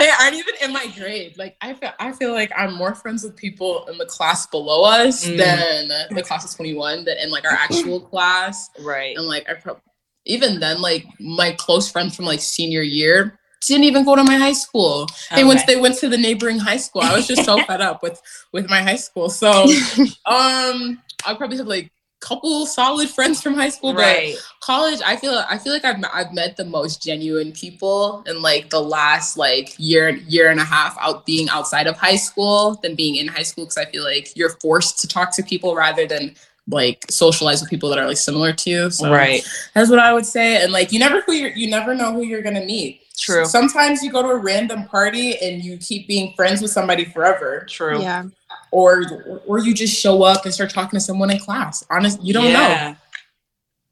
they 0.01 0.11
aren't 0.21 0.35
even 0.35 0.55
in 0.63 0.73
my 0.73 0.85
grade. 0.99 1.39
Like, 1.39 1.57
I 1.61 1.75
feel 1.75 1.93
I 2.01 2.11
feel 2.11 2.33
like 2.33 2.51
I'm 2.57 2.75
more 2.75 2.93
friends 2.95 3.23
with 3.23 3.37
people 3.37 3.87
in 3.87 3.99
the 3.99 4.07
class 4.07 4.47
below 4.49 4.83
us 4.83 5.25
Mm. 5.25 5.37
than 5.39 5.89
the 6.17 6.23
class 6.25 6.45
of 6.45 6.57
21 6.57 7.05
than 7.05 7.19
in 7.19 7.31
like 7.31 7.45
our 7.45 7.53
actual 7.53 8.01
class. 8.11 8.69
right. 8.81 9.17
And 9.17 9.27
like, 9.27 9.49
I 9.49 9.55
pro- 9.55 9.79
even 10.27 10.59
then, 10.59 10.81
like 10.83 11.07
my 11.21 11.53
close 11.53 11.89
friends 11.91 12.17
from 12.17 12.25
like 12.25 12.41
senior 12.41 12.83
year 12.83 13.39
didn't 13.67 13.85
even 13.85 14.05
go 14.05 14.17
to 14.17 14.25
my 14.25 14.37
high 14.37 14.53
school. 14.53 15.07
They 15.35 15.45
went. 15.45 15.67
They 15.67 15.77
went 15.77 15.97
to 15.99 16.09
the 16.09 16.19
neighboring 16.19 16.59
high 16.59 16.77
school. 16.77 17.03
I 17.03 17.15
was 17.15 17.27
just 17.27 17.45
so 17.45 17.63
fed 17.67 17.81
up 17.81 18.03
with 18.03 18.21
with 18.53 18.69
my 18.69 18.83
high 18.83 18.97
school. 18.97 19.29
So, 19.29 19.51
um, 20.27 21.03
I 21.27 21.35
probably 21.37 21.57
have 21.59 21.67
like 21.67 21.87
a 21.87 22.27
couple 22.27 22.67
solid 22.67 23.09
friends 23.11 23.43
from 23.43 23.55
high 23.55 23.69
school, 23.69 23.95
right. 23.95 24.35
but 24.35 24.45
college, 24.61 25.01
I 25.05 25.17
feel 25.17 25.45
I 25.49 25.59
feel 25.59 25.73
like 25.73 25.85
I've 25.85 26.03
I've 26.13 26.33
met 26.33 26.57
the 26.57 26.65
most 26.65 27.03
genuine 27.03 27.53
people 27.53 28.23
in 28.27 28.43
like 28.43 28.71
the 28.71 28.81
last 28.81 29.37
like 29.37 29.75
year 29.79 30.11
year 30.11 30.51
and 30.51 30.61
a 30.61 30.65
half 30.65 30.97
out 31.01 31.27
being 31.27 31.49
outside 31.49 31.87
of 31.87 31.97
high 31.97 32.17
school 32.17 32.79
than 32.83 32.95
being 32.95 33.17
in 33.17 33.29
high 33.29 33.43
school 33.43 33.65
because 33.65 33.79
I 33.79 33.87
feel 33.87 34.05
like 34.05 34.37
you're 34.37 34.57
forced 34.61 34.99
to 35.01 35.09
talk 35.09 35.35
to 35.37 35.43
people 35.43 35.75
rather 35.75 36.07
than 36.07 36.35
like 36.69 37.05
socialize 37.11 37.61
with 37.61 37.71
people 37.71 37.89
that 37.91 37.99
are 37.99 38.07
like 38.07 38.17
similar 38.17 38.53
to 38.53 38.71
you. 38.71 38.91
So 38.91 39.11
Right. 39.11 39.47
that's 39.75 39.91
what 39.91 39.99
I 39.99 40.13
would 40.13 40.27
say. 40.27 40.63
And 40.63 40.73
like 40.73 40.93
you 40.93 40.99
never 40.99 41.21
who 41.21 41.33
you're 41.33 41.51
you 41.51 41.69
never 41.69 41.95
know 41.95 42.13
who 42.13 42.23
you're 42.23 42.43
gonna 42.43 42.65
meet. 42.65 43.03
True. 43.17 43.45
Sometimes 43.45 44.03
you 44.03 44.11
go 44.11 44.23
to 44.23 44.29
a 44.29 44.37
random 44.37 44.87
party 44.87 45.37
and 45.39 45.63
you 45.63 45.77
keep 45.79 46.09
being 46.09 46.33
friends 46.35 46.61
with 46.61 46.71
somebody 46.73 47.05
forever, 47.05 47.65
True. 47.69 48.01
yeah, 48.01 48.25
or 48.73 49.05
or 49.47 49.59
you 49.61 49.73
just 49.73 49.95
show 49.97 50.23
up 50.25 50.45
and 50.45 50.53
start 50.53 50.71
talking 50.71 50.99
to 50.99 51.01
someone 51.05 51.31
in 51.31 51.39
class. 51.39 51.85
Honest, 51.91 52.21
you 52.23 52.33
don't 52.33 52.45
know. 52.47 52.51
Yeah. 52.51 52.95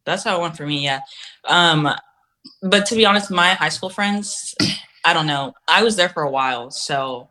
That's 0.04 0.24
how 0.24 0.36
it 0.38 0.42
went 0.42 0.56
for 0.56 0.66
me, 0.66 0.82
yeah. 0.84 1.00
Um 1.44 1.88
but 2.62 2.86
to 2.86 2.96
be 2.96 3.06
honest, 3.06 3.30
my 3.30 3.54
high 3.54 3.68
school 3.68 3.90
friends, 3.90 4.54
I 5.04 5.12
don't 5.12 5.28
know. 5.28 5.54
I 5.68 5.84
was 5.84 5.94
there 5.94 6.08
for 6.08 6.24
a 6.24 6.30
while, 6.30 6.72
so 6.72 7.28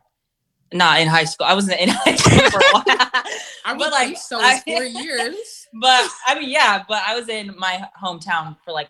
not 0.72 0.98
in 1.00 1.08
high 1.08 1.24
school. 1.24 1.46
I 1.46 1.52
wasn't 1.52 1.78
in 1.78 1.88
high 1.92 2.16
school 2.16 2.50
for 2.50 2.58
a 2.58 2.72
while. 2.72 2.84
I 3.66 3.72
would 3.74 3.78
But, 3.78 3.92
like 3.92 4.08
like, 4.08 4.16
so 4.16 4.38
I- 4.40 4.60
four 4.66 4.82
years. 4.84 5.66
but 5.80 6.08
I 6.26 6.38
mean, 6.38 6.48
yeah, 6.48 6.82
but 6.88 7.02
I 7.06 7.14
was 7.18 7.28
in 7.28 7.54
my 7.58 7.86
hometown 8.02 8.56
for 8.64 8.72
like, 8.72 8.88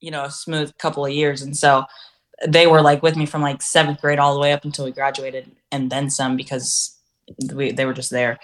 you 0.00 0.12
know, 0.12 0.24
a 0.24 0.30
smooth 0.30 0.76
couple 0.78 1.04
of 1.04 1.12
years. 1.12 1.42
And 1.42 1.56
so 1.56 1.84
they 2.46 2.66
were 2.66 2.82
like 2.82 3.02
with 3.02 3.16
me 3.16 3.26
from 3.26 3.42
like 3.42 3.62
seventh 3.62 4.00
grade 4.00 4.18
all 4.18 4.34
the 4.34 4.40
way 4.40 4.52
up 4.52 4.64
until 4.64 4.84
we 4.84 4.90
graduated 4.90 5.50
and 5.70 5.90
then 5.90 6.10
some 6.10 6.36
because 6.36 6.96
we, 7.54 7.72
they 7.72 7.86
were 7.86 7.94
just 7.94 8.10
there. 8.10 8.38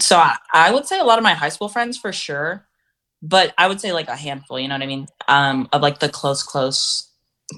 So 0.00 0.16
I, 0.16 0.36
I 0.52 0.72
would 0.72 0.86
say 0.86 0.98
a 0.98 1.04
lot 1.04 1.18
of 1.18 1.24
my 1.24 1.34
high 1.34 1.48
school 1.48 1.68
friends 1.68 1.98
for 1.98 2.12
sure, 2.12 2.66
but 3.22 3.52
I 3.58 3.68
would 3.68 3.80
say 3.80 3.92
like 3.92 4.08
a 4.08 4.16
handful, 4.16 4.58
you 4.58 4.68
know 4.68 4.74
what 4.74 4.82
I 4.82 4.86
mean? 4.86 5.06
Um, 5.28 5.68
of 5.72 5.82
like 5.82 6.00
the 6.00 6.08
close, 6.08 6.42
close 6.42 7.10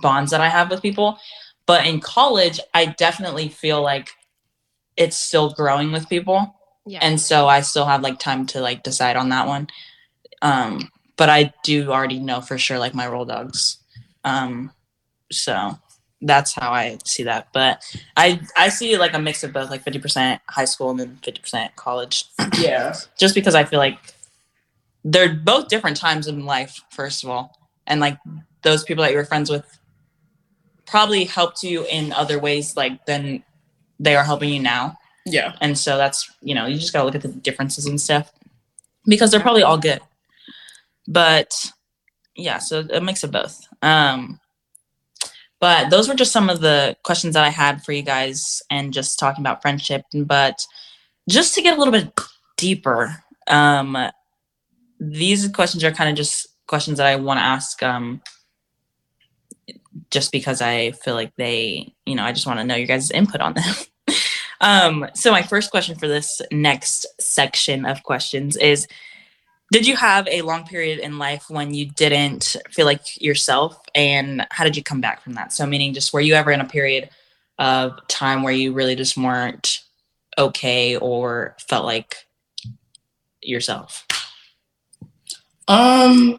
bonds 0.02 0.30
that 0.30 0.40
I 0.40 0.48
have 0.48 0.70
with 0.70 0.82
people. 0.82 1.18
But 1.66 1.86
in 1.86 2.00
college, 2.00 2.60
I 2.74 2.86
definitely 2.86 3.48
feel 3.48 3.82
like 3.82 4.10
it's 4.96 5.16
still 5.16 5.50
growing 5.50 5.92
with 5.92 6.08
people 6.08 6.56
yeah. 6.86 7.00
and 7.02 7.20
so 7.20 7.48
I 7.48 7.60
still 7.60 7.84
have 7.84 8.02
like 8.02 8.18
time 8.18 8.46
to 8.46 8.60
like 8.60 8.82
decide 8.82 9.16
on 9.16 9.28
that 9.30 9.46
one. 9.46 9.66
Um, 10.40 10.90
but 11.16 11.28
I 11.28 11.52
do 11.64 11.90
already 11.90 12.20
know 12.20 12.40
for 12.40 12.56
sure 12.58 12.78
like 12.78 12.94
my 12.94 13.08
role 13.08 13.24
dogs. 13.24 13.78
Um, 14.24 14.70
so 15.30 15.78
that's 16.22 16.54
how 16.54 16.72
I 16.72 16.98
see 17.04 17.24
that. 17.24 17.48
But 17.52 17.82
I 18.16 18.40
I 18.56 18.68
see 18.68 18.96
like 18.96 19.14
a 19.14 19.18
mix 19.18 19.42
of 19.44 19.52
both, 19.52 19.70
like 19.70 19.82
fifty 19.82 19.98
percent 19.98 20.40
high 20.48 20.64
school 20.64 20.90
and 20.90 21.00
then 21.00 21.18
fifty 21.22 21.40
percent 21.40 21.74
college. 21.76 22.24
Yeah. 22.58 22.94
Just 23.18 23.34
because 23.34 23.54
I 23.54 23.64
feel 23.64 23.78
like 23.78 23.98
they're 25.04 25.34
both 25.34 25.68
different 25.68 25.96
times 25.96 26.26
in 26.26 26.44
life, 26.44 26.80
first 26.90 27.22
of 27.22 27.30
all, 27.30 27.56
and 27.86 28.00
like 28.00 28.18
those 28.62 28.82
people 28.84 29.04
that 29.04 29.12
you 29.12 29.16
were 29.16 29.24
friends 29.24 29.50
with 29.50 29.78
probably 30.86 31.24
helped 31.24 31.62
you 31.62 31.84
in 31.86 32.12
other 32.12 32.38
ways, 32.38 32.76
like 32.76 33.04
than 33.06 33.42
they 34.00 34.16
are 34.16 34.24
helping 34.24 34.48
you 34.48 34.60
now. 34.60 34.96
Yeah. 35.24 35.54
And 35.60 35.76
so 35.76 35.96
that's 35.96 36.30
you 36.40 36.54
know 36.54 36.66
you 36.66 36.78
just 36.78 36.92
gotta 36.92 37.04
look 37.04 37.14
at 37.14 37.22
the 37.22 37.28
differences 37.28 37.86
and 37.86 38.00
stuff 38.00 38.32
because 39.06 39.30
they're 39.30 39.40
probably 39.40 39.62
all 39.62 39.78
good. 39.78 40.00
But 41.08 41.70
yeah, 42.34 42.58
so 42.58 42.86
a 42.92 43.00
mix 43.00 43.22
of 43.22 43.32
both. 43.32 43.66
Um, 43.82 44.40
but 45.66 45.90
those 45.90 46.08
were 46.08 46.14
just 46.14 46.30
some 46.30 46.48
of 46.48 46.60
the 46.60 46.96
questions 47.02 47.34
that 47.34 47.42
I 47.42 47.48
had 47.48 47.82
for 47.82 47.90
you 47.90 48.02
guys, 48.02 48.62
and 48.70 48.92
just 48.92 49.18
talking 49.18 49.42
about 49.42 49.62
friendship. 49.62 50.04
But 50.14 50.64
just 51.28 51.56
to 51.56 51.60
get 51.60 51.74
a 51.74 51.76
little 51.76 51.90
bit 51.90 52.12
deeper, 52.56 53.16
um, 53.48 53.98
these 55.00 55.48
questions 55.48 55.82
are 55.82 55.90
kind 55.90 56.08
of 56.08 56.14
just 56.14 56.46
questions 56.68 56.98
that 56.98 57.08
I 57.08 57.16
want 57.16 57.38
to 57.38 57.44
ask. 57.44 57.82
Um, 57.82 58.22
just 60.12 60.30
because 60.30 60.62
I 60.62 60.92
feel 60.92 61.14
like 61.14 61.34
they, 61.34 61.92
you 62.04 62.14
know, 62.14 62.22
I 62.22 62.30
just 62.30 62.46
want 62.46 62.60
to 62.60 62.64
know 62.64 62.76
your 62.76 62.86
guys' 62.86 63.10
input 63.10 63.40
on 63.40 63.54
them. 63.54 63.74
um, 64.60 65.08
so 65.14 65.32
my 65.32 65.42
first 65.42 65.72
question 65.72 65.98
for 65.98 66.06
this 66.06 66.40
next 66.52 67.06
section 67.18 67.84
of 67.84 68.04
questions 68.04 68.56
is 68.56 68.86
did 69.72 69.86
you 69.86 69.96
have 69.96 70.28
a 70.28 70.42
long 70.42 70.64
period 70.64 71.00
in 71.00 71.18
life 71.18 71.46
when 71.48 71.74
you 71.74 71.86
didn't 71.86 72.56
feel 72.70 72.86
like 72.86 73.20
yourself? 73.20 73.78
And 73.94 74.46
how 74.50 74.64
did 74.64 74.76
you 74.76 74.82
come 74.82 75.00
back 75.00 75.22
from 75.22 75.34
that? 75.34 75.52
So 75.52 75.66
meaning 75.66 75.92
just 75.92 76.12
were 76.12 76.20
you 76.20 76.34
ever 76.34 76.52
in 76.52 76.60
a 76.60 76.66
period 76.66 77.10
of 77.58 77.98
time 78.08 78.42
where 78.42 78.52
you 78.52 78.72
really 78.72 78.94
just 78.94 79.16
weren't 79.16 79.80
okay 80.38 80.96
or 80.96 81.56
felt 81.58 81.84
like 81.84 82.16
yourself? 83.42 84.06
Um, 85.68 86.38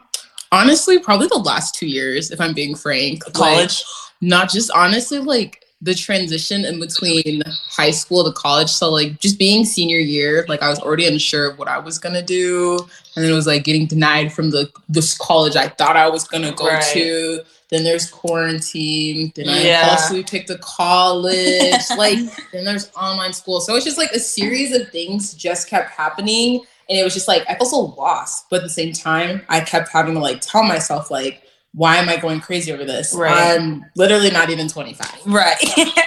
honestly, 0.50 0.98
probably 0.98 1.26
the 1.26 1.38
last 1.38 1.74
two 1.74 1.86
years, 1.86 2.30
if 2.30 2.40
I'm 2.40 2.54
being 2.54 2.74
frank. 2.74 3.26
Like, 3.26 3.34
college? 3.34 3.84
not 4.20 4.50
just 4.50 4.70
honestly, 4.70 5.18
like 5.18 5.64
the 5.80 5.94
transition 5.94 6.64
in 6.64 6.80
between 6.80 7.42
high 7.68 7.92
school 7.92 8.24
to 8.24 8.32
college. 8.32 8.68
So 8.68 8.90
like 8.90 9.20
just 9.20 9.38
being 9.38 9.64
senior 9.64 9.98
year, 9.98 10.44
like 10.48 10.62
I 10.62 10.68
was 10.68 10.80
already 10.80 11.06
unsure 11.06 11.50
of 11.50 11.58
what 11.58 11.68
I 11.68 11.78
was 11.78 11.98
gonna 11.98 12.22
do. 12.22 12.78
And 13.14 13.24
then 13.24 13.30
it 13.32 13.34
was 13.34 13.46
like 13.46 13.64
getting 13.64 13.86
denied 13.86 14.32
from 14.32 14.50
the 14.50 14.70
this 14.88 15.16
college 15.16 15.54
I 15.56 15.68
thought 15.68 15.96
I 15.96 16.08
was 16.08 16.24
gonna 16.24 16.52
go 16.52 16.66
Right. 16.66 16.82
to. 16.94 17.40
Then 17.70 17.84
there's 17.84 18.10
quarantine. 18.10 19.30
Then 19.36 19.48
I 19.48 19.62
Yeah. 19.62 20.22
picked 20.26 20.50
a 20.50 20.58
college. 20.58 21.82
like 21.96 22.18
then 22.52 22.64
there's 22.64 22.90
online 22.96 23.32
school. 23.32 23.60
So 23.60 23.76
it's 23.76 23.84
just 23.84 23.98
like 23.98 24.10
a 24.12 24.18
series 24.20 24.74
of 24.74 24.88
things 24.90 25.34
just 25.34 25.68
kept 25.68 25.90
happening. 25.90 26.62
And 26.88 26.98
it 26.98 27.04
was 27.04 27.14
just 27.14 27.28
like 27.28 27.44
I 27.48 27.54
felt 27.54 27.70
so 27.70 27.80
lost. 27.96 28.46
But 28.50 28.56
at 28.58 28.62
the 28.64 28.70
same 28.70 28.92
time, 28.92 29.42
I 29.48 29.60
kept 29.60 29.90
having 29.90 30.14
to 30.14 30.20
like 30.20 30.40
tell 30.40 30.62
myself 30.64 31.10
like, 31.10 31.42
why 31.74 31.96
am 31.96 32.08
I 32.08 32.16
going 32.16 32.40
crazy 32.40 32.72
over 32.72 32.84
this? 32.84 33.14
Right. 33.14 33.56
I'm 33.56 33.84
literally 33.96 34.30
not 34.30 34.50
even 34.50 34.68
25. 34.68 35.26
right 35.26 35.56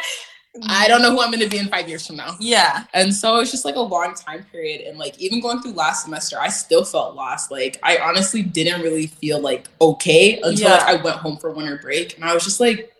I 0.67 0.89
don't 0.89 1.01
know 1.01 1.11
who 1.11 1.21
I'm 1.21 1.31
going 1.31 1.39
to 1.43 1.49
be 1.49 1.59
in 1.59 1.67
five 1.69 1.87
years 1.87 2.05
from 2.05 2.17
now. 2.17 2.35
yeah 2.39 2.83
And 2.93 3.15
so 3.15 3.39
it's 3.39 3.51
just 3.51 3.63
like 3.63 3.75
a 3.77 3.81
long 3.81 4.13
time 4.15 4.43
period. 4.51 4.81
And 4.81 4.97
like 4.97 5.17
even 5.17 5.39
going 5.39 5.61
through 5.61 5.73
last 5.73 6.03
semester, 6.03 6.37
I 6.39 6.49
still 6.49 6.83
felt 6.83 7.15
lost. 7.15 7.51
Like 7.51 7.79
I 7.83 7.97
honestly 7.99 8.43
didn't 8.43 8.81
really 8.81 9.07
feel 9.07 9.39
like 9.39 9.69
okay 9.79 10.41
until 10.43 10.69
Yeah. 10.69 10.75
like 10.75 10.99
I 10.99 11.01
went 11.01 11.17
home 11.17 11.37
for 11.37 11.51
winter 11.51 11.79
break. 11.81 12.15
And 12.15 12.25
I 12.25 12.33
was 12.33 12.43
just 12.43 12.59
like, 12.59 12.91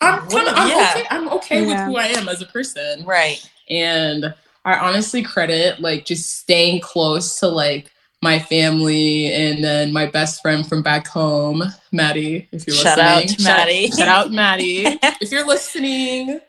I'm 0.00 0.26
kind 0.28 0.48
of 0.48 0.54
I'm 0.56 0.68
Yeah. 0.68 0.92
okay. 0.96 1.06
I'm 1.10 1.28
okay 1.28 1.64
with 1.66 1.78
who 1.80 1.96
I 1.96 2.06
am 2.06 2.28
as 2.28 2.42
a 2.42 2.46
person. 2.46 3.04
right 3.04 3.38
And 3.70 4.34
I 4.64 4.74
honestly 4.74 5.22
credit 5.22 5.78
like 5.80 6.06
just 6.06 6.38
staying 6.40 6.80
close 6.80 7.38
to 7.38 7.46
like 7.46 7.92
my 8.26 8.40
family 8.40 9.32
and 9.32 9.62
then 9.62 9.92
my 9.92 10.04
best 10.04 10.42
friend 10.42 10.66
from 10.68 10.82
back 10.82 11.06
home, 11.06 11.62
Maddie, 11.92 12.48
if 12.50 12.66
you're 12.66 12.74
Shout 12.74 12.98
listening. 12.98 13.46
out 13.46 13.58
Maddie. 13.58 13.90
Shout 13.92 14.08
out 14.08 14.32
Maddie. 14.32 14.82
if 15.20 15.30
you're 15.30 15.46
listening, 15.46 16.40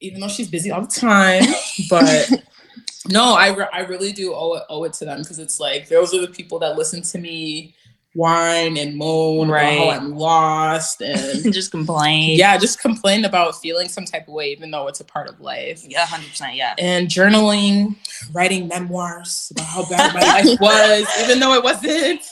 even 0.00 0.20
though 0.20 0.28
she's 0.28 0.48
busy 0.48 0.70
all 0.70 0.82
the 0.82 0.86
time, 0.86 1.42
but 1.90 2.30
no, 3.08 3.34
I, 3.34 3.48
re- 3.48 3.66
I 3.72 3.80
really 3.80 4.12
do 4.12 4.34
owe 4.34 4.54
it, 4.54 4.62
owe 4.68 4.84
it 4.84 4.92
to 4.94 5.04
them 5.04 5.18
because 5.18 5.40
it's 5.40 5.58
like 5.58 5.88
those 5.88 6.14
are 6.14 6.20
the 6.20 6.28
people 6.28 6.60
that 6.60 6.76
listen 6.76 7.02
to 7.02 7.18
me 7.18 7.74
whine 8.16 8.78
and 8.78 8.96
moan 8.96 9.50
about 9.50 9.62
how 9.62 9.90
I'm 9.90 10.16
lost 10.16 11.02
and 11.02 11.52
just 11.52 11.70
complain. 11.70 12.38
Yeah, 12.38 12.56
just 12.56 12.80
complain 12.80 13.24
about 13.24 13.60
feeling 13.60 13.88
some 13.88 14.04
type 14.04 14.26
of 14.26 14.34
way, 14.34 14.50
even 14.52 14.70
though 14.70 14.88
it's 14.88 15.00
a 15.00 15.04
part 15.04 15.28
of 15.28 15.40
life. 15.40 15.84
Yeah 15.86 16.06
100% 16.06 16.56
yeah. 16.56 16.74
And 16.78 17.08
journaling, 17.08 17.96
writing 18.32 18.68
memoirs 18.68 19.52
about 19.52 19.66
how 19.66 19.88
bad 19.88 20.14
my 20.14 20.20
life 20.20 20.58
was, 20.60 21.06
even 21.20 21.40
though 21.40 21.54
it 21.54 21.62
wasn't. 21.62 22.22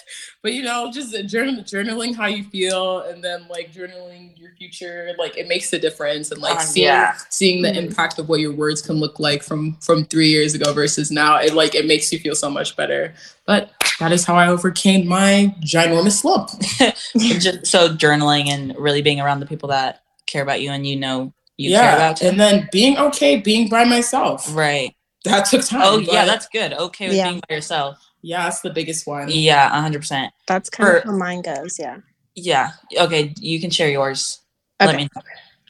But 0.44 0.52
you 0.52 0.62
know, 0.62 0.90
just 0.92 1.12
journal, 1.26 1.62
journaling 1.64 2.14
how 2.14 2.26
you 2.26 2.44
feel, 2.44 3.00
and 3.00 3.24
then 3.24 3.46
like 3.48 3.72
journaling 3.72 4.38
your 4.38 4.50
future, 4.58 5.12
like 5.18 5.38
it 5.38 5.48
makes 5.48 5.72
a 5.72 5.78
difference, 5.78 6.30
and 6.32 6.42
like 6.42 6.60
Um, 6.60 6.66
seeing 6.66 6.84
yeah. 6.86 7.14
seeing 7.30 7.62
the 7.62 7.70
Mhm. 7.70 7.76
impact 7.78 8.18
of 8.18 8.28
what 8.28 8.40
your 8.40 8.52
words 8.52 8.82
can 8.82 8.96
look 8.96 9.18
like 9.18 9.42
from 9.42 9.78
from 9.80 10.04
three 10.04 10.28
years 10.28 10.52
ago 10.54 10.74
versus 10.74 11.10
now. 11.10 11.36
It 11.38 11.54
like 11.54 11.74
it 11.74 11.86
makes 11.86 12.12
you 12.12 12.18
feel 12.18 12.34
so 12.36 12.50
much 12.50 12.76
better. 12.76 13.14
But 13.46 13.70
that 14.00 14.12
is 14.12 14.26
how 14.26 14.36
I 14.36 14.48
overcame 14.48 15.06
my 15.08 15.54
ginormous 15.62 16.20
slump. 16.20 16.50
just 17.40 17.66
so 17.66 17.88
journaling 17.96 18.48
and 18.48 18.76
really 18.78 19.00
being 19.00 19.20
around 19.22 19.40
the 19.40 19.46
people 19.46 19.70
that 19.70 20.02
care 20.26 20.42
about 20.42 20.60
you 20.60 20.70
and 20.72 20.86
you 20.86 20.96
know 20.96 21.32
you 21.56 21.70
care 21.70 21.94
about 21.94 22.18
too. 22.18 22.26
and 22.26 22.38
then 22.38 22.68
being 22.70 22.98
okay, 22.98 23.36
being 23.36 23.70
by 23.70 23.84
myself. 23.84 24.54
right 24.54 24.94
That 25.24 25.46
took 25.46 25.64
time. 25.64 25.80
oh 25.84 25.98
yeah 26.00 26.26
that's 26.26 26.48
good 26.48 26.74
okay 26.74 27.08
with 27.08 27.16
Yeah. 27.16 27.30
being 27.30 27.40
by 27.48 27.54
yourself 27.54 27.96
yeah, 28.26 28.44
that's 28.44 28.60
the 28.62 28.70
biggest 28.70 29.06
one. 29.06 29.28
yeah 29.28 29.70
100% 29.88 30.30
That's 30.48 30.70
kind 30.70 30.96
of 30.96 31.02
For- 31.02 31.08
how 31.10 31.16
mine 31.16 31.42
goes. 31.42 31.78
Yeah. 31.78 31.98
yeah 32.34 32.70
okay 32.98 33.34
you 33.38 33.60
can 33.60 33.70
share 33.70 33.90
yours 33.90 34.40
let 34.80 34.88
Okay. 34.88 34.96
me 34.98 35.08
know 35.14 35.22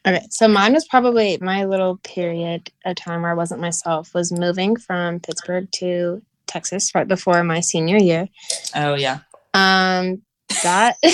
Okay. 0.06 0.26
So 0.30 0.46
mine 0.48 0.74
was 0.74 0.86
probably 0.86 1.38
my 1.40 1.64
little 1.64 1.96
period 2.04 2.70
of 2.84 2.94
time 2.96 3.22
where 3.22 3.30
I 3.30 3.34
wasn't 3.34 3.62
myself 3.62 4.12
was 4.12 4.30
moving 4.30 4.76
from 4.76 5.18
Pittsburgh 5.20 5.66
to 5.80 6.20
Texas 6.46 6.94
right 6.94 7.08
before 7.08 7.42
my 7.42 7.60
senior 7.60 7.96
year. 7.96 8.28
oh 8.74 8.94
yeah 8.94 9.20
Um, 9.54 10.20
that 10.62 10.98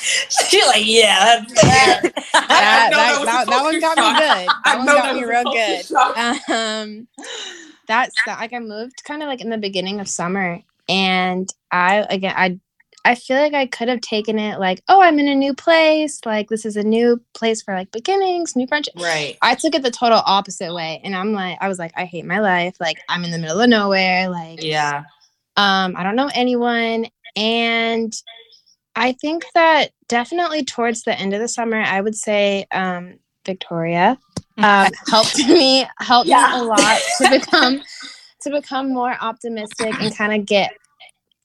She's 0.00 0.66
like, 0.66 0.84
yeah, 0.86 1.40
that's 1.48 1.62
that, 1.62 2.00
I 2.34 2.90
that, 2.90 3.22
that, 3.24 3.46
that 3.48 3.62
one 3.62 3.80
got 3.80 3.96
me 3.96 4.04
good. 4.12 4.48
That 4.48 4.60
I 4.64 4.76
one 4.76 4.86
know 4.86 4.94
got 4.96 5.14
me 5.16 5.24
real 5.24 5.44
good. 5.44 6.52
um 6.52 7.08
that's 7.90 8.14
that 8.26 8.38
like 8.38 8.52
i 8.52 8.58
moved 8.58 9.02
kind 9.04 9.22
of 9.22 9.28
like 9.28 9.40
in 9.40 9.50
the 9.50 9.58
beginning 9.58 10.00
of 10.00 10.08
summer 10.08 10.60
and 10.88 11.52
i 11.72 12.06
again 12.08 12.34
i 12.36 12.58
i 13.04 13.14
feel 13.14 13.36
like 13.36 13.54
i 13.54 13.66
could 13.66 13.88
have 13.88 14.00
taken 14.00 14.38
it 14.38 14.58
like 14.60 14.82
oh 14.88 15.00
i'm 15.02 15.18
in 15.18 15.28
a 15.28 15.34
new 15.34 15.52
place 15.52 16.20
like 16.24 16.48
this 16.48 16.64
is 16.64 16.76
a 16.76 16.82
new 16.82 17.20
place 17.34 17.62
for 17.62 17.74
like 17.74 17.90
beginnings 17.90 18.54
new 18.54 18.66
friendship 18.66 18.94
right. 18.96 19.36
i 19.42 19.54
took 19.54 19.74
it 19.74 19.82
the 19.82 19.90
total 19.90 20.22
opposite 20.24 20.72
way 20.72 21.00
and 21.02 21.16
i'm 21.16 21.32
like 21.32 21.58
i 21.60 21.68
was 21.68 21.78
like 21.78 21.92
i 21.96 22.04
hate 22.04 22.24
my 22.24 22.38
life 22.38 22.76
like 22.80 22.98
i'm 23.08 23.24
in 23.24 23.30
the 23.30 23.38
middle 23.38 23.60
of 23.60 23.68
nowhere 23.68 24.28
like 24.28 24.62
Yeah, 24.62 25.04
um 25.56 25.96
i 25.96 26.02
don't 26.02 26.16
know 26.16 26.30
anyone 26.34 27.06
and 27.36 28.12
i 28.94 29.12
think 29.12 29.44
that 29.54 29.90
definitely 30.08 30.64
towards 30.64 31.02
the 31.02 31.18
end 31.18 31.34
of 31.34 31.40
the 31.40 31.48
summer 31.48 31.80
i 31.80 32.00
would 32.00 32.14
say 32.14 32.66
um 32.72 33.18
victoria 33.44 34.18
um 34.64 34.90
helped 35.08 35.38
me 35.38 35.86
helped 35.98 36.28
Yeah. 36.28 36.52
me 36.52 36.58
a 36.60 36.62
lot 36.62 36.98
to 37.18 37.30
become 37.40 37.82
to 38.42 38.50
become 38.50 38.92
more 38.92 39.16
optimistic 39.20 39.94
and 40.00 40.16
kind 40.16 40.34
of 40.34 40.46
get 40.46 40.72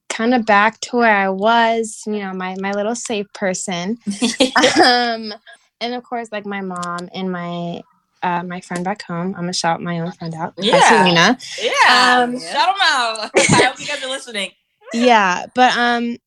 kind 0.10 0.34
of 0.34 0.46
back 0.46 0.80
to 0.82 0.98
where 0.98 1.16
i 1.16 1.28
was 1.30 2.02
you 2.06 2.20
know 2.20 2.32
my 2.34 2.56
my 2.60 2.72
little 2.74 2.96
safe 2.96 3.28
person 3.34 3.98
um 4.84 5.34
and 5.82 5.94
of 5.94 6.04
course 6.04 6.30
like 6.32 6.46
my 6.46 6.62
mom 6.62 7.10
and 7.14 7.32
my 7.32 7.82
uh, 8.24 8.42
my 8.42 8.60
friend 8.60 8.84
back 8.84 9.04
home. 9.04 9.36
I'm 9.36 9.42
gonna 9.42 9.54
shout 9.54 9.84
my 9.84 10.00
own 10.00 10.12
friend 10.14 10.34
out. 10.34 10.54
Yeah. 10.58 10.80
Selena. 10.90 11.38
yeah. 11.62 12.24
Um, 12.24 12.40
Shout 12.40 12.54
them 12.54 12.76
out. 12.82 13.30
I 13.38 13.66
hope 13.66 13.80
you 13.80 13.86
guys 13.86 14.04
are 14.04 14.10
listening. 14.10 14.50
yeah 14.94 15.46
but 15.54 15.78
um 15.78 16.18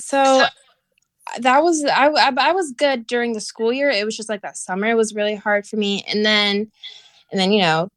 so 0.00 0.44
that 1.40 1.62
was 1.62 1.84
I, 1.84 2.08
I 2.08 2.32
I 2.36 2.52
was 2.52 2.72
good 2.72 3.06
during 3.06 3.32
the 3.32 3.40
school 3.40 3.72
year. 3.72 3.90
It 3.90 4.04
was 4.04 4.16
just 4.16 4.28
like 4.28 4.42
that 4.42 4.56
summer 4.56 4.94
was 4.96 5.14
really 5.14 5.34
hard 5.34 5.66
for 5.66 5.76
me. 5.76 6.04
And 6.08 6.24
then 6.24 6.70
and 7.30 7.40
then 7.40 7.52
you 7.52 7.62
know 7.62 7.88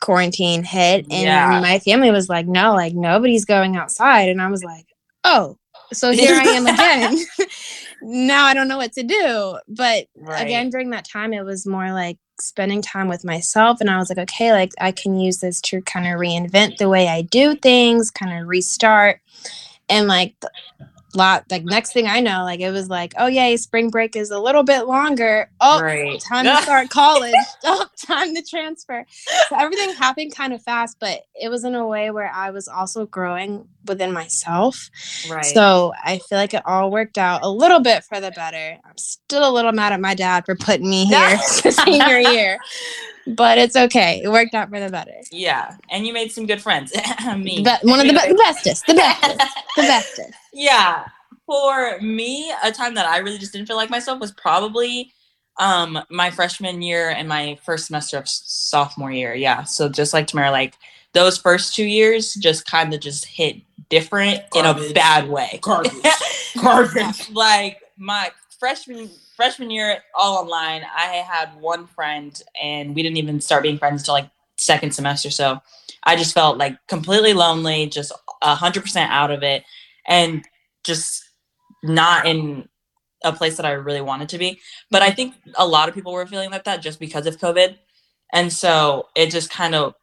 quarantine 0.00 0.64
hit 0.64 1.06
and 1.10 1.22
Yeah. 1.22 1.60
my 1.60 1.78
family 1.78 2.10
was 2.10 2.28
like 2.28 2.46
no 2.46 2.74
like 2.74 2.94
nobody's 2.94 3.44
going 3.44 3.76
outside. 3.76 4.28
And 4.28 4.42
i 4.42 4.48
was 4.50 4.64
like 4.64 4.86
oh 5.24 5.56
so 5.92 6.10
here 6.12 6.34
i 6.34 6.44
am 6.44 6.66
again. 6.66 7.16
Now 8.04 8.46
i 8.46 8.54
don't 8.54 8.66
know 8.68 8.78
what 8.78 8.92
to 8.94 9.02
do. 9.04 9.58
But 9.68 10.06
Right. 10.16 10.42
again 10.42 10.70
during 10.70 10.90
that 10.90 11.06
time 11.08 11.32
it 11.32 11.44
was 11.44 11.66
more 11.66 11.92
like 11.92 12.18
spending 12.40 12.82
time 12.82 13.06
with 13.08 13.24
myself. 13.24 13.80
And 13.80 13.88
i 13.88 13.96
was 13.98 14.08
like 14.08 14.18
okay 14.18 14.52
like 14.52 14.72
i 14.80 14.90
can 14.90 15.18
use 15.20 15.38
this 15.38 15.60
to 15.62 15.80
kind 15.82 16.06
of 16.06 16.18
reinvent 16.20 16.78
the 16.78 16.88
way 16.88 17.06
i 17.08 17.22
do 17.22 17.54
things 17.54 18.10
kind 18.10 18.36
of 18.40 18.48
restart. 18.48 19.20
And 19.88 20.08
like 20.08 20.34
lot 21.14 21.44
like 21.50 21.64
next 21.64 21.92
thing 21.92 22.06
I 22.06 22.20
know, 22.20 22.44
like 22.44 22.60
it 22.60 22.70
was 22.70 22.88
like, 22.88 23.14
oh 23.18 23.26
yay, 23.26 23.56
spring 23.56 23.90
break 23.90 24.16
is 24.16 24.30
a 24.30 24.38
little 24.38 24.62
bit 24.62 24.86
longer. 24.86 25.50
Oh, 25.60 25.80
Right. 25.80 26.20
time 26.20 26.44
to 26.44 26.62
start 26.62 26.88
college. 26.90 27.34
oh, 27.64 27.86
time 28.06 28.34
to 28.34 28.42
transfer. 28.42 29.04
So 29.48 29.56
everything 29.58 29.94
happened 29.94 30.34
kind 30.34 30.52
of 30.52 30.62
fast, 30.62 30.96
but 31.00 31.20
it 31.34 31.48
was 31.50 31.64
in 31.64 31.74
a 31.74 31.86
way 31.86 32.10
where 32.10 32.30
I 32.32 32.50
was 32.50 32.68
also 32.68 33.06
growing 33.06 33.68
within 33.86 34.12
myself. 34.12 34.90
Right. 35.30 35.44
So 35.44 35.92
I 36.02 36.18
feel 36.18 36.38
like 36.38 36.54
it 36.54 36.62
all 36.66 36.90
worked 36.90 37.18
out 37.18 37.40
a 37.42 37.48
little 37.50 37.80
bit 37.80 38.04
for 38.04 38.20
the 38.20 38.30
better. 38.30 38.78
I'm 38.84 38.96
still 38.98 39.48
a 39.48 39.52
little 39.52 39.72
mad 39.72 39.92
at 39.92 40.00
my 40.00 40.14
dad 40.14 40.44
for 40.46 40.54
putting 40.56 40.88
me 40.88 41.04
here 41.06 41.38
senior 41.38 42.18
year, 42.18 42.58
but 43.26 43.58
it's 43.58 43.76
okay. 43.76 44.20
It 44.24 44.28
worked 44.28 44.54
out 44.54 44.68
for 44.70 44.80
the 44.80 44.88
better. 44.88 45.14
yeah, 45.30 45.76
and 45.90 46.06
you 46.06 46.12
made 46.12 46.32
some 46.32 46.46
good 46.46 46.60
friends. 46.60 46.92
Me. 47.36 47.62
But 47.64 47.80
one 47.84 48.00
of 48.00 48.06
the, 48.06 48.12
be- 48.12 48.28
the 48.32 48.34
bestest, 48.34 48.86
the 48.86 48.94
bestest, 48.94 49.38
the 49.76 49.82
bestest. 49.82 50.32
yeah 50.52 51.04
for 51.46 51.98
me 52.00 52.52
a 52.62 52.70
time 52.70 52.94
that 52.94 53.04
i 53.06 53.18
really 53.18 53.38
just 53.38 53.52
didn't 53.52 53.66
feel 53.66 53.76
like 53.76 53.90
myself 53.90 54.20
was 54.20 54.30
probably 54.32 55.12
um 55.58 55.98
my 56.08 56.30
freshman 56.30 56.80
year 56.82 57.10
and 57.10 57.28
my 57.28 57.58
first 57.64 57.86
semester 57.86 58.16
of 58.16 58.28
sophomore 58.28 59.10
year 59.10 59.34
yeah 59.34 59.64
so 59.64 59.88
just 59.88 60.12
like 60.12 60.26
tamara 60.28 60.50
like 60.50 60.74
those 61.14 61.36
first 61.38 61.74
two 61.74 61.84
years 61.84 62.34
just 62.34 62.64
kind 62.64 62.94
of 62.94 63.00
just 63.00 63.24
hit 63.24 63.56
different 63.88 64.40
in 64.54 64.64
a 64.64 64.92
bad 64.92 65.28
way 65.28 65.58
Garbage. 65.62 65.92
Garbage. 66.62 67.30
like 67.32 67.80
my 67.98 68.30
freshman 68.60 69.10
freshman 69.36 69.70
year 69.70 69.98
all 70.14 70.36
online 70.36 70.82
i 70.96 71.06
had 71.16 71.48
one 71.60 71.86
friend 71.86 72.42
and 72.62 72.94
we 72.94 73.02
didn't 73.02 73.16
even 73.16 73.40
start 73.40 73.62
being 73.62 73.78
friends 73.78 74.02
until 74.02 74.14
like 74.14 74.30
second 74.62 74.92
semester. 74.92 75.30
So 75.30 75.60
i 76.04 76.16
just 76.16 76.34
felt 76.34 76.58
like 76.58 76.76
completely 76.88 77.34
lonely 77.34 77.86
just 77.86 78.12
100% 78.42 78.96
out 79.08 79.30
of 79.30 79.42
it 79.42 79.64
and 80.06 80.44
just 80.84 81.24
not 81.82 82.26
in 82.26 82.68
a 83.24 83.32
place 83.32 83.56
that 83.56 83.66
i 83.66 83.72
really 83.72 84.00
wanted 84.00 84.28
to 84.30 84.38
be. 84.38 84.60
But 84.90 85.02
i 85.02 85.10
think 85.10 85.34
a 85.56 85.66
lot 85.66 85.88
of 85.88 85.94
people 85.94 86.12
were 86.12 86.26
feeling 86.26 86.50
like 86.50 86.64
that 86.64 86.82
just 86.82 86.98
because 87.00 87.26
of 87.26 87.38
covid. 87.38 87.76
And 88.32 88.52
so 88.52 89.08
it 89.14 89.30
just 89.30 89.50
kind 89.50 89.74
of 89.74 89.94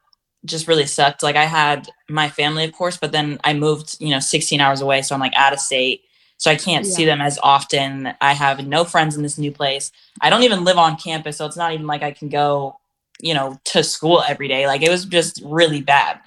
just 0.46 0.68
really 0.68 0.86
sucked. 0.86 1.24
Like 1.24 1.36
i 1.36 1.46
had 1.46 1.90
my 2.10 2.30
family 2.30 2.64
of 2.64 2.74
course 2.74 2.98
but 2.98 3.12
then 3.12 3.40
i 3.44 3.54
moved 3.54 3.98
you 4.00 4.10
know 4.10 4.20
16 4.20 4.60
hours 4.60 4.82
away 4.82 5.02
so 5.02 5.14
i'm 5.14 5.22
like 5.22 5.36
out 5.36 5.54
of 5.54 5.60
state 5.60 6.02
so 6.40 6.50
I 6.50 6.56
can't 6.56 6.88
see 6.88 7.06
them 7.06 7.22
as 7.22 7.38
often. 7.44 8.14
I 8.22 8.34
have 8.34 8.66
no 8.66 8.86
friends 8.86 9.16
in 9.16 9.24
this 9.24 9.38
new 9.38 9.52
place. 9.52 9.92
I 10.22 10.30
don't 10.30 10.44
even 10.44 10.64
live 10.64 10.78
on 10.78 10.98
campus, 10.98 11.38
so 11.38 11.46
it's 11.46 11.58
not 11.58 11.74
even 11.74 11.86
like 11.86 12.02
I 12.02 12.12
can 12.12 12.30
go, 12.30 12.80
you 13.20 13.34
know, 13.34 13.60
to 13.66 13.84
school 13.84 14.24
every 14.28 14.48
day. 14.48 14.66
Like 14.66 14.82
it 14.82 14.90
was 14.90 15.06
just 15.06 15.42
really 15.46 15.82
bad. 15.82 16.20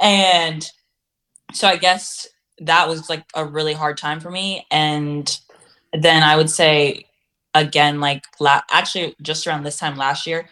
And 0.00 0.70
so 1.52 1.66
I 1.66 1.76
guess 1.76 2.28
that 2.58 2.88
was 2.88 3.08
like 3.08 3.24
a 3.34 3.44
really 3.44 3.72
hard 3.72 3.98
time 3.98 4.20
for 4.20 4.30
me 4.30 4.66
and 4.70 5.38
then 5.92 6.22
I 6.22 6.36
would 6.36 6.50
say 6.50 7.06
again 7.54 8.00
like 8.00 8.24
la- 8.40 8.62
actually 8.70 9.14
just 9.22 9.46
around 9.46 9.62
this 9.62 9.78
time 9.78 9.96
last 9.96 10.26
year 10.26 10.48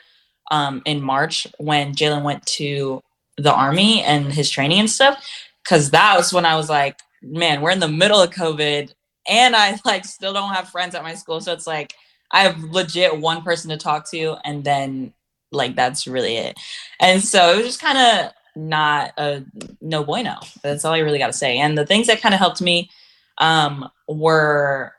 um 0.51 0.83
in 0.85 1.03
March 1.03 1.47
when 1.59 1.95
Jalen 1.95 2.23
went 2.23 2.45
to 2.47 3.03
the 3.37 3.53
army 3.53 4.03
and 4.03 4.33
his 4.33 4.51
training 4.51 4.81
and 4.81 4.91
stuff 4.91 5.25
cuz 5.65 5.91
that 5.91 6.17
was 6.17 6.33
when 6.33 6.45
I 6.45 6.57
was 6.57 6.69
like 6.69 7.01
man, 7.25 7.61
we're 7.61 7.71
in 7.71 7.81
the 7.81 7.89
middle 7.89 8.21
of 8.21 8.31
COVID 8.31 8.93
and 9.29 9.57
I 9.57 9.79
like 9.85 10.05
still 10.05 10.33
don't 10.33 10.53
have 10.55 10.69
friends 10.69 10.95
at 10.95 11.03
my 11.03 11.15
school. 11.15 11.41
So 11.41 11.53
it's 11.53 11.67
like 11.67 11.95
I 12.31 12.43
have 12.43 12.63
legit 12.63 13.19
one 13.21 13.43
person 13.43 13.71
to 13.71 13.77
talk 13.77 14.11
to 14.11 14.37
and 14.45 14.65
then 14.65 15.13
like 15.53 15.77
that's 15.77 16.07
really 16.07 16.37
it. 16.37 16.59
And 17.01 17.23
so 17.23 17.53
it 17.53 17.57
was 17.59 17.67
just 17.67 17.81
kind 17.81 17.99
of 17.99 18.33
not 18.57 19.13
a 19.19 19.45
no 19.81 20.05
bueno. 20.05 20.37
That's 20.63 20.85
all 20.85 20.93
I 20.93 20.99
really 20.99 21.19
got 21.19 21.29
to 21.29 21.33
say. 21.33 21.59
And 21.59 21.77
the 21.77 21.87
things 21.87 22.07
that 22.07 22.21
kind 22.21 22.35
of 22.35 22.39
helped 22.41 22.61
me 22.61 22.91
um 23.39 23.89
were 24.09 24.93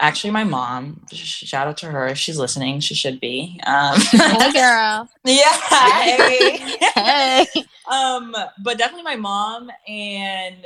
actually 0.00 0.30
my 0.30 0.44
mom. 0.44 1.04
Shout 1.12 1.66
out 1.68 1.76
to 1.78 1.86
her 1.86 2.06
if 2.08 2.18
she's 2.18 2.38
listening. 2.38 2.80
She 2.80 2.94
should 2.94 3.20
be. 3.20 3.60
Um 3.66 3.98
Hey, 4.00 4.52
girl. 4.52 5.08
yeah. 5.24 5.52
hey. 5.70 6.76
Hey. 6.94 7.46
um 7.90 8.34
but 8.62 8.78
definitely 8.78 9.02
my 9.02 9.16
mom 9.16 9.70
and 9.88 10.64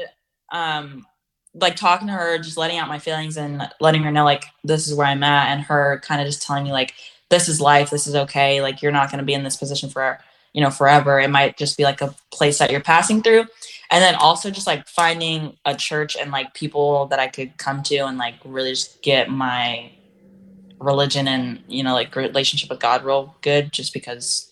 um 0.53 1.07
like 1.55 1.77
talking 1.77 2.07
to 2.07 2.13
her 2.13 2.39
just 2.39 2.57
letting 2.57 2.79
out 2.79 2.89
my 2.89 2.99
feelings 2.99 3.37
and 3.37 3.63
letting 3.81 4.03
her 4.03 4.11
know 4.11 4.25
like 4.25 4.45
this 4.65 4.87
is 4.87 4.95
where 4.95 5.07
i'm 5.07 5.23
at 5.23 5.49
and 5.49 5.63
her 5.63 6.01
kind 6.05 6.21
of 6.21 6.27
just 6.27 6.43
telling 6.43 6.65
me 6.65 6.73
like 6.73 6.95
this 7.31 7.49
is 7.49 7.61
life 7.61 7.91
this 7.91 8.07
is 8.07 8.15
okay 8.15 8.61
like 8.63 8.83
you're 8.83 8.93
not 8.93 9.11
going 9.11 9.19
to 9.19 9.25
be 9.25 9.35
in 9.35 9.45
this 9.45 9.57
position 9.57 9.89
for 9.89 10.19
you 10.53 10.65
know 10.65 10.71
forever. 10.71 11.21
It 11.21 11.31
might 11.31 11.57
just 11.57 11.77
be 11.77 11.85
like 11.85 12.01
a 12.01 12.15
place 12.33 12.59
that 12.59 12.71
you're 12.71 12.81
passing 12.81 13.23
through. 13.23 13.45
And 13.91 14.03
then 14.03 14.15
also 14.17 14.51
just 14.51 14.67
like 14.67 14.87
finding 14.87 15.57
a 15.65 15.75
church 15.75 16.17
and 16.17 16.31
like 16.31 16.53
people 16.53 17.07
that 17.07 17.19
i 17.19 17.27
could 17.27 17.57
come 17.57 17.83
to 17.85 17.97
and 17.99 18.19
like 18.19 18.35
really 18.45 18.73
just 18.73 19.01
get 19.03 19.31
my 19.31 19.91
religion 20.79 21.27
and 21.27 21.63
you 21.69 21.83
know 21.83 21.95
like 21.95 22.15
relationship 22.15 22.69
with 22.69 22.81
god 22.81 23.03
real 23.03 23.35
good 23.41 23.73
just 23.73 23.95
because 23.95 24.48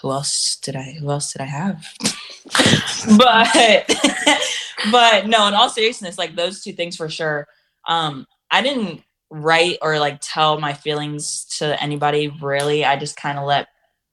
who 0.00 0.10
else 0.10 0.56
did 0.56 0.76
I 0.76 0.96
who 0.98 1.10
else 1.10 1.32
did 1.32 1.42
I 1.42 1.46
have? 1.46 1.86
but 3.18 3.48
but 4.90 5.26
no, 5.26 5.46
in 5.46 5.54
all 5.54 5.68
seriousness, 5.68 6.18
like 6.18 6.36
those 6.36 6.62
two 6.62 6.72
things 6.72 6.96
for 6.96 7.08
sure. 7.08 7.46
Um, 7.86 8.26
I 8.50 8.62
didn't 8.62 9.02
write 9.30 9.78
or 9.82 9.98
like 9.98 10.18
tell 10.20 10.58
my 10.58 10.72
feelings 10.72 11.44
to 11.58 11.80
anybody 11.82 12.32
really. 12.40 12.84
I 12.84 12.96
just 12.96 13.16
kind 13.16 13.38
of 13.38 13.46
let 13.46 13.68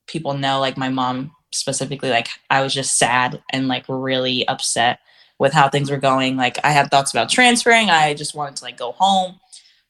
people 0.07 0.33
know, 0.33 0.59
like 0.59 0.77
my 0.77 0.89
mom 0.89 1.31
specifically, 1.51 2.09
like 2.09 2.29
I 2.49 2.61
was 2.61 2.73
just 2.73 2.97
sad 2.97 3.41
and 3.51 3.67
like 3.67 3.85
really 3.87 4.47
upset 4.47 4.99
with 5.39 5.53
how 5.53 5.69
things 5.69 5.89
were 5.89 5.97
going. 5.97 6.35
Like 6.35 6.57
I 6.63 6.71
had 6.71 6.89
thoughts 6.89 7.11
about 7.11 7.29
transferring. 7.29 7.89
I 7.89 8.13
just 8.13 8.35
wanted 8.35 8.57
to 8.57 8.63
like 8.65 8.77
go 8.77 8.91
home. 8.93 9.39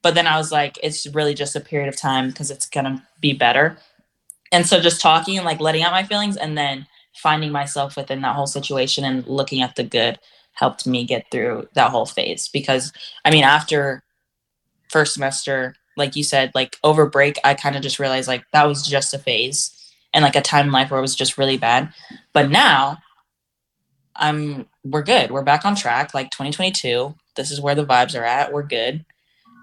But 0.04 0.14
then 0.14 0.28
I 0.28 0.38
was 0.38 0.52
like, 0.52 0.78
it's 0.84 1.08
really 1.08 1.34
just 1.34 1.56
a 1.56 1.60
period 1.60 1.89
of 1.89 1.98
time 1.98 2.30
because 2.30 2.52
it's 2.52 2.68
gonna 2.68 3.06
be 3.20 3.34
better 3.34 3.78
and 4.52 4.66
so 4.66 4.80
just 4.80 5.02
talking 5.02 5.38
and 5.38 5.45
like 5.45 5.60
letting 5.60 5.84
out 5.84 5.91
my 5.91 6.04
feelings 6.04 6.38
and 6.38 6.58
then 6.58 6.88
finding 7.14 7.52
myself 7.52 7.95
within 7.98 8.22
that 8.22 8.36
whole 8.36 8.48
situation 8.48 9.04
and 9.04 9.26
looking 9.28 9.62
at 9.62 9.76
the 9.76 9.84
good 9.84 10.20
helped 10.54 10.88
me 10.88 11.06
get 11.06 11.26
through 11.32 11.68
that 11.74 11.91
whole 11.91 12.06
phase. 12.06 12.48
Because 12.48 12.91
i 13.26 13.32
mean 13.32 13.43
after 13.43 14.04
first 14.89 15.14
semester 15.14 15.76
like 15.98 16.16
you 16.16 16.24
said 16.24 16.52
like 16.56 16.78
over 16.84 17.06
break 17.06 17.38
i 17.43 17.54
kind 17.54 17.76
of 17.76 17.82
just 17.82 18.00
realized 18.00 18.28
like 18.28 18.45
that 18.54 18.66
was 18.66 18.88
just 18.88 19.14
a 19.14 19.20
phase 19.20 19.74
and 20.14 20.24
like 20.24 20.38
a 20.38 20.41
time 20.41 20.68
in 20.68 20.72
life 20.72 20.89
where 20.89 21.00
it 21.00 21.02
was 21.02 21.16
just 21.16 21.38
really 21.38 21.58
bad. 21.58 21.93
But 22.34 22.50
now 22.50 22.98
i'm 24.16 24.66
we're 24.84 25.04
good. 25.04 25.32
We're 25.32 25.43
back 25.43 25.66
on 25.66 25.76
track. 25.76 26.14
Like 26.14 26.32
2022 26.32 27.14
this 27.38 27.52
is 27.52 27.62
where 27.62 27.76
the 27.76 27.86
vibes 27.86 28.20
are 28.20 28.26
at. 28.26 28.52
We're 28.52 28.64
good. 28.64 29.06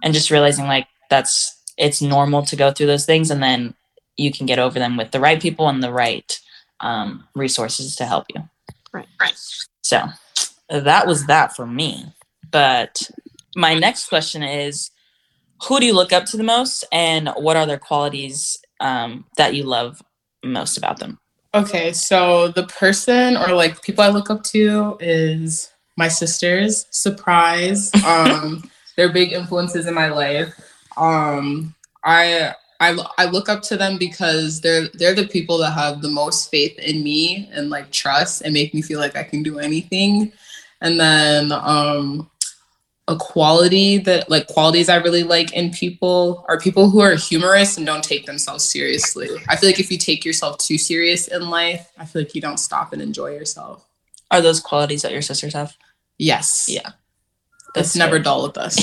And 0.02 0.14
just 0.14 0.30
realizing 0.30 0.66
like 0.66 0.86
that's 1.10 1.60
it's 1.76 2.00
normal 2.00 2.42
to 2.46 2.56
go 2.56 2.70
through 2.70 2.86
those 2.86 3.04
things 3.04 3.30
and 3.30 3.42
then 3.42 3.74
you 4.16 4.32
can 4.32 4.46
get 4.46 4.58
over 4.58 4.78
them 4.78 4.96
with 4.96 5.10
the 5.10 5.20
right 5.20 5.40
people 5.40 5.68
and 5.68 5.82
the 5.82 5.92
right 5.92 6.40
um, 6.80 7.26
resources 7.34 7.96
to 7.96 8.06
help 8.06 8.26
you. 8.34 8.42
Right. 8.92 9.08
Right. 9.20 9.34
So 9.82 10.06
that 10.68 11.06
was 11.06 11.26
that 11.26 11.54
for 11.54 11.66
me. 11.66 12.06
But 12.50 13.10
my 13.56 13.74
next 13.74 14.08
question 14.08 14.42
is 14.42 14.90
who 15.64 15.80
do 15.80 15.86
you 15.86 15.94
look 15.94 16.12
up 16.12 16.26
to 16.26 16.36
the 16.36 16.42
most 16.42 16.84
and 16.92 17.30
what 17.36 17.56
are 17.56 17.66
their 17.66 17.78
qualities 17.78 18.58
um, 18.80 19.24
that 19.36 19.54
you 19.54 19.64
love 19.64 20.02
most 20.44 20.76
about 20.76 20.98
them? 20.98 21.18
Okay, 21.54 21.92
so 21.92 22.48
the 22.48 22.66
person 22.66 23.36
or 23.36 23.52
like 23.52 23.80
people 23.82 24.02
I 24.02 24.08
look 24.08 24.28
up 24.28 24.42
to 24.44 24.96
is 25.00 25.70
my 25.96 26.08
sisters. 26.08 26.86
Surprise. 26.90 27.90
Um, 28.04 28.70
they're 28.96 29.12
big 29.12 29.32
influences 29.32 29.86
in 29.86 29.94
my 29.94 30.08
life. 30.08 30.54
Um, 30.96 31.74
I 32.04 32.54
I 32.84 32.96
I 33.18 33.24
look 33.26 33.48
up 33.48 33.62
to 33.62 33.76
them 33.76 33.98
because 33.98 34.60
they're 34.60 34.88
they're 34.94 35.14
the 35.14 35.26
people 35.26 35.58
that 35.58 35.72
have 35.72 36.02
the 36.02 36.10
most 36.10 36.50
faith 36.50 36.78
in 36.78 37.02
me 37.02 37.48
and 37.52 37.70
like 37.70 37.90
trust 37.90 38.42
and 38.42 38.52
make 38.52 38.74
me 38.74 38.82
feel 38.82 39.00
like 39.00 39.16
I 39.16 39.22
can 39.22 39.42
do 39.42 39.58
anything. 39.58 40.32
And 40.80 41.00
then 41.00 41.52
um 41.52 42.30
a 43.06 43.16
quality 43.16 43.98
that 43.98 44.30
like 44.30 44.46
qualities 44.46 44.88
I 44.88 44.96
really 44.96 45.24
like 45.24 45.52
in 45.52 45.70
people 45.70 46.44
are 46.48 46.58
people 46.58 46.88
who 46.88 47.00
are 47.00 47.14
humorous 47.14 47.76
and 47.76 47.84
don't 47.84 48.02
take 48.02 48.24
themselves 48.24 48.64
seriously. 48.64 49.28
I 49.48 49.56
feel 49.56 49.68
like 49.68 49.80
if 49.80 49.90
you 49.90 49.98
take 49.98 50.24
yourself 50.24 50.58
too 50.58 50.78
serious 50.78 51.28
in 51.28 51.50
life, 51.50 51.90
I 51.98 52.06
feel 52.06 52.22
like 52.22 52.34
you 52.34 52.40
don't 52.40 52.58
stop 52.58 52.92
and 52.92 53.02
enjoy 53.02 53.32
yourself. 53.32 53.86
Are 54.30 54.40
those 54.40 54.60
qualities 54.60 55.02
that 55.02 55.12
your 55.12 55.22
sisters 55.22 55.52
have? 55.52 55.76
Yes. 56.16 56.66
Yeah. 56.68 56.92
It's 57.76 57.96
never 57.96 58.18
dull 58.18 58.44
with 58.44 58.56
us. 58.56 58.76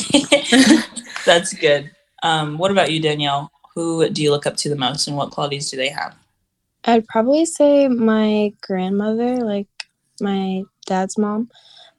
That's 1.26 1.54
good. 1.54 1.92
Um, 2.24 2.58
what 2.58 2.72
about 2.72 2.92
you, 2.92 3.02
Danielle? 3.02 3.52
Who 3.82 4.10
do 4.10 4.22
you 4.22 4.30
look 4.30 4.46
up 4.46 4.58
to 4.58 4.70
the 4.70 4.76
most 4.76 5.08
and 5.08 5.18
what 5.18 5.32
qualities 5.32 5.72
do 5.72 5.78
they 5.78 5.90
have? 5.90 6.16
I'd 6.86 7.08
probably 7.08 7.46
say 7.46 7.88
my 7.88 8.54
grandmother, 8.62 9.38
like 9.38 9.68
my 10.20 10.64
dad's 10.86 11.18
mom, 11.18 11.50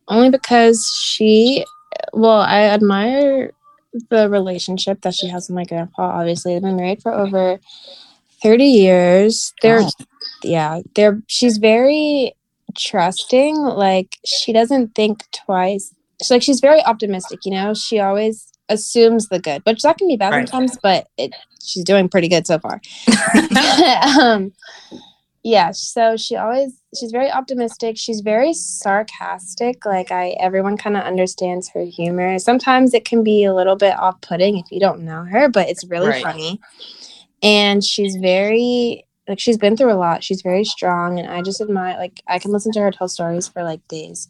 only 0.06 0.30
because 0.30 0.86
she, 1.02 1.64
well, 2.12 2.40
I 2.40 2.62
admire 2.62 3.52
the 4.10 4.28
relationship 4.28 5.00
that 5.02 5.14
she 5.14 5.26
has 5.28 5.48
with 5.48 5.56
my 5.56 5.64
grandpa. 5.64 6.20
Obviously, 6.20 6.54
they've 6.54 6.62
been 6.62 6.76
married 6.76 7.02
for 7.02 7.12
over 7.12 7.58
30 8.42 8.64
years. 8.64 9.52
They're, 9.60 9.80
Wow. 9.80 9.90
yeah, 10.44 10.80
they're, 10.94 11.20
she's 11.26 11.58
very 11.58 12.34
trusting. 12.76 13.56
Like, 13.56 14.18
she 14.24 14.52
doesn't 14.52 14.94
think 14.94 15.24
twice 15.32 15.92
she's 16.22 16.30
like 16.30 16.42
she's 16.42 16.60
very 16.60 16.82
optimistic. 16.84 17.40
You 17.44 17.52
know, 17.52 17.74
she 17.74 17.98
always 17.98 18.51
assumes 18.72 19.28
the 19.28 19.38
good, 19.38 19.62
which 19.64 19.82
that 19.82 19.98
can 19.98 20.08
be 20.08 20.16
bad 20.16 20.30
Right. 20.32 20.48
sometimes, 20.48 20.78
but 20.82 21.08
it, 21.16 21.34
she's 21.62 21.84
doing 21.84 22.08
pretty 22.08 22.28
good 22.28 22.46
so 22.46 22.58
far. 22.58 22.80
um, 24.20 24.52
yeah, 25.44 25.72
so 25.72 26.16
she 26.16 26.36
always 26.36 26.72
she's 26.98 27.10
very 27.10 27.30
optimistic. 27.30 27.96
She's 27.98 28.20
very 28.20 28.52
sarcastic. 28.54 29.84
Like 29.84 30.12
I, 30.12 30.30
everyone 30.38 30.76
kind 30.76 30.96
of 30.96 31.02
understands 31.02 31.68
her 31.70 31.84
humor. 31.84 32.38
Sometimes 32.38 32.94
it 32.94 33.04
can 33.04 33.24
be 33.24 33.44
a 33.44 33.54
little 33.54 33.74
bit 33.76 33.98
off-putting 33.98 34.58
if 34.58 34.70
you 34.70 34.78
don't 34.78 35.00
know 35.04 35.24
her, 35.24 35.48
but 35.48 35.68
it's 35.68 35.84
really 35.84 36.08
Right. 36.10 36.22
funny. 36.22 36.60
And 37.42 37.82
she's 37.82 38.16
very 38.16 39.04
like 39.28 39.40
she's 39.40 39.58
been 39.58 39.76
through 39.76 39.92
a 39.92 39.94
lot. 39.94 40.22
She's 40.22 40.42
very 40.42 40.64
strong, 40.64 41.18
and 41.18 41.28
I 41.28 41.42
just 41.42 41.60
admire. 41.60 41.96
Like 41.98 42.22
I 42.28 42.38
can 42.38 42.52
listen 42.52 42.70
to 42.72 42.80
her 42.80 42.90
tell 42.92 43.08
stories 43.08 43.48
for 43.48 43.64
like 43.64 43.86
days. 43.88 44.28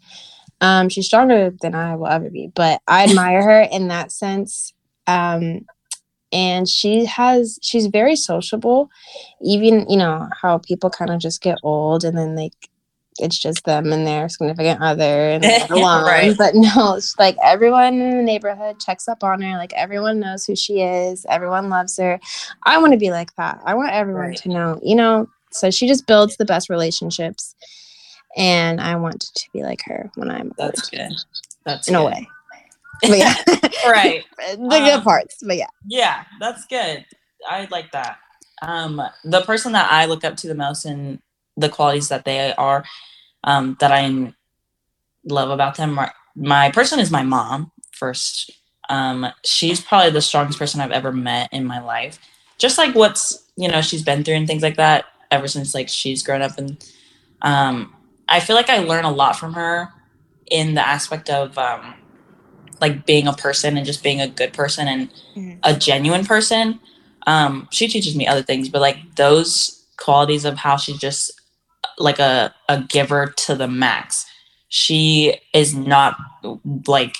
Um, 0.62 0.88
she's 0.88 1.06
stronger 1.06 1.52
than 1.60 1.74
I 1.74 1.96
will 1.96 2.06
ever 2.06 2.30
be, 2.30 2.50
but 2.54 2.80
I 2.88 3.04
admire 3.04 3.42
her 3.42 3.60
in 3.62 3.88
that 3.88 4.12
sense. 4.12 4.72
Um, 5.06 5.66
and 6.32 6.68
she 6.68 7.04
has 7.04 7.58
she's 7.62 7.86
very 7.86 8.16
sociable 8.16 8.88
even 9.42 9.86
you 9.88 9.96
know 9.98 10.28
how 10.40 10.58
people 10.58 10.88
kind 10.90 11.10
of 11.10 11.20
just 11.20 11.42
get 11.42 11.58
old 11.62 12.04
and 12.04 12.16
then 12.16 12.34
like 12.34 12.54
it's 13.18 13.38
just 13.38 13.64
them 13.64 13.92
and 13.92 14.06
their 14.06 14.26
significant 14.30 14.80
other 14.80 15.02
and 15.30 15.44
alone 15.70 16.04
Right. 16.04 16.34
but 16.38 16.54
no 16.54 16.94
it's 16.94 17.18
like 17.18 17.36
everyone 17.44 18.00
in 18.00 18.16
the 18.16 18.22
neighborhood 18.22 18.80
checks 18.80 19.08
up 19.08 19.22
on 19.22 19.42
her 19.42 19.58
like 19.58 19.74
everyone 19.74 20.20
knows 20.20 20.46
who 20.46 20.56
she 20.56 20.80
is 20.80 21.26
everyone 21.28 21.68
loves 21.68 21.98
her 21.98 22.18
i 22.64 22.78
want 22.78 22.92
to 22.94 22.98
be 22.98 23.10
like 23.10 23.34
that 23.36 23.60
i 23.66 23.74
want 23.74 23.92
everyone 23.92 24.28
Right. 24.28 24.36
to 24.38 24.48
know 24.48 24.80
you 24.82 24.94
know 24.94 25.28
so 25.50 25.70
she 25.70 25.86
just 25.86 26.06
builds 26.06 26.38
the 26.38 26.46
best 26.46 26.70
relationships 26.70 27.54
and 28.36 28.80
i 28.80 28.96
want 28.96 29.20
to 29.20 29.48
be 29.52 29.62
like 29.62 29.82
her 29.84 30.10
when 30.14 30.30
i'm 30.30 30.52
That's 30.58 30.88
good. 30.88 31.12
That's 31.64 31.88
in 31.88 31.94
a 31.94 32.04
way 32.04 32.28
but 33.02 33.18
yeah 33.18 33.34
right. 33.88 34.24
the 34.38 34.68
good 34.68 34.94
Um, 34.94 35.02
parts 35.02 35.38
but 35.42 35.56
yeah 35.56 35.66
Yeah, 35.86 36.24
that's 36.40 36.66
good. 36.66 37.04
I 37.48 37.66
like 37.70 37.90
that. 37.92 38.18
Um, 38.62 39.02
the 39.24 39.42
person 39.42 39.72
that 39.72 39.90
I 39.90 40.06
look 40.06 40.24
up 40.24 40.36
to 40.38 40.48
the 40.48 40.54
most 40.54 40.84
and 40.84 41.20
the 41.56 41.68
qualities 41.68 42.08
that 42.08 42.24
they 42.24 42.52
are, 42.54 42.84
um, 43.42 43.76
that 43.80 43.90
I 43.90 44.32
love 45.24 45.50
about 45.50 45.76
them, 45.76 45.98
are, 45.98 46.12
my 46.36 46.70
person 46.70 47.00
is 47.00 47.10
my 47.10 47.24
mom 47.24 47.72
first. 47.90 48.52
Um, 48.88 49.26
she's 49.44 49.80
probably 49.80 50.10
the 50.10 50.22
strongest 50.22 50.58
person 50.58 50.80
I've 50.80 50.92
ever 50.92 51.10
met 51.12 51.48
in 51.52 51.64
my 51.64 51.80
life. 51.80 52.18
Just 52.58 52.78
like 52.78 52.94
what's 52.94 53.50
you 53.56 53.68
know 53.68 53.82
she's 53.82 54.02
been 54.04 54.22
through 54.22 54.36
and 54.36 54.46
things 54.46 54.62
like 54.62 54.76
that 54.76 55.06
ever 55.32 55.48
since 55.48 55.74
like 55.74 55.88
she's 55.88 56.22
grown 56.22 56.42
up 56.42 56.56
and 56.58 56.84
um, 57.42 57.92
I 58.32 58.40
feel 58.40 58.56
like 58.56 58.70
I 58.70 58.78
learn 58.78 59.04
a 59.04 59.10
lot 59.12 59.36
from 59.36 59.52
her 59.52 59.92
in 60.50 60.74
the 60.74 60.86
aspect 60.86 61.28
of 61.28 61.56
um, 61.58 61.94
like 62.80 63.04
being 63.04 63.26
a 63.28 63.34
person 63.34 63.76
and 63.76 63.84
just 63.84 64.02
being 64.02 64.20
a 64.22 64.26
good 64.26 64.54
person 64.54 64.88
and 64.88 65.10
Mhm. 65.36 65.58
a 65.62 65.74
genuine 65.76 66.24
person. 66.24 66.80
Um, 67.26 67.68
she 67.70 67.86
teaches 67.88 68.16
me 68.16 68.26
other 68.26 68.42
things, 68.42 68.70
but 68.70 68.80
like 68.80 69.14
those 69.16 69.84
qualities 69.98 70.44
of 70.46 70.56
how 70.56 70.76
she's 70.78 70.98
just 70.98 71.30
like 71.98 72.18
a, 72.18 72.54
a 72.70 72.80
giver 72.80 73.26
to 73.44 73.54
the 73.54 73.68
max. 73.68 74.24
She 74.68 75.36
is 75.52 75.74
not 75.74 76.16
like 76.86 77.14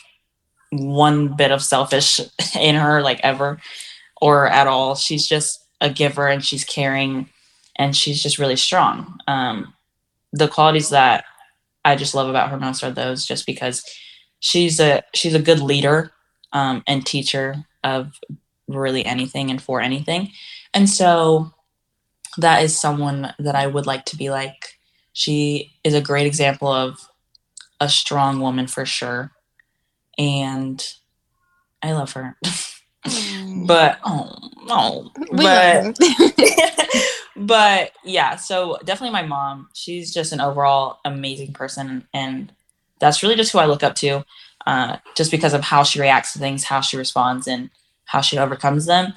one 0.71 1.37
bit 1.37 1.53
of 1.53 1.63
selfish 1.63 2.21
in 2.59 2.75
her, 2.77 3.03
like 3.03 3.21
ever 3.23 3.61
or 4.21 4.49
at 4.49 4.67
all. 4.67 4.95
She's 4.95 5.27
just 5.29 5.61
a 5.83 5.91
giver 5.91 6.27
and 6.27 6.43
she's 6.43 6.65
caring 6.65 7.29
and 7.77 7.95
she's 7.95 8.23
just 8.23 8.39
really 8.39 8.57
strong. 8.57 9.19
Um, 9.29 9.75
the 10.33 10.49
qualities 10.49 10.91
that 10.91 11.25
I 11.85 11.97
just 11.97 12.15
love 12.15 12.29
about 12.29 12.51
her 12.51 12.59
most 12.59 12.83
are 12.83 12.91
those 12.91 13.27
just 13.27 13.47
because 13.47 13.85
she's 14.41 14.81
a 14.81 15.03
she's 15.15 15.35
a 15.35 15.43
good 15.43 15.61
leader 15.61 16.13
um, 16.53 16.83
and 16.87 17.05
teacher 17.05 17.65
of 17.85 18.19
really 18.69 19.05
anything 19.05 19.51
and 19.51 19.61
for 19.61 19.81
anything. 19.81 20.31
And 20.75 20.89
so 20.89 21.53
that 22.39 22.63
is 22.63 22.79
someone 22.79 23.35
that 23.39 23.55
I 23.55 23.67
would 23.67 23.87
like 23.87 24.05
to 24.07 24.17
be 24.17 24.31
like. 24.31 24.79
She 25.15 25.75
is 25.85 25.93
a 25.93 26.01
great 26.01 26.27
example 26.27 26.69
of 26.69 26.99
a 27.81 27.89
strong 27.89 28.41
woman 28.41 28.67
for 28.67 28.87
sure. 28.87 29.33
And 30.17 30.83
I 31.83 31.93
love 31.93 32.13
her. 32.13 32.39
but 33.67 33.99
oh 34.05 34.35
no. 34.65 35.11
We 35.33 35.45
But. 35.45 35.99
but 37.47 37.93
yeah, 38.05 38.37
so 38.37 38.79
definitely 38.85 39.13
my 39.13 39.27
mom. 39.27 39.69
She's 39.75 40.13
just 40.13 40.33
an 40.33 40.41
overall 40.41 41.01
amazing 41.05 41.53
person, 41.53 42.07
and 42.15 42.53
that's 42.99 43.23
really 43.23 43.37
just 43.37 43.53
who 43.53 43.59
I 43.59 43.67
look 43.67 43.83
up 43.83 43.95
to, 43.97 44.25
uh, 44.67 44.99
just 45.17 45.31
because 45.31 45.55
of 45.55 45.63
how 45.63 45.83
she 45.83 46.01
reacts 46.01 46.33
to 46.33 46.39
things, 46.39 46.65
how 46.65 46.81
she 46.81 46.97
responds, 46.97 47.47
and 47.47 47.71
how 48.05 48.21
she 48.21 48.39
overcomes 48.39 48.87
them. 48.87 49.15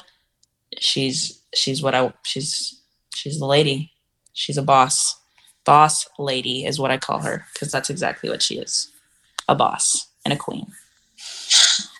She's 0.79 1.41
she's 1.53 1.81
what 1.81 1.95
I 1.95 2.13
she's 2.23 2.79
she's 3.13 3.39
the 3.39 3.45
lady. 3.45 3.91
She's 4.33 4.57
a 4.57 4.63
boss. 4.63 5.17
Boss 5.65 6.07
lady 6.19 6.65
is 6.65 6.79
what 6.79 6.91
I 6.91 6.97
call 6.97 7.19
her 7.19 7.45
because 7.53 7.71
that's 7.71 7.89
exactly 7.89 8.29
what 8.29 8.41
she 8.41 8.57
is, 8.59 8.91
a 9.47 9.55
boss 9.55 10.07
and 10.23 10.33
a 10.33 10.37
queen. 10.37 10.67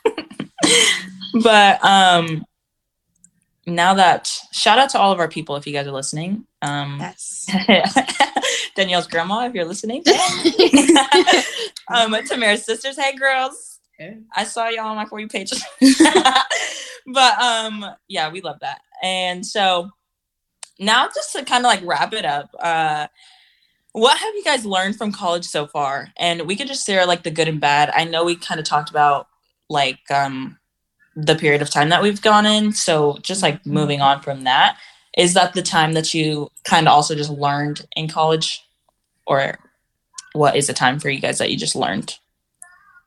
but 1.42 1.84
um 1.84 2.46
now 3.68 3.94
that 3.96 4.32
shout 4.52 4.78
out 4.78 4.90
to 4.92 5.00
all 5.00 5.12
of 5.12 5.20
our 5.20 5.28
people 5.28 5.56
if 5.56 5.66
you 5.66 5.74
guys 5.74 5.88
are 5.88 5.92
listening. 5.92 6.46
Um, 6.62 6.98
yes. 7.00 7.48
Danielle's 8.76 9.08
grandma, 9.08 9.48
if 9.48 9.54
you're 9.54 9.66
listening. 9.66 10.04
um, 11.94 12.16
Tamara's 12.28 12.66
sisters, 12.66 12.98
hey 12.98 13.16
girls. 13.16 13.80
Hey. 13.98 14.18
I 14.36 14.44
saw 14.44 14.68
y'all 14.68 14.88
on 14.88 14.96
my 14.96 15.06
for 15.06 15.20
you 15.20 15.28
page. 15.28 15.52
but 17.08 17.42
um, 17.42 17.86
yeah, 18.08 18.30
we 18.30 18.42
love 18.42 18.60
that. 18.62 18.82
And 19.02 19.46
so 19.46 19.90
now 20.80 21.08
just 21.08 21.32
to 21.34 21.46
kind 21.46 21.66
of 21.66 21.70
like 21.70 21.82
wrap 21.84 22.14
it 22.14 22.26
up, 22.26 22.50
uh, 22.60 23.08
what 23.94 24.18
have 24.18 24.36
you 24.36 24.44
guys 24.44 24.66
learned 24.66 24.98
from 24.98 25.14
college 25.14 25.46
so 25.46 25.68
far? 25.68 26.10
And 26.18 26.42
we 26.42 26.58
could 26.58 26.68
just 26.68 26.86
share 26.86 27.06
like 27.06 27.24
the 27.24 27.32
good 27.32 27.48
and 27.48 27.62
bad. 27.62 27.92
I 27.96 28.04
know 28.04 28.26
we 28.26 28.36
kind 28.36 28.60
of 28.60 28.66
talked 28.66 28.90
about 28.90 29.28
like 29.70 30.00
um 30.12 30.58
the 31.16 31.36
period 31.36 31.62
of 31.62 31.70
time 31.70 31.90
that 31.90 32.02
we've 32.02 32.22
gone 32.22 32.46
in. 32.46 32.74
So 32.74 33.18
just 33.22 33.42
like 33.42 33.66
moving 33.66 34.02
on 34.02 34.22
from 34.22 34.44
that, 34.44 34.78
is 35.18 35.34
that 35.34 35.54
the 35.54 35.62
time 35.62 35.94
that 35.94 36.14
you 36.14 36.50
kind 36.64 36.88
of 36.88 36.94
also 36.94 37.16
just 37.16 37.30
learned 37.30 37.86
in 37.96 38.08
college? 38.08 38.62
Or 39.26 39.58
what 40.34 40.56
is 40.56 40.68
the 40.68 40.74
time 40.74 41.00
for 41.00 41.10
you 41.10 41.20
guys 41.20 41.38
that 41.38 41.50
you 41.50 41.58
just 41.58 41.76
learned? 41.76 42.16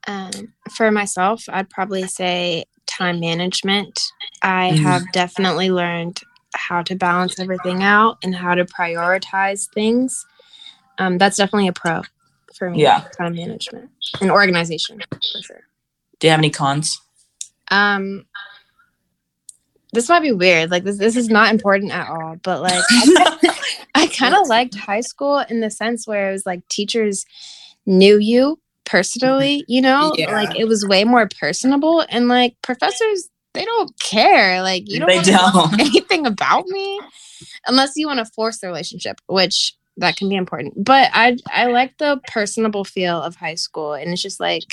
Um, 0.07 0.55
for 0.75 0.91
myself, 0.91 1.45
I'd 1.49 1.69
probably 1.69 2.07
say 2.07 2.65
time 2.87 3.21
management. 3.21 4.01
I 4.43 4.73
Mhm. 4.73 4.83
have 4.83 5.03
definitely 5.13 5.71
learned 5.71 6.21
how 6.55 6.83
to 6.83 6.95
balance 6.95 7.39
everything 7.39 7.83
out 7.83 8.19
and 8.23 8.35
how 8.35 8.55
to 8.55 8.65
prioritize 8.65 9.69
things. 9.75 10.25
Um, 10.99 11.19
that's 11.19 11.37
definitely 11.37 11.69
a 11.69 11.73
pro 11.73 12.03
for 12.55 12.71
me. 12.71 12.83
Yeah. 12.83 13.05
Time 13.19 13.35
management 13.35 13.91
and 14.21 14.31
organization 14.31 15.01
for 15.11 15.43
sure. 15.43 15.61
Do 16.19 16.27
you 16.27 16.31
have 16.31 16.41
any 16.41 16.51
cons? 16.51 17.01
Um, 17.71 18.25
this 19.93 20.09
might 20.09 20.21
be 20.21 20.33
weird. 20.33 20.71
Like 20.71 20.85
this, 20.85 20.99
this 20.99 21.17
is 21.17 21.29
not 21.29 21.51
important 21.51 21.93
at 21.93 22.09
all. 22.09 22.37
But 22.43 22.61
like, 22.63 22.83
I, 23.95 24.07
kind 24.15 24.35
of 24.35 24.47
liked 24.49 24.75
high 24.75 25.01
school 25.01 25.39
in 25.49 25.61
the 25.61 25.71
sense 25.71 26.07
where 26.07 26.29
it 26.29 26.33
was 26.33 26.45
like 26.47 26.67
teachers 26.69 27.25
knew 27.87 28.19
you 28.19 28.59
personally. 28.85 29.65
You 29.67 29.81
know, 29.81 30.13
Yeah. 30.17 30.33
like 30.33 30.59
it 30.59 30.67
was 30.67 30.87
way 30.87 31.05
more 31.05 31.29
personable, 31.41 32.05
and 32.11 32.29
like 32.29 32.55
professors, 32.63 33.29
they 33.55 33.65
don't 33.65 33.99
care. 34.01 34.63
Like 34.63 34.85
you 34.87 35.01
don't 35.01 35.09
They 35.09 35.23
don't. 35.23 35.73
anything 35.81 36.27
about 36.27 36.67
me 36.67 37.01
unless 37.67 37.93
you 37.97 38.07
want 38.07 38.19
to 38.19 38.27
force 38.35 38.59
the 38.59 38.67
relationship, 38.67 39.21
which 39.27 39.75
that 39.99 40.17
can 40.17 40.29
be 40.29 40.37
important. 40.37 40.83
But 40.83 41.11
I 41.13 41.37
I 41.53 41.67
like 41.67 41.99
the 41.99 42.21
personable 42.27 42.85
feel 42.85 43.21
of 43.21 43.37
high 43.37 43.55
school, 43.55 43.95
and 43.95 44.11
it's 44.11 44.23
just 44.23 44.41
like 44.41 44.65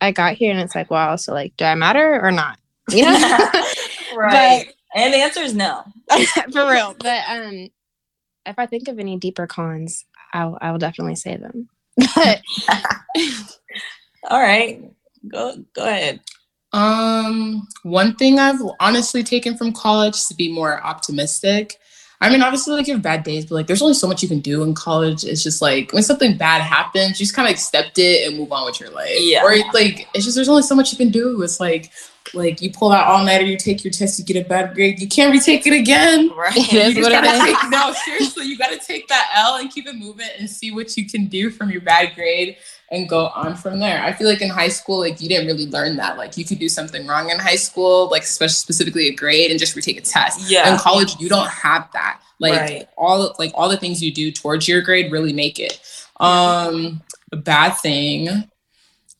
I 0.00 0.10
got 0.10 0.34
here, 0.34 0.50
and 0.50 0.60
it's 0.60 0.74
like, 0.74 0.90
wow, 0.90 1.16
so 1.16 1.32
like, 1.32 1.56
do 1.56 1.64
I 1.64 1.74
matter 1.74 2.20
or 2.20 2.32
not? 2.32 2.58
You 2.90 3.04
know, 3.18 3.50
right. 4.16 4.72
and 4.94 5.14
the 5.14 5.18
answer 5.18 5.40
is 5.40 5.54
no. 5.54 5.84
for 6.52 6.70
real. 6.70 6.94
But 6.98 7.22
um, 7.28 7.68
if 8.46 8.58
I 8.58 8.66
think 8.66 8.88
of 8.88 8.98
any 8.98 9.16
deeper 9.16 9.46
cons, 9.46 10.04
I'll 10.32 10.58
I 10.60 10.72
will 10.72 10.78
definitely 10.78 11.16
say 11.16 11.36
them. 11.36 11.68
But 12.14 12.42
All 14.30 14.40
right. 14.40 14.82
Go 15.28 15.64
go 15.74 15.84
ahead. 15.84 16.20
Um, 16.72 17.68
one 17.82 18.14
thing 18.16 18.38
I've 18.38 18.60
honestly 18.80 19.22
taken 19.22 19.56
from 19.56 19.72
college 19.72 20.14
is 20.14 20.26
to 20.28 20.34
be 20.34 20.50
more 20.50 20.82
optimistic. 20.82 21.76
I 22.22 22.30
mean, 22.30 22.40
obviously, 22.40 22.74
like 22.76 22.86
you 22.86 22.94
have 22.94 23.02
bad 23.02 23.24
days, 23.24 23.46
but 23.46 23.56
like 23.56 23.66
there's 23.66 23.82
only 23.82 23.94
so 23.94 24.06
much 24.06 24.22
you 24.22 24.28
can 24.28 24.38
do 24.38 24.62
in 24.62 24.74
college. 24.74 25.24
It's 25.24 25.42
just 25.42 25.60
like 25.60 25.92
when 25.92 26.04
something 26.04 26.36
bad 26.36 26.62
happens, 26.62 27.18
you 27.18 27.26
just 27.26 27.34
kind 27.34 27.48
of 27.48 27.52
accept 27.52 27.98
it 27.98 28.28
and 28.28 28.38
move 28.38 28.52
on 28.52 28.64
with 28.64 28.78
your 28.78 28.90
life. 28.90 29.10
Yeah. 29.18 29.42
Or 29.42 29.56
like 29.74 30.08
it's 30.14 30.24
just 30.24 30.36
there's 30.36 30.48
only 30.48 30.62
so 30.62 30.76
much 30.76 30.92
you 30.92 30.98
can 30.98 31.10
do. 31.10 31.42
It's 31.42 31.58
like 31.58 31.90
like 32.32 32.62
you 32.62 32.70
pull 32.70 32.92
out 32.92 33.08
all 33.08 33.24
nighter, 33.24 33.44
you 33.44 33.56
take 33.56 33.82
your 33.82 33.92
test, 33.92 34.20
you 34.20 34.24
get 34.24 34.36
a 34.36 34.48
bad 34.48 34.74
grade, 34.74 35.00
you 35.00 35.08
can't 35.08 35.32
retake 35.32 35.66
it 35.66 35.72
again. 35.72 36.30
Right. 36.42 36.56
It 36.56 36.72
is 36.72 36.94
what 36.96 37.10
just 37.10 37.24
it 37.24 37.24
gotta 37.24 37.50
is. 37.50 37.58
take, 37.60 37.70
no, 37.70 37.92
seriously, 38.04 38.46
you 38.46 38.56
gotta 38.56 38.78
take 38.78 39.08
that 39.08 39.30
L 39.34 39.56
and 39.56 39.70
keep 39.70 39.86
it 39.86 39.94
moving 39.96 40.28
and 40.38 40.48
see 40.48 40.70
what 40.70 40.96
you 40.96 41.08
can 41.08 41.26
do 41.26 41.50
from 41.50 41.70
your 41.70 41.80
bad 41.80 42.14
grade 42.14 42.56
and 42.92 43.08
go 43.08 43.26
on 43.28 43.56
from 43.56 43.80
there. 43.80 44.02
I 44.02 44.12
feel 44.12 44.28
like 44.28 44.42
in 44.42 44.50
high 44.50 44.68
school, 44.68 45.00
like 45.00 45.20
you 45.20 45.28
didn't 45.28 45.46
really 45.46 45.66
learn 45.66 45.96
that. 45.96 46.18
Like 46.18 46.36
you 46.36 46.44
could 46.44 46.58
do 46.58 46.68
something 46.68 47.06
wrong 47.06 47.30
in 47.30 47.38
high 47.38 47.56
school, 47.56 48.08
like 48.10 48.22
especially 48.22 48.52
specifically 48.54 49.08
a 49.08 49.14
grade 49.14 49.50
and 49.50 49.58
just 49.58 49.74
retake 49.74 49.96
a 49.98 50.02
test. 50.02 50.48
Yeah. 50.48 50.70
In 50.72 50.78
college, 50.78 51.18
you 51.18 51.28
don't 51.28 51.48
have 51.48 51.88
that. 51.94 52.20
Like 52.38 52.52
Right. 52.60 52.88
all 52.98 53.34
like 53.38 53.50
all 53.54 53.68
the 53.68 53.76
things 53.78 54.02
you 54.02 54.12
do 54.12 54.30
towards 54.30 54.68
your 54.68 54.82
grade 54.82 55.10
really 55.10 55.32
make 55.32 55.58
it. 55.58 55.80
Um 56.20 57.02
a 57.32 57.36
bad 57.36 57.70
thing. 57.78 58.44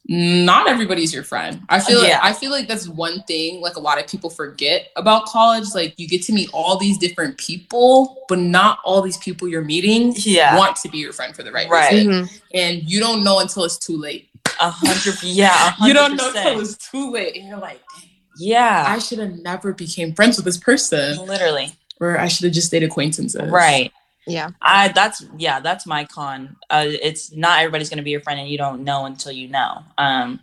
Not 0.08 0.68
everybody's 0.68 1.14
your 1.14 1.22
friend. 1.22 1.62
I 1.68 1.78
feel 1.78 2.02
Yeah. 2.02 2.14
like 2.14 2.24
I 2.24 2.32
feel 2.32 2.50
like 2.50 2.66
that's 2.66 2.88
one 2.88 3.22
thing 3.22 3.60
like 3.60 3.76
a 3.76 3.80
lot 3.80 4.00
of 4.00 4.06
people 4.08 4.30
forget 4.30 4.88
about 4.96 5.26
college. 5.26 5.66
Like 5.74 5.94
you 5.96 6.08
get 6.08 6.22
to 6.24 6.32
meet 6.32 6.50
all 6.52 6.76
these 6.76 6.98
different 6.98 7.38
people, 7.38 8.24
but 8.28 8.38
not 8.40 8.80
all 8.84 9.00
these 9.00 9.16
people 9.18 9.46
you're 9.46 9.62
meeting 9.62 10.12
Yeah. 10.16 10.56
want 10.58 10.74
to 10.78 10.88
be 10.88 10.98
your 10.98 11.12
friend 11.12 11.36
for 11.36 11.44
the 11.44 11.52
right, 11.52 11.68
Right. 11.70 11.92
reason. 11.92 12.12
Mhm. 12.26 12.40
And 12.52 12.82
you 12.90 12.98
don't 12.98 13.22
know 13.22 13.38
until 13.38 13.62
it's 13.64 13.78
too 13.78 13.96
late. 13.96 14.28
A 14.60 14.70
hundred. 14.70 15.22
Yeah. 15.22 15.50
a 15.68 15.70
hundred 15.70 15.88
You 15.88 15.94
don't 15.94 16.16
know 16.16 16.26
until 16.28 16.42
percent. 16.42 16.60
it's 16.62 16.90
too 16.90 17.10
late. 17.12 17.36
And 17.36 17.46
you're 17.48 17.58
like, 17.58 17.80
dang, 17.94 18.10
Yeah. 18.38 18.84
I 18.88 18.98
should 18.98 19.20
have 19.20 19.32
never 19.38 19.72
became 19.72 20.14
friends 20.14 20.36
with 20.36 20.44
this 20.44 20.58
person. 20.58 21.24
Literally. 21.26 21.74
Or 22.00 22.18
I 22.18 22.26
should 22.26 22.44
have 22.44 22.52
just 22.52 22.66
stayed 22.66 22.82
acquaintances. 22.82 23.48
Right. 23.50 23.92
Yeah. 24.26 24.50
I 24.60 24.88
that's 24.88 25.24
yeah, 25.36 25.60
that's 25.60 25.86
my 25.86 26.04
con. 26.04 26.56
Uh, 26.70 26.86
it's 26.88 27.32
not 27.32 27.60
everybody's 27.60 27.90
gonna 27.90 28.02
be 28.02 28.10
your 28.10 28.20
friend, 28.20 28.38
and 28.38 28.48
you 28.48 28.58
don't 28.58 28.84
know 28.84 29.04
until 29.04 29.32
you 29.32 29.48
know. 29.48 29.82
Um, 29.98 30.40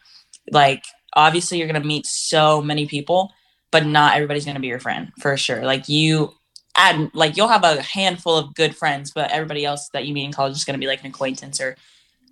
like 0.52 0.84
obviously 1.14 1.58
you're 1.58 1.68
gonna 1.68 1.84
meet 1.84 2.06
so 2.06 2.62
many 2.62 2.86
people, 2.86 3.32
but 3.72 3.86
not 3.86 4.16
everybody's 4.16 4.46
gonna 4.46 4.60
be 4.60 4.68
your 4.68 4.80
friend 4.80 5.12
for 5.22 5.38
sure. 5.38 5.64
Like 5.64 5.88
you 5.88 6.34
add 6.78 7.10
like 7.14 7.38
you'll 7.38 7.48
have 7.48 7.64
a 7.64 7.82
handful 7.82 8.38
of 8.38 8.54
good 8.54 8.76
friends, 8.76 9.12
but 9.12 9.32
everybody 9.32 9.66
else 9.66 9.90
that 9.94 10.06
you 10.06 10.14
meet 10.14 10.26
in 10.26 10.34
college 10.34 10.56
is 10.56 10.66
gonna 10.66 10.78
be 10.78 10.88
like 10.88 11.02
an 11.02 11.08
acquaintance 11.08 11.62
or 11.62 11.78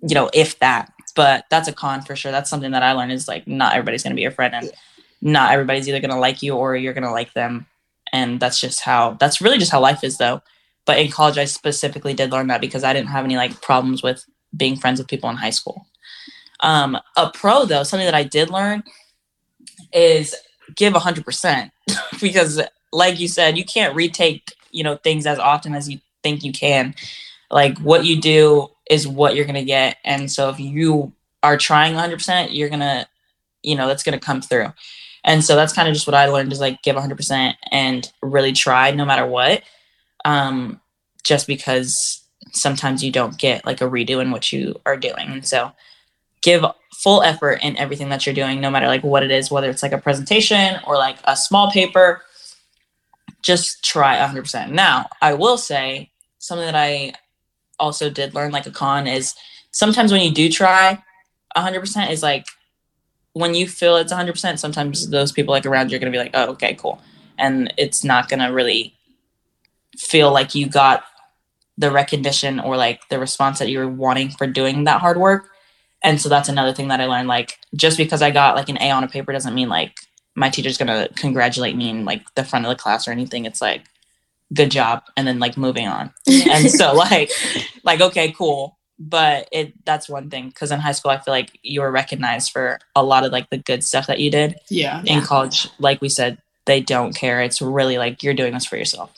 you 0.02 0.14
know 0.14 0.30
if 0.34 0.58
that. 0.58 0.92
But 1.16 1.46
that's 1.50 1.68
a 1.68 1.72
con 1.72 2.02
for 2.02 2.14
sure. 2.14 2.30
That's 2.30 2.50
something 2.50 2.72
that 2.72 2.82
I 2.82 2.92
learned 2.92 3.12
is 3.12 3.26
like 3.26 3.46
not 3.46 3.72
everybody's 3.72 4.02
gonna 4.02 4.14
be 4.14 4.22
your 4.22 4.32
friend, 4.32 4.54
and 4.54 4.70
not 5.22 5.52
everybody's 5.52 5.88
either 5.88 6.00
gonna 6.00 6.20
like 6.20 6.42
you 6.42 6.54
or 6.54 6.76
you're 6.76 6.92
gonna 6.92 7.10
like 7.12 7.32
them. 7.32 7.66
And 8.12 8.38
that's 8.40 8.60
just 8.60 8.80
how. 8.80 9.14
That's 9.14 9.40
really 9.40 9.58
just 9.58 9.72
how 9.72 9.80
life 9.80 10.04
is, 10.04 10.18
though 10.18 10.42
but 10.88 10.98
in 10.98 11.10
college 11.10 11.36
i 11.36 11.44
specifically 11.44 12.14
did 12.14 12.32
learn 12.32 12.46
that 12.46 12.62
because 12.62 12.82
i 12.82 12.94
didn't 12.94 13.10
have 13.10 13.24
any 13.24 13.36
like 13.36 13.60
problems 13.60 14.02
with 14.02 14.24
being 14.56 14.74
friends 14.74 14.98
with 14.98 15.06
people 15.08 15.28
in 15.28 15.36
high 15.36 15.50
school. 15.50 15.86
Um, 16.60 16.98
a 17.16 17.30
pro 17.30 17.66
though 17.66 17.84
something 17.84 18.06
that 18.06 18.14
i 18.14 18.24
did 18.24 18.50
learn 18.50 18.82
is 19.92 20.34
give 20.74 20.94
100% 20.94 21.70
because 22.20 22.60
like 22.92 23.20
you 23.20 23.28
said 23.28 23.56
you 23.58 23.64
can't 23.64 23.94
retake 23.94 24.54
you 24.72 24.82
know 24.82 24.96
things 24.96 25.26
as 25.26 25.38
often 25.38 25.74
as 25.74 25.88
you 25.88 26.00
think 26.22 26.42
you 26.42 26.52
can. 26.52 26.94
Like 27.50 27.78
what 27.78 28.04
you 28.04 28.20
do 28.20 28.68
is 28.90 29.06
what 29.06 29.36
you're 29.36 29.44
going 29.44 29.54
to 29.54 29.64
get 29.64 29.98
and 30.04 30.30
so 30.30 30.48
if 30.48 30.58
you 30.58 31.12
are 31.42 31.56
trying 31.56 31.94
100% 31.94 32.48
you're 32.50 32.68
going 32.70 32.80
to 32.80 33.06
you 33.62 33.76
know 33.76 33.86
that's 33.86 34.02
going 34.02 34.18
to 34.18 34.24
come 34.24 34.40
through. 34.40 34.72
And 35.24 35.44
so 35.44 35.54
that's 35.54 35.74
kind 35.74 35.88
of 35.88 35.94
just 35.94 36.06
what 36.06 36.14
i 36.14 36.26
learned 36.26 36.52
is 36.52 36.60
like 36.60 36.82
give 36.82 36.96
100% 36.96 37.54
and 37.70 38.12
really 38.22 38.52
try 38.52 38.90
no 38.90 39.04
matter 39.04 39.26
what 39.26 39.62
um, 40.28 40.78
just 41.24 41.46
because 41.46 42.22
sometimes 42.52 43.02
you 43.02 43.10
don't 43.10 43.38
get 43.38 43.64
like 43.64 43.80
a 43.80 43.88
redo 43.88 44.20
in 44.20 44.30
what 44.30 44.52
you 44.52 44.78
are 44.84 44.96
doing. 44.96 45.26
And 45.28 45.46
so 45.46 45.72
give 46.42 46.66
full 46.92 47.22
effort 47.22 47.60
in 47.62 47.78
everything 47.78 48.10
that 48.10 48.26
you're 48.26 48.34
doing, 48.34 48.60
no 48.60 48.70
matter 48.70 48.88
like 48.88 49.02
what 49.02 49.22
it 49.22 49.30
is, 49.30 49.50
whether 49.50 49.70
it's 49.70 49.82
like 49.82 49.92
a 49.92 49.98
presentation 49.98 50.80
or 50.86 50.96
like 50.96 51.16
a 51.24 51.34
small 51.34 51.70
paper, 51.70 52.20
just 53.40 53.82
try 53.82 54.18
100%. 54.18 54.70
Now, 54.70 55.08
I 55.22 55.32
will 55.32 55.56
say 55.56 56.10
something 56.38 56.66
that 56.66 56.74
I 56.74 57.14
also 57.78 58.10
did 58.10 58.34
learn 58.34 58.52
like 58.52 58.66
a 58.66 58.70
con 58.70 59.06
is 59.06 59.34
sometimes 59.70 60.12
when 60.12 60.20
you 60.20 60.30
do 60.30 60.50
try 60.50 61.02
100% 61.56 62.10
is 62.10 62.22
like 62.22 62.44
when 63.32 63.54
you 63.54 63.66
feel 63.66 63.96
it's 63.96 64.12
100%, 64.12 64.58
sometimes 64.58 65.08
those 65.08 65.32
people 65.32 65.52
like 65.52 65.64
around 65.64 65.90
you 65.90 65.96
are 65.96 66.00
going 66.00 66.12
to 66.12 66.16
be 66.16 66.22
like, 66.22 66.32
oh, 66.34 66.50
okay, 66.50 66.74
cool. 66.74 67.00
And 67.38 67.72
it's 67.78 68.04
not 68.04 68.28
going 68.28 68.40
to 68.40 68.52
really 68.52 68.97
feel 69.98 70.32
like 70.32 70.54
you 70.54 70.68
got 70.68 71.04
the 71.76 71.90
recognition 71.90 72.58
or 72.60 72.76
like 72.76 73.08
the 73.08 73.18
response 73.18 73.58
that 73.58 73.68
you 73.68 73.78
were 73.78 73.88
wanting 73.88 74.30
for 74.30 74.46
doing 74.46 74.84
that 74.84 75.00
hard 75.00 75.18
work. 75.18 75.50
And 76.02 76.20
so 76.20 76.28
that's 76.28 76.48
another 76.48 76.72
thing 76.72 76.88
that 76.88 77.00
I 77.00 77.06
learned. 77.06 77.28
Like 77.28 77.58
just 77.74 77.96
because 77.96 78.22
I 78.22 78.30
got 78.30 78.56
like 78.56 78.68
an 78.68 78.78
A 78.80 78.90
on 78.90 79.04
a 79.04 79.08
paper 79.08 79.32
doesn't 79.32 79.54
mean 79.54 79.68
like 79.68 79.98
my 80.34 80.48
teacher's 80.48 80.78
gonna 80.78 81.08
congratulate 81.16 81.76
me 81.76 81.90
in 81.90 82.04
like 82.04 82.22
the 82.34 82.44
front 82.44 82.64
of 82.64 82.70
the 82.70 82.76
class 82.76 83.06
or 83.06 83.12
anything. 83.12 83.44
It's 83.44 83.60
like 83.60 83.84
good 84.54 84.70
job 84.70 85.02
and 85.16 85.26
then 85.26 85.38
like 85.38 85.56
moving 85.56 85.86
on. 85.86 86.12
and 86.50 86.70
so 86.70 86.92
like 86.94 87.30
like 87.84 88.00
okay, 88.00 88.32
cool. 88.32 88.76
But 89.00 89.48
it 89.52 89.72
that's 89.84 90.08
one 90.08 90.30
thing 90.30 90.48
because 90.48 90.72
in 90.72 90.80
high 90.80 90.92
school 90.92 91.12
I 91.12 91.18
feel 91.18 91.32
like 91.32 91.58
you 91.62 91.80
were 91.80 91.90
recognized 91.90 92.50
for 92.50 92.80
a 92.96 93.04
lot 93.04 93.24
of 93.24 93.30
like 93.30 93.50
the 93.50 93.58
good 93.58 93.84
stuff 93.84 94.06
that 94.08 94.20
you 94.20 94.30
did. 94.30 94.56
Yeah. 94.68 95.02
In 95.04 95.22
college, 95.22 95.68
like 95.78 96.00
we 96.00 96.08
said, 96.08 96.38
they 96.66 96.80
don't 96.80 97.14
care. 97.14 97.40
It's 97.40 97.62
really 97.62 97.98
like 97.98 98.22
you're 98.22 98.34
doing 98.34 98.54
this 98.54 98.66
for 98.66 98.76
yourself. 98.76 99.12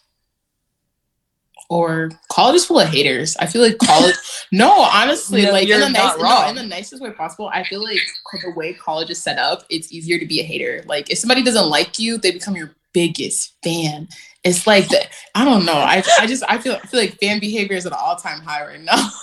Or 1.70 2.10
college 2.30 2.56
is 2.56 2.66
full 2.66 2.80
of 2.80 2.88
haters. 2.88 3.36
I 3.38 3.46
feel 3.46 3.62
like 3.62 3.78
college. 3.78 4.16
no, 4.52 4.72
honestly, 4.72 5.42
No, 5.42 5.52
like 5.52 5.68
in 5.68 5.80
the 5.80 5.88
nice, 5.88 6.18
no, 6.18 6.48
in 6.48 6.56
the 6.56 6.64
nicest 6.64 7.00
way 7.00 7.12
possible. 7.12 7.48
I 7.54 7.62
feel 7.62 7.82
like 7.82 8.00
the 8.42 8.50
way 8.50 8.74
college 8.74 9.08
is 9.08 9.22
set 9.22 9.38
up, 9.38 9.64
it's 9.70 9.92
easier 9.92 10.18
to 10.18 10.26
be 10.26 10.40
a 10.40 10.42
hater. 10.42 10.82
Like 10.86 11.10
if 11.10 11.18
somebody 11.18 11.44
doesn't 11.44 11.70
like 11.70 11.98
you, 11.98 12.18
they 12.18 12.32
become 12.32 12.56
your 12.56 12.74
biggest 12.92 13.54
fan. 13.62 14.08
It's 14.42 14.66
like 14.66 14.88
the, 14.88 15.06
I 15.36 15.44
don't 15.44 15.64
know. 15.64 15.74
I 15.74 16.02
I 16.18 16.26
just 16.26 16.42
I 16.48 16.58
feel 16.58 16.74
I 16.74 16.86
feel 16.86 17.00
like 17.00 17.18
fan 17.20 17.38
behavior 17.38 17.76
is 17.76 17.86
at 17.86 17.92
an 17.92 17.98
all 18.02 18.16
time 18.16 18.40
high 18.40 18.66
right 18.66 18.80
now. 18.80 19.10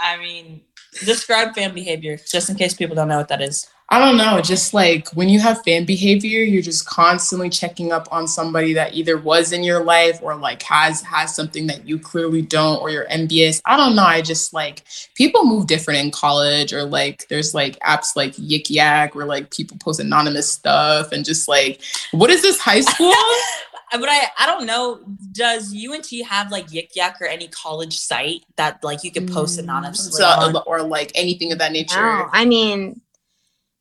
I 0.00 0.16
mean, 0.20 0.60
describe 1.04 1.54
fan 1.54 1.74
behavior 1.74 2.18
just 2.26 2.50
in 2.50 2.56
case 2.56 2.74
people 2.74 2.96
don't 2.96 3.08
know 3.08 3.18
what 3.18 3.28
that 3.28 3.42
is. 3.42 3.68
I 3.90 3.98
don't 3.98 4.18
know. 4.18 4.42
Just 4.42 4.74
like 4.74 5.08
when 5.12 5.30
you 5.30 5.40
have 5.40 5.62
fan 5.64 5.86
behavior, 5.86 6.42
you're 6.42 6.60
just 6.60 6.84
constantly 6.84 7.48
checking 7.48 7.90
up 7.90 8.06
on 8.12 8.28
somebody 8.28 8.74
that 8.74 8.92
either 8.92 9.16
was 9.16 9.50
in 9.50 9.62
your 9.62 9.82
life 9.82 10.18
or 10.20 10.36
like 10.36 10.62
has 10.64 11.00
has 11.00 11.34
something 11.34 11.66
that 11.68 11.88
you 11.88 11.98
clearly 11.98 12.42
don't, 12.42 12.82
or 12.82 12.90
you're 12.90 13.08
envious. 13.08 13.62
I 13.64 13.78
don't 13.78 13.96
know. 13.96 14.04
I 14.04 14.20
just 14.20 14.52
like 14.52 14.84
people 15.14 15.46
move 15.46 15.68
different 15.68 16.00
in 16.00 16.10
college, 16.10 16.74
or 16.74 16.84
like 16.84 17.26
there's 17.28 17.54
like 17.54 17.78
apps 17.80 18.14
like 18.14 18.32
Yik 18.32 18.68
Yak 18.68 19.14
where 19.14 19.24
like 19.24 19.50
people 19.50 19.78
post 19.78 20.00
anonymous 20.00 20.52
stuff 20.52 21.10
and 21.10 21.24
just 21.24 21.48
like, 21.48 21.80
what 22.10 22.28
is 22.28 22.42
this 22.42 22.60
high 22.60 22.82
school? 22.82 23.14
But 23.92 24.08
I, 24.08 24.28
I 24.38 24.46
don't 24.46 24.66
know. 24.66 25.00
Does 25.32 25.74
UNT 25.74 26.08
have 26.26 26.50
like 26.50 26.68
Yik 26.68 26.90
Yak 26.94 27.20
or 27.20 27.26
any 27.26 27.48
college 27.48 27.98
site 27.98 28.44
that 28.56 28.82
like 28.82 29.04
you 29.04 29.10
can 29.10 29.26
post 29.26 29.58
mm. 29.58 29.64
anonymously? 29.64 30.12
so, 30.12 30.26
on? 30.26 30.56
Uh, 30.56 30.60
or 30.60 30.82
like 30.82 31.12
anything 31.14 31.52
of 31.52 31.58
that 31.58 31.72
nature. 31.72 32.00
No, 32.00 32.28
I 32.32 32.44
mean, 32.44 33.00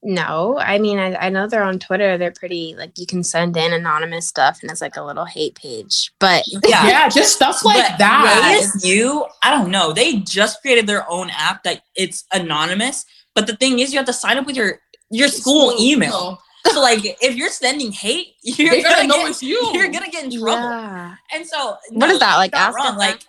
no. 0.04 0.58
I 0.60 0.80
mean, 0.80 1.00
I, 1.00 1.16
I 1.16 1.30
know 1.30 1.48
they're 1.48 1.64
on 1.64 1.80
Twitter. 1.80 2.18
They're 2.18 2.32
pretty 2.32 2.76
like 2.78 2.98
you 2.98 3.06
can 3.06 3.24
send 3.24 3.58
in 3.58 3.74
anonymous 3.74 4.28
stuff, 4.28 4.60
and 4.62 4.72
it's 4.72 4.82
like 4.82 4.96
a 4.96 5.04
little 5.04 5.26
hate 5.26 5.56
page. 5.56 6.12
But 6.20 6.44
Yeah. 6.48 6.88
Yeah, 6.88 7.10
just 7.10 7.36
stuff 7.36 7.66
like 7.66 7.78
But 7.78 7.98
that. 8.00 8.62
ASU, 8.62 9.28
I 9.44 9.52
don't 9.52 9.72
know. 9.72 9.94
They 9.94 10.18
just 10.18 10.62
created 10.62 10.88
their 10.88 11.10
own 11.10 11.30
app 11.32 11.64
that 11.64 11.82
it's 11.96 12.26
anonymous. 12.32 13.06
But 13.36 13.48
the 13.48 13.56
thing 13.56 13.80
is, 13.80 13.92
you 13.92 14.00
have 14.00 14.06
to 14.08 14.14
sign 14.14 14.38
up 14.38 14.46
with 14.46 14.56
your 14.56 14.80
your 15.10 15.28
school 15.28 15.76
email. 15.80 16.40
So 16.74 16.82
like, 16.82 17.00
if 17.22 17.36
you're 17.36 17.50
sending 17.50 17.92
hate, 17.92 18.36
you're 18.44 18.70
They 18.72 18.82
gotta 18.82 18.96
gonna 18.96 19.08
know 19.08 19.18
get, 19.24 19.30
it's 19.32 19.44
you. 19.44 19.72
You're 19.74 19.88
gonna 19.90 20.10
get 20.10 20.26
in 20.26 20.32
trouble. 20.32 20.52
yeah, 20.62 21.16
And 21.34 21.46
so, 21.48 21.78
What 21.92 22.10
is 22.10 22.20
that, 22.20 22.36
like, 22.38 22.54
Ask 22.54 22.76
wrong. 22.78 22.94
FM? 22.94 22.98
Like, 22.98 23.20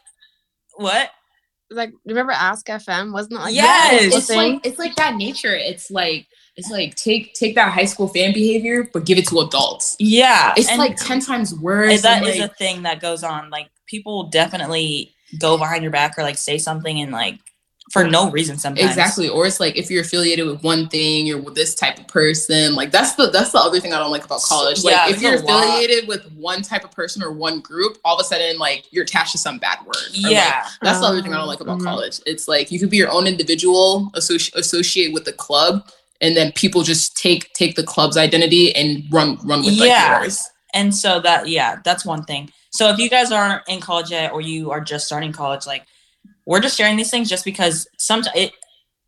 what? 0.76 1.10
like 1.70 1.92
remember 2.06 2.32
Ask 2.32 2.66
FM? 2.66 3.12
Wasn't 3.12 3.32
it 3.34 3.36
like 3.40 3.54
Yes. 3.54 4.10
that 4.10 4.16
it's 4.18 4.26
thing? 4.26 4.54
like 4.54 4.66
it's 4.66 4.78
like 4.78 4.96
that 4.96 5.16
nature. 5.16 5.54
It's 5.54 5.90
like 5.90 6.26
it's 6.56 6.70
like 6.70 6.94
take 6.94 7.34
take 7.34 7.54
that 7.56 7.70
high 7.72 7.84
school 7.84 8.08
fan 8.08 8.32
behavior, 8.32 8.88
but 8.92 9.04
give 9.04 9.18
it 9.18 9.28
to 9.28 9.40
adults. 9.40 9.94
Yeah, 9.98 10.54
It's 10.56 10.68
and- 10.70 10.78
like 10.78 10.96
ten 10.96 11.20
times 11.20 11.52
and 11.52 11.60
worse. 11.60 12.00
that 12.02 12.18
and, 12.22 12.26
is 12.26 12.38
like, 12.40 12.50
a 12.50 12.54
thing 12.54 12.82
that 12.84 13.00
goes 13.00 13.22
on. 13.22 13.50
Like, 13.50 13.68
people 13.86 14.24
definitely 14.30 15.14
go 15.38 15.58
behind 15.58 15.82
your 15.82 15.92
back 15.92 16.18
or 16.18 16.22
like 16.22 16.38
say 16.38 16.56
something 16.56 17.00
and 17.02 17.12
like 17.12 17.38
for 17.90 18.04
no 18.04 18.30
reason 18.30 18.58
sometimes. 18.58 18.88
exactly. 18.88 19.28
Or 19.28 19.46
it's 19.46 19.60
like 19.60 19.76
if 19.76 19.90
you're 19.90 20.02
affiliated 20.02 20.46
with 20.46 20.62
one 20.62 20.88
thing, 20.88 21.26
you're 21.26 21.40
with 21.40 21.54
this 21.54 21.74
type 21.74 21.98
of 21.98 22.06
person. 22.08 22.74
Like 22.74 22.90
that's 22.90 23.14
the 23.14 23.30
that's 23.30 23.52
the 23.52 23.58
other 23.58 23.80
thing 23.80 23.92
I 23.94 23.98
don't 23.98 24.10
like 24.10 24.24
about 24.24 24.42
college. 24.42 24.84
Like 24.84 24.92
Yeah, 24.94 25.08
if 25.08 25.22
you're 25.22 25.30
there's 25.30 25.42
a 25.42 25.46
lot. 25.46 25.64
affiliated 25.64 26.06
with 26.08 26.30
one 26.32 26.62
type 26.62 26.84
of 26.84 26.90
person 26.90 27.22
or 27.22 27.32
one 27.32 27.60
group, 27.60 27.96
all 28.04 28.16
of 28.16 28.20
a 28.20 28.24
sudden 28.24 28.58
like 28.58 28.84
you're 28.90 29.04
attached 29.04 29.32
to 29.32 29.38
some 29.38 29.58
bad 29.58 29.78
word. 29.86 29.96
Or, 29.96 30.20
like, 30.22 30.32
Yeah. 30.32 30.66
That's 30.82 31.00
the 31.00 31.06
other 31.06 31.22
thing 31.22 31.32
I 31.32 31.38
don't 31.38 31.48
like 31.48 31.60
about 31.60 31.78
Mhm. 31.78 31.84
college. 31.84 32.20
It's 32.26 32.46
like 32.46 32.70
you 32.70 32.78
could 32.78 32.90
be 32.90 32.98
your 32.98 33.10
own 33.10 33.26
individual, 33.26 34.10
associ- 34.14 34.54
associate 34.54 35.12
with 35.12 35.24
the 35.24 35.32
club, 35.32 35.88
and 36.20 36.36
then 36.36 36.52
people 36.52 36.82
just 36.82 37.16
take 37.16 37.52
take 37.54 37.74
the 37.76 37.84
club's 37.84 38.16
identity 38.16 38.74
and 38.76 39.04
run 39.10 39.38
run 39.44 39.64
with 39.64 39.78
like 39.78 39.88
Yeah. 39.88 40.20
yours. 40.20 40.42
and 40.74 40.94
so 40.94 41.20
that 41.20 41.48
yeah 41.48 41.76
that's 41.84 42.04
one 42.04 42.22
thing 42.24 42.50
so 42.70 42.90
if 42.90 42.98
you 42.98 43.08
guys 43.08 43.32
aren't 43.32 43.62
in 43.68 43.80
college 43.80 44.10
yet 44.10 44.32
or 44.32 44.42
you 44.42 44.70
are 44.70 44.82
just 44.82 45.06
starting 45.06 45.32
college 45.32 45.66
like 45.66 45.84
we're 46.48 46.60
just 46.60 46.76
sharing 46.78 46.96
these 46.96 47.10
things 47.10 47.28
just 47.28 47.44
because 47.44 47.86
sometimes 47.98 48.34
it 48.34 48.52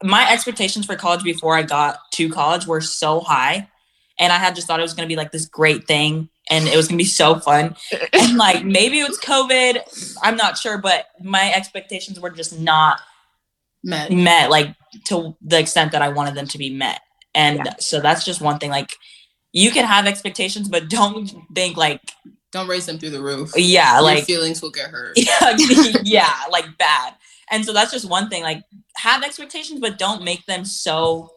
my 0.03 0.31
expectations 0.31 0.87
for 0.87 0.95
college 0.97 1.23
before 1.25 1.57
i 1.57 1.63
got 1.63 1.99
to 2.13 2.29
college 2.29 2.67
were 2.67 2.81
so 2.81 3.21
high 3.21 3.67
and 4.21 4.33
I 4.35 4.37
had 4.37 4.55
just 4.55 4.67
thought 4.67 4.79
it 4.79 4.83
was 4.83 4.93
gonna 4.93 5.09
be 5.09 5.17
like 5.17 5.33
this 5.33 5.47
great 5.47 5.87
thing, 5.87 6.29
and 6.51 6.69
it 6.69 6.77
was 6.77 6.89
gonna 6.89 6.99
be 6.99 7.05
so 7.23 7.41
fun. 7.41 7.75
And 8.13 8.37
like 8.47 8.63
maybe 8.67 9.01
it 9.01 9.09
was 9.09 9.19
COVID, 9.19 10.19
I'm 10.23 10.37
not 10.37 10.59
sure, 10.59 10.77
but 10.77 11.07
my 11.23 11.51
expectations 11.55 12.21
were 12.21 12.29
just 12.29 12.61
not 12.61 13.01
met. 13.83 14.13
met 14.13 14.51
like 14.51 14.77
to 15.07 15.35
the 15.41 15.59
extent 15.59 15.93
that 15.93 16.03
I 16.03 16.11
wanted 16.11 16.35
them 16.35 16.47
to 16.49 16.59
be 16.59 16.69
met. 16.69 17.01
And 17.35 17.61
Yeah. 17.65 17.75
so 17.79 18.01
that's 18.01 18.23
just 18.27 18.43
one 18.43 18.59
thing. 18.59 18.69
Like 18.71 18.93
you 19.53 19.71
can 19.71 19.87
have 19.87 20.05
expectations, 20.07 20.69
but 20.69 20.91
don't 20.91 21.33
think 21.55 21.79
like 21.79 22.03
Don't 22.53 22.69
raise 22.69 22.85
them 22.85 22.99
through 22.99 23.11
the 23.17 23.23
roof. 23.23 23.53
yeah, 23.57 23.95
Your 23.95 24.03
like 24.03 24.25
feelings 24.25 24.61
will 24.61 24.71
get 24.71 24.91
hurt. 24.91 25.13
yeah, 25.17 25.57
yeah, 26.05 26.35
like 26.51 26.77
bad. 26.77 27.15
And 27.51 27.65
so 27.65 27.73
that's 27.73 27.91
just 27.93 28.09
one 28.09 28.29
thing. 28.29 28.43
Like 28.43 28.63
have 28.97 29.23
expectations, 29.23 29.81
but 29.81 29.99
don't 29.99 30.23
make 30.25 30.47
them 30.47 30.65
so 30.65 31.31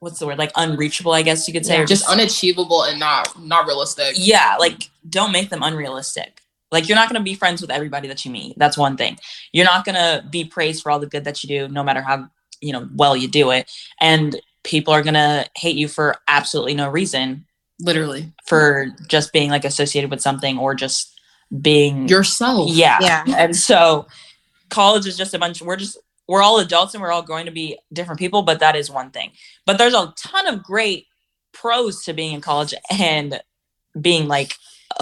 what's 0.00 0.18
the 0.18 0.26
word? 0.26 0.38
Like 0.38 0.52
unreachable, 0.56 1.12
I 1.12 1.22
guess 1.22 1.46
you 1.48 1.54
could 1.54 1.64
say. 1.66 1.76
Yeah. 1.76 1.82
or 1.82 1.86
Just 1.86 2.08
unachievable 2.08 2.82
and 2.84 2.98
not 3.00 3.40
not 3.42 3.66
realistic. 3.66 4.14
yeah, 4.16 4.56
like 4.58 4.90
don't 5.08 5.32
make 5.32 5.50
them 5.50 5.62
unrealistic. 5.62 6.42
Like 6.72 6.88
you're 6.88 6.96
not 6.96 7.08
gonna 7.08 7.22
be 7.24 7.34
friends 7.34 7.60
with 7.60 7.70
everybody 7.70 8.08
that 8.08 8.24
you 8.24 8.30
meet. 8.30 8.58
That's 8.58 8.76
one 8.76 8.96
thing. 8.96 9.18
You're 9.52 9.64
not 9.64 9.84
gonna 9.84 10.24
be 10.30 10.44
praised 10.44 10.82
for 10.82 10.90
all 10.90 10.98
the 10.98 11.06
good 11.06 11.24
that 11.24 11.42
you 11.42 11.48
do, 11.48 11.68
no 11.72 11.82
matter 11.82 12.00
how 12.02 12.28
you 12.60 12.72
know 12.72 12.88
well 12.94 13.16
you 13.16 13.28
do 13.28 13.50
it. 13.50 13.70
And 14.00 14.40
people 14.64 14.92
are 14.92 15.02
gonna 15.02 15.46
hate 15.56 15.76
you 15.76 15.86
for 15.88 16.16
absolutely 16.26 16.74
no 16.74 16.88
reason 16.90 17.46
Literally. 17.80 18.32
for 18.46 18.88
just 19.08 19.32
being 19.32 19.50
like 19.50 19.64
associated 19.64 20.10
with 20.10 20.20
something 20.20 20.58
or 20.58 20.74
just 20.74 21.12
being 21.62 22.08
Yourself. 22.08 22.70
yeah. 22.70 22.98
Yeah. 23.00 23.24
And 23.38 23.54
so 23.54 24.08
college 24.68 25.06
is 25.06 25.16
just 25.16 25.34
a 25.34 25.38
bunch 25.38 25.62
we're 25.62 25.76
just 25.76 25.98
we're 26.28 26.42
all 26.42 26.58
adults 26.58 26.94
and 26.94 27.02
we're 27.02 27.12
all 27.12 27.22
going 27.22 27.46
to 27.46 27.52
be 27.52 27.78
different 27.92 28.18
people, 28.18 28.42
but 28.42 28.60
that 28.60 28.76
is 28.76 28.90
one 28.90 29.10
thing. 29.10 29.30
But 29.64 29.78
there's 29.78 29.94
a 29.94 30.12
ton 30.16 30.46
of 30.46 30.62
great 30.62 31.06
pros 31.52 32.04
to 32.04 32.12
being 32.12 32.34
in 32.34 32.40
college 32.40 32.74
and 32.90 33.40
being 34.00 34.28
like 34.28 34.54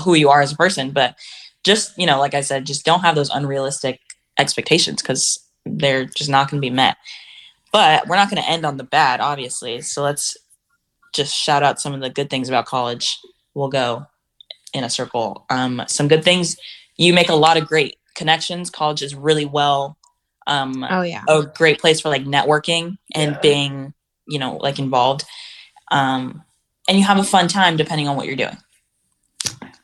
who 0.02 0.14
you 0.14 0.28
are 0.28 0.42
as 0.42 0.52
a 0.52 0.56
person. 0.56 0.90
But 0.90 1.16
just, 1.64 1.96
you 1.98 2.06
know, 2.06 2.18
like 2.18 2.34
I 2.34 2.42
said, 2.42 2.66
just 2.66 2.84
don't 2.84 3.00
have 3.00 3.14
those 3.14 3.30
unrealistic 3.30 4.00
expectations 4.38 5.00
because 5.00 5.40
they're 5.64 6.04
just 6.04 6.28
not 6.28 6.50
going 6.50 6.60
to 6.60 6.66
be 6.66 6.74
met. 6.74 6.96
But 7.72 8.06
we're 8.06 8.16
not 8.16 8.30
going 8.30 8.42
to 8.42 8.48
end 8.48 8.66
on 8.66 8.76
the 8.76 8.84
bad, 8.84 9.20
obviously. 9.20 9.80
So 9.80 10.02
let's 10.02 10.36
just 11.14 11.34
shout 11.34 11.62
out 11.62 11.80
some 11.80 11.94
of 11.94 12.00
the 12.00 12.10
good 12.10 12.28
things 12.28 12.48
about 12.48 12.66
college. 12.66 13.18
We'll 13.54 13.68
go 13.68 14.06
in 14.74 14.84
a 14.84 14.90
circle. 14.90 15.46
Um, 15.48 15.82
some 15.86 16.08
good 16.08 16.22
things. 16.22 16.56
You 16.96 17.14
make 17.14 17.30
a 17.30 17.34
lot 17.34 17.56
of 17.56 17.66
great 17.66 17.96
connections. 18.14 18.70
College 18.70 19.02
is 19.02 19.14
really 19.14 19.44
well 19.44 19.96
um, 20.46 20.84
Oh 20.88 21.02
yeah. 21.02 21.24
a 21.28 21.42
great 21.42 21.80
place 21.80 22.00
for 22.00 22.08
like 22.08 22.24
networking 22.24 22.98
and 23.14 23.32
Yeah. 23.32 23.38
being, 23.40 23.94
you 24.26 24.38
know, 24.38 24.56
like 24.56 24.78
involved. 24.78 25.24
Um, 25.90 26.42
and 26.88 26.98
you 26.98 27.04
have 27.04 27.18
a 27.18 27.24
fun 27.24 27.48
time 27.48 27.76
depending 27.76 28.08
on 28.08 28.16
what 28.16 28.26
you're 28.26 28.36
doing. 28.36 28.56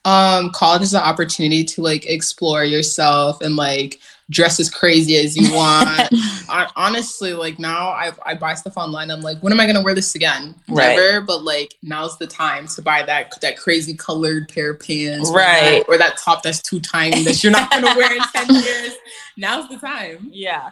Um, 0.04 0.50
college 0.50 0.82
is 0.82 0.94
an 0.94 1.02
opportunity 1.02 1.64
to 1.64 1.82
like 1.82 2.06
explore 2.06 2.64
yourself 2.64 3.40
and 3.42 3.56
like 3.56 4.00
dress 4.30 4.58
as 4.60 4.70
crazy 4.70 5.16
as 5.16 5.36
you 5.36 5.52
want. 5.54 5.88
I, 6.48 6.68
honestly, 6.76 7.34
like 7.34 7.58
now 7.58 7.88
I, 7.90 8.12
I 8.24 8.34
buy 8.34 8.54
stuff 8.54 8.76
online. 8.76 9.10
I'm 9.10 9.20
like, 9.20 9.38
when 9.42 9.52
am 9.52 9.60
I 9.60 9.66
gonna 9.66 9.82
wear 9.82 9.94
this 9.94 10.14
again? 10.14 10.54
Right. 10.68 10.96
Never. 10.96 11.20
But 11.20 11.42
like 11.44 11.74
now's 11.82 12.16
the 12.18 12.26
time 12.26 12.66
to 12.68 12.82
buy 12.82 13.02
that 13.02 13.38
that 13.40 13.56
crazy 13.58 13.94
colored 13.94 14.48
pair 14.48 14.70
of 14.70 14.80
pants, 14.80 15.30
or 15.30 15.36
Right. 15.36 15.80
that- 15.80 15.88
Or 15.88 15.98
that 15.98 16.16
top 16.16 16.42
that's 16.42 16.62
too 16.62 16.80
tiny 16.80 17.22
that 17.24 17.42
you're 17.42 17.52
not 17.52 17.70
gonna 17.70 17.94
wear 17.96 18.12
in 18.14 18.22
ten 18.34 18.54
years. 18.62 18.94
Now's 19.36 19.68
the 19.68 19.76
time. 19.78 20.28
Yeah. 20.32 20.70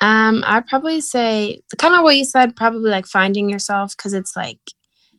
Um, 0.00 0.42
I'd 0.46 0.66
probably 0.66 1.00
say 1.00 1.60
kind 1.78 1.94
of 1.94 2.02
what 2.02 2.16
you 2.16 2.24
said, 2.24 2.56
probably 2.56 2.90
like 2.90 3.06
finding 3.06 3.48
yourself 3.48 3.96
because 3.96 4.12
it's 4.14 4.34
like 4.34 4.58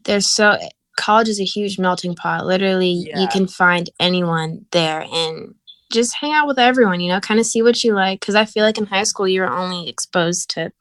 there's 0.04 0.30
so 0.30 0.58
college 0.98 1.30
is 1.30 1.40
a 1.40 1.46
huge 1.46 1.80
melting 1.80 2.16
pot. 2.16 2.46
Literally, 2.46 3.06
Yeah. 3.08 3.20
you 3.22 3.28
can 3.28 3.48
find 3.48 3.90
anyone 4.00 4.66
there 4.72 5.06
and 5.12 5.56
just 5.94 6.16
hang 6.16 6.34
out 6.34 6.48
with 6.48 6.60
everyone, 6.60 7.00
you 7.00 7.10
know, 7.10 7.20
kind 7.22 7.40
of 7.40 7.46
see 7.46 7.62
what 7.62 7.84
you 7.84 7.94
like. 7.94 8.20
Because 8.20 8.36
I 8.36 8.46
feel 8.46 8.66
like 8.66 8.78
in 8.78 8.86
high 8.86 9.04
school, 9.04 9.28
you 9.28 9.42
were 9.42 9.52
only 9.52 9.88
exposed 9.88 10.50
to 10.52 10.72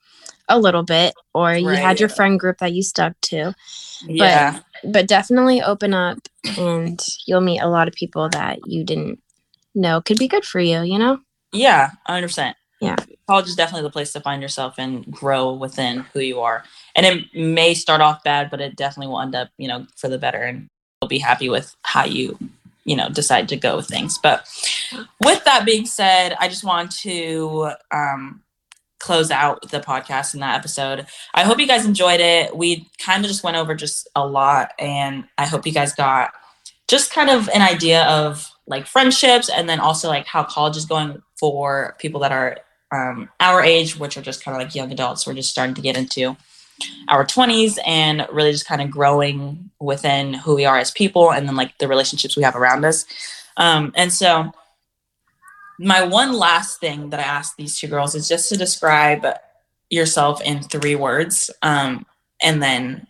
a 0.49 0.59
little 0.59 0.83
bit, 0.83 1.15
or 1.35 1.55
you 1.55 1.69
Right. 1.69 1.79
had 1.79 2.01
your 2.01 2.09
friend 2.09 2.39
group 2.39 2.59
that 2.59 2.73
you 2.73 2.83
stuck 2.83 3.15
to. 3.23 3.55
Yeah. 4.07 4.61
But 4.83 5.07
definitely 5.07 5.63
open 5.63 5.95
up, 5.95 6.19
and 6.59 7.01
you'll 7.27 7.41
meet 7.41 7.61
a 7.61 7.69
lot 7.69 7.87
of 7.87 7.95
people 7.95 8.29
that 8.31 8.59
you 8.67 8.83
didn't 8.83 9.21
know 9.75 10.01
could 10.03 10.19
be 10.19 10.29
good 10.29 10.45
for 10.45 10.61
you, 10.61 10.83
you 10.83 10.99
know? 10.99 11.21
Yeah. 11.53 11.91
100%. 12.09 12.55
Yeah. 12.81 12.97
College 13.29 13.47
is 13.47 13.55
definitely 13.55 13.83
the 13.87 13.93
place 13.93 14.13
to 14.13 14.21
find 14.21 14.43
yourself 14.43 14.75
and 14.77 15.09
grow 15.11 15.53
within 15.53 16.01
who 16.13 16.19
you 16.19 16.41
are. 16.41 16.65
And 16.97 17.07
it 17.07 17.33
may 17.33 17.75
start 17.75 18.01
off 18.01 18.25
bad, 18.25 18.51
but 18.51 18.61
it 18.61 18.75
definitely 18.75 19.07
will 19.13 19.21
end 19.21 19.37
up, 19.37 19.51
you 19.57 19.69
know, 19.69 19.87
for 19.97 20.09
the 20.09 20.19
better. 20.19 20.43
And 20.43 20.67
you'll 21.01 21.09
be 21.09 21.19
happy 21.19 21.49
with 21.49 21.77
how 21.85 22.05
you, 22.05 22.37
you 22.85 22.97
know, 22.97 23.09
decide 23.09 23.49
to 23.49 23.57
go 23.57 23.76
with 23.76 23.87
things. 23.87 24.18
But 24.18 24.49
with 25.24 25.45
that 25.45 25.64
being 25.64 25.87
said, 25.87 26.37
I 26.39 26.49
just 26.49 26.64
want 26.64 26.91
to 26.99 27.72
um, 27.91 28.43
close 28.99 29.30
out 29.30 29.70
the 29.70 29.80
podcast 29.80 30.35
in 30.35 30.41
that 30.41 30.57
episode. 30.57 31.07
I 31.35 31.45
hope 31.45 31.59
you 31.59 31.66
guys 31.66 31.85
enjoyed 31.87 32.20
it. 32.20 32.57
We 32.57 32.89
kind 32.99 33.24
of 33.24 33.30
just 33.30 33.45
went 33.45 33.57
over 33.57 33.74
just 33.74 34.09
a 34.14 34.26
lot, 34.26 34.72
and 34.78 35.24
I 35.39 35.47
hope 35.47 35.66
you 35.66 35.72
guys 35.72 35.95
got 35.95 36.33
just 36.89 37.12
kind 37.12 37.30
of 37.30 37.49
an 37.51 37.62
idea 37.62 38.05
of 38.05 38.51
like 38.66 38.87
friendships 38.87 39.49
and 39.49 39.68
then 39.68 39.80
also 39.80 40.09
like 40.09 40.26
how 40.26 40.45
college 40.45 40.76
is 40.76 40.85
going 40.85 41.22
for 41.37 41.97
people 41.99 42.20
that 42.20 42.33
are 42.33 42.59
um, 42.93 43.28
our 43.41 43.62
age, 43.62 43.99
which 43.99 44.16
are 44.16 44.22
just 44.22 44.45
kind 44.45 44.57
of 44.57 44.62
like 44.62 44.74
young 44.74 44.93
adults. 44.93 45.26
We're 45.26 45.35
just 45.35 45.51
starting 45.51 45.74
to 45.74 45.80
get 45.80 45.97
into 45.97 46.37
our 47.09 47.24
20s 47.24 47.78
and 47.87 48.26
really 48.33 48.53
just 48.53 48.66
kind 48.66 48.80
of 48.80 48.91
growing 48.91 49.70
within 49.80 50.35
who 50.35 50.55
we 50.55 50.64
are 50.64 50.78
as 50.78 50.91
people 50.91 51.33
and 51.33 51.49
then 51.49 51.57
like 51.57 51.76
the 51.78 51.89
relationships 51.89 52.37
we 52.37 52.43
have 52.43 52.57
around 52.57 52.85
us. 52.85 53.05
Um, 53.57 53.93
and 53.97 54.12
so, 54.12 54.53
my 55.78 56.05
one 56.05 56.33
last 56.33 56.78
thing 56.80 57.11
that 57.11 57.18
I 57.18 57.24
asked 57.24 57.57
these 57.57 57.78
two 57.78 57.89
girls 57.89 58.14
is 58.14 58.28
just 58.28 58.49
to 58.51 58.57
describe 58.57 59.26
yourself 59.91 60.41
in 60.43 60.62
three 60.62 60.95
words. 60.95 61.51
Um, 61.62 62.07
and 62.43 62.62
then 62.62 63.07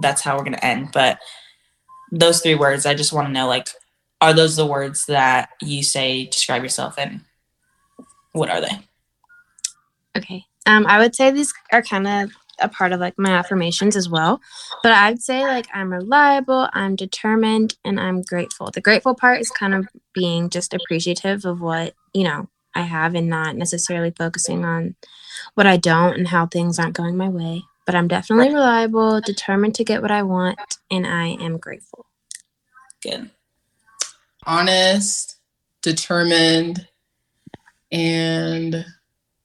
that's 0.00 0.22
how 0.22 0.36
we're 0.36 0.44
going 0.44 0.54
to 0.54 0.64
end. 0.64 0.90
But 0.92 1.18
those 2.10 2.40
three 2.40 2.54
words, 2.54 2.84
I 2.84 2.94
just 2.94 3.12
want 3.12 3.28
to 3.28 3.32
know 3.32 3.46
like, 3.46 3.68
are 4.20 4.32
those 4.32 4.56
the 4.56 4.66
words 4.66 5.06
that 5.06 5.50
you 5.60 5.82
say 5.82 6.26
describe 6.26 6.62
yourself 6.62 6.94
and 6.98 7.20
what 8.32 8.50
are 8.50 8.60
they? 8.60 8.78
Okay. 10.16 10.44
Um, 10.66 10.86
I 10.86 10.98
would 10.98 11.14
say 11.14 11.30
these 11.30 11.52
are 11.72 11.82
kind 11.82 12.06
of 12.06 12.30
a 12.58 12.68
part 12.68 12.92
of 12.92 13.00
like 13.00 13.18
my 13.18 13.30
affirmations 13.30 13.96
as 13.96 14.08
well. 14.08 14.40
But 14.82 14.92
I'd 14.92 15.22
say 15.22 15.42
like 15.42 15.66
I'm 15.74 15.92
reliable, 15.92 16.68
I'm 16.72 16.96
determined, 16.96 17.76
and 17.84 18.00
I'm 18.00 18.22
grateful. 18.22 18.70
The 18.70 18.80
grateful 18.80 19.14
part 19.14 19.40
is 19.40 19.50
kind 19.50 19.74
of 19.74 19.88
being 20.12 20.50
just 20.50 20.74
appreciative 20.74 21.44
of 21.44 21.60
what, 21.60 21.94
you 22.12 22.24
know, 22.24 22.48
I 22.74 22.82
have 22.82 23.14
and 23.14 23.28
not 23.28 23.56
necessarily 23.56 24.12
focusing 24.16 24.64
on 24.64 24.96
what 25.54 25.66
I 25.66 25.76
don't 25.76 26.16
and 26.16 26.28
how 26.28 26.46
things 26.46 26.78
aren't 26.78 26.96
going 26.96 27.16
my 27.16 27.28
way. 27.28 27.62
But 27.86 27.94
I'm 27.94 28.08
definitely 28.08 28.52
reliable, 28.52 29.20
determined 29.20 29.76
to 29.76 29.84
get 29.84 30.02
what 30.02 30.10
I 30.10 30.22
want, 30.22 30.58
and 30.90 31.06
I 31.06 31.28
am 31.28 31.56
grateful. 31.56 32.06
Good. 33.02 33.30
Honest, 34.44 35.36
determined, 35.82 36.88
and 37.92 38.84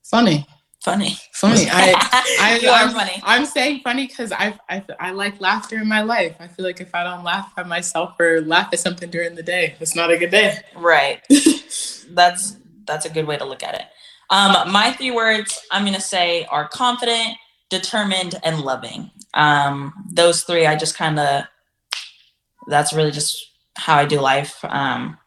funny. 0.04 0.48
Funny. 0.82 1.16
Funny. 1.34 1.68
I 1.70 1.94
I, 2.40 2.60
you 2.60 2.70
are 2.70 2.84
I'm, 2.84 2.90
funny. 2.92 3.22
I'm 3.24 3.46
saying 3.46 3.82
funny 3.84 4.08
because 4.08 4.32
I, 4.32 4.58
I 4.68 4.84
I 5.00 5.12
like 5.12 5.40
laughter 5.40 5.78
in 5.78 5.88
my 5.88 6.02
life. 6.02 6.36
I 6.40 6.48
feel 6.48 6.66
like 6.66 6.82
if 6.82 6.94
I 6.96 7.04
don't 7.04 7.24
laugh 7.24 7.54
at 7.56 7.68
myself 7.68 8.20
or 8.20 8.42
laugh 8.42 8.70
at 8.74 8.80
something 8.80 9.10
during 9.10 9.36
the 9.36 9.44
day, 9.44 9.76
it's 9.80 9.96
not 9.96 10.10
a 10.10 10.18
good 10.18 10.32
day. 10.32 10.58
Right. 10.76 11.22
that's 12.10 12.58
that's 12.88 13.06
a 13.06 13.10
good 13.10 13.28
way 13.28 13.38
to 13.38 13.46
look 13.46 13.62
at 13.62 13.76
it. 13.76 13.84
Um, 14.32 14.72
my 14.72 14.92
three 14.94 15.12
words 15.12 15.60
I'm 15.72 15.86
gonna 15.86 16.02
say 16.02 16.46
are 16.46 16.68
confident, 16.68 17.38
determined, 17.70 18.36
and 18.44 18.62
loving. 18.62 19.12
Um, 19.36 19.94
those 20.12 20.42
three, 20.44 20.66
I 20.66 20.76
just 20.76 20.98
kind 20.98 21.20
of 21.20 21.44
that's 22.68 22.92
really 22.92 23.12
just 23.12 23.52
how 23.76 23.98
I 23.98 24.06
do 24.06 24.20
life. 24.20 24.58
Um, 24.64 25.20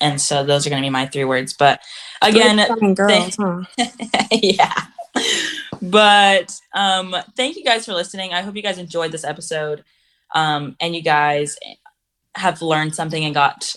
and 0.00 0.20
so 0.20 0.44
those 0.44 0.66
are 0.66 0.70
gonna 0.70 0.82
be 0.82 0.90
my 0.90 1.06
three 1.06 1.24
words. 1.24 1.52
But 1.52 1.80
again, 2.22 2.64
girls, 2.94 3.34
thank- 3.36 3.66
huh? 3.76 4.06
yeah. 4.30 4.86
But 5.82 6.60
um, 6.74 7.16
thank 7.36 7.56
you 7.56 7.64
guys 7.64 7.86
for 7.86 7.94
listening. 7.94 8.32
I 8.32 8.42
hope 8.42 8.54
you 8.56 8.62
guys 8.62 8.78
enjoyed 8.78 9.12
this 9.12 9.24
episode, 9.24 9.84
um, 10.34 10.76
and 10.80 10.94
you 10.94 11.02
guys 11.02 11.56
have 12.34 12.60
learned 12.62 12.94
something 12.94 13.24
and 13.24 13.34
got, 13.34 13.74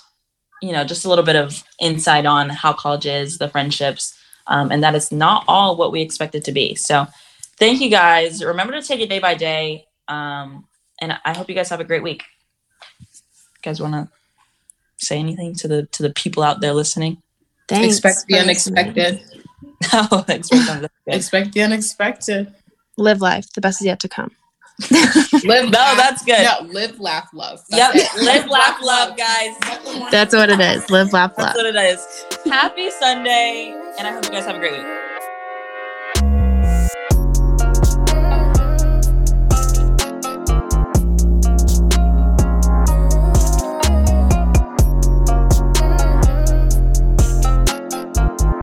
you 0.62 0.72
know, 0.72 0.84
just 0.84 1.06
a 1.06 1.10
little 1.10 1.24
bit 1.24 1.36
of 1.36 1.64
insight 1.80 2.26
on 2.26 2.50
how 2.50 2.74
college 2.74 3.06
is, 3.06 3.38
the 3.38 3.48
friendships, 3.48 4.18
um, 4.48 4.72
and 4.72 4.84
that 4.84 4.96
it's 4.96 5.12
not 5.12 5.46
all 5.48 5.78
what 5.78 5.92
we 5.92 6.02
expect 6.02 6.36
it 6.36 6.44
to 6.46 6.52
be. 6.52 6.76
So, 6.76 7.08
thank 7.58 7.80
you 7.80 7.90
guys. 7.90 8.44
Remember 8.44 8.74
to 8.74 8.82
take 8.82 9.00
it 9.00 9.10
day 9.10 9.20
by 9.20 9.36
day, 9.36 9.86
um, 10.10 10.68
and 11.00 11.18
I 11.24 11.34
hope 11.36 11.48
you 11.48 11.56
guys 11.56 11.70
have 11.70 11.80
a 11.80 11.86
great 11.86 12.04
week. 12.04 12.24
You 13.00 13.62
guys 13.62 13.80
want 13.80 13.94
to 13.94 14.10
say 14.98 15.20
anything 15.20 15.56
to 15.56 15.68
the 15.70 15.86
to 15.88 16.04
the 16.04 16.12
people 16.12 16.44
out 16.44 16.60
there 16.60 16.74
listening? 16.74 17.22
Thanks. 17.70 17.98
Expect 17.98 18.28
the 18.28 18.40
for 18.40 18.46
listening. 18.46 18.78
unexpected. 18.78 19.33
Oh, 19.94 20.26
expect 20.28 20.66
them 20.66 20.88
Expect 21.08 21.54
the 21.54 21.62
unexpected. 21.62 22.54
Live 22.98 23.22
life. 23.22 23.52
The 23.54 23.62
best 23.62 23.82
is 23.82 23.86
yet 23.88 24.00
to 24.02 24.10
come. 24.10 24.32
Live, 24.92 25.66
No, 25.66 25.70
laugh- 25.72 25.98
that's 25.98 26.24
good. 26.26 26.44
No, 26.44 26.68
live, 26.72 27.00
laugh, 27.00 27.30
love. 27.34 27.62
Yep. 27.70 27.92
It. 27.96 28.24
Live, 28.24 28.48
laugh, 28.50 28.78
love, 28.82 29.16
guys. 29.18 29.56
That's 30.12 30.34
what 30.34 30.50
it 30.50 30.60
is. 30.60 30.90
Live, 30.90 31.14
laugh, 31.14 31.38
love. 31.38 31.54
That's 31.54 31.58
what 31.58 31.66
it 31.68 31.76
is. 31.76 32.26
Happy 32.46 32.90
Sunday, 32.90 33.72
and 34.00 34.08
I 34.08 34.12
hope 34.12 34.26
you 34.26 34.32
guys 34.32 34.46
have 34.46 34.56
a 34.56 34.60
great 34.60 34.74
week. 34.74 35.03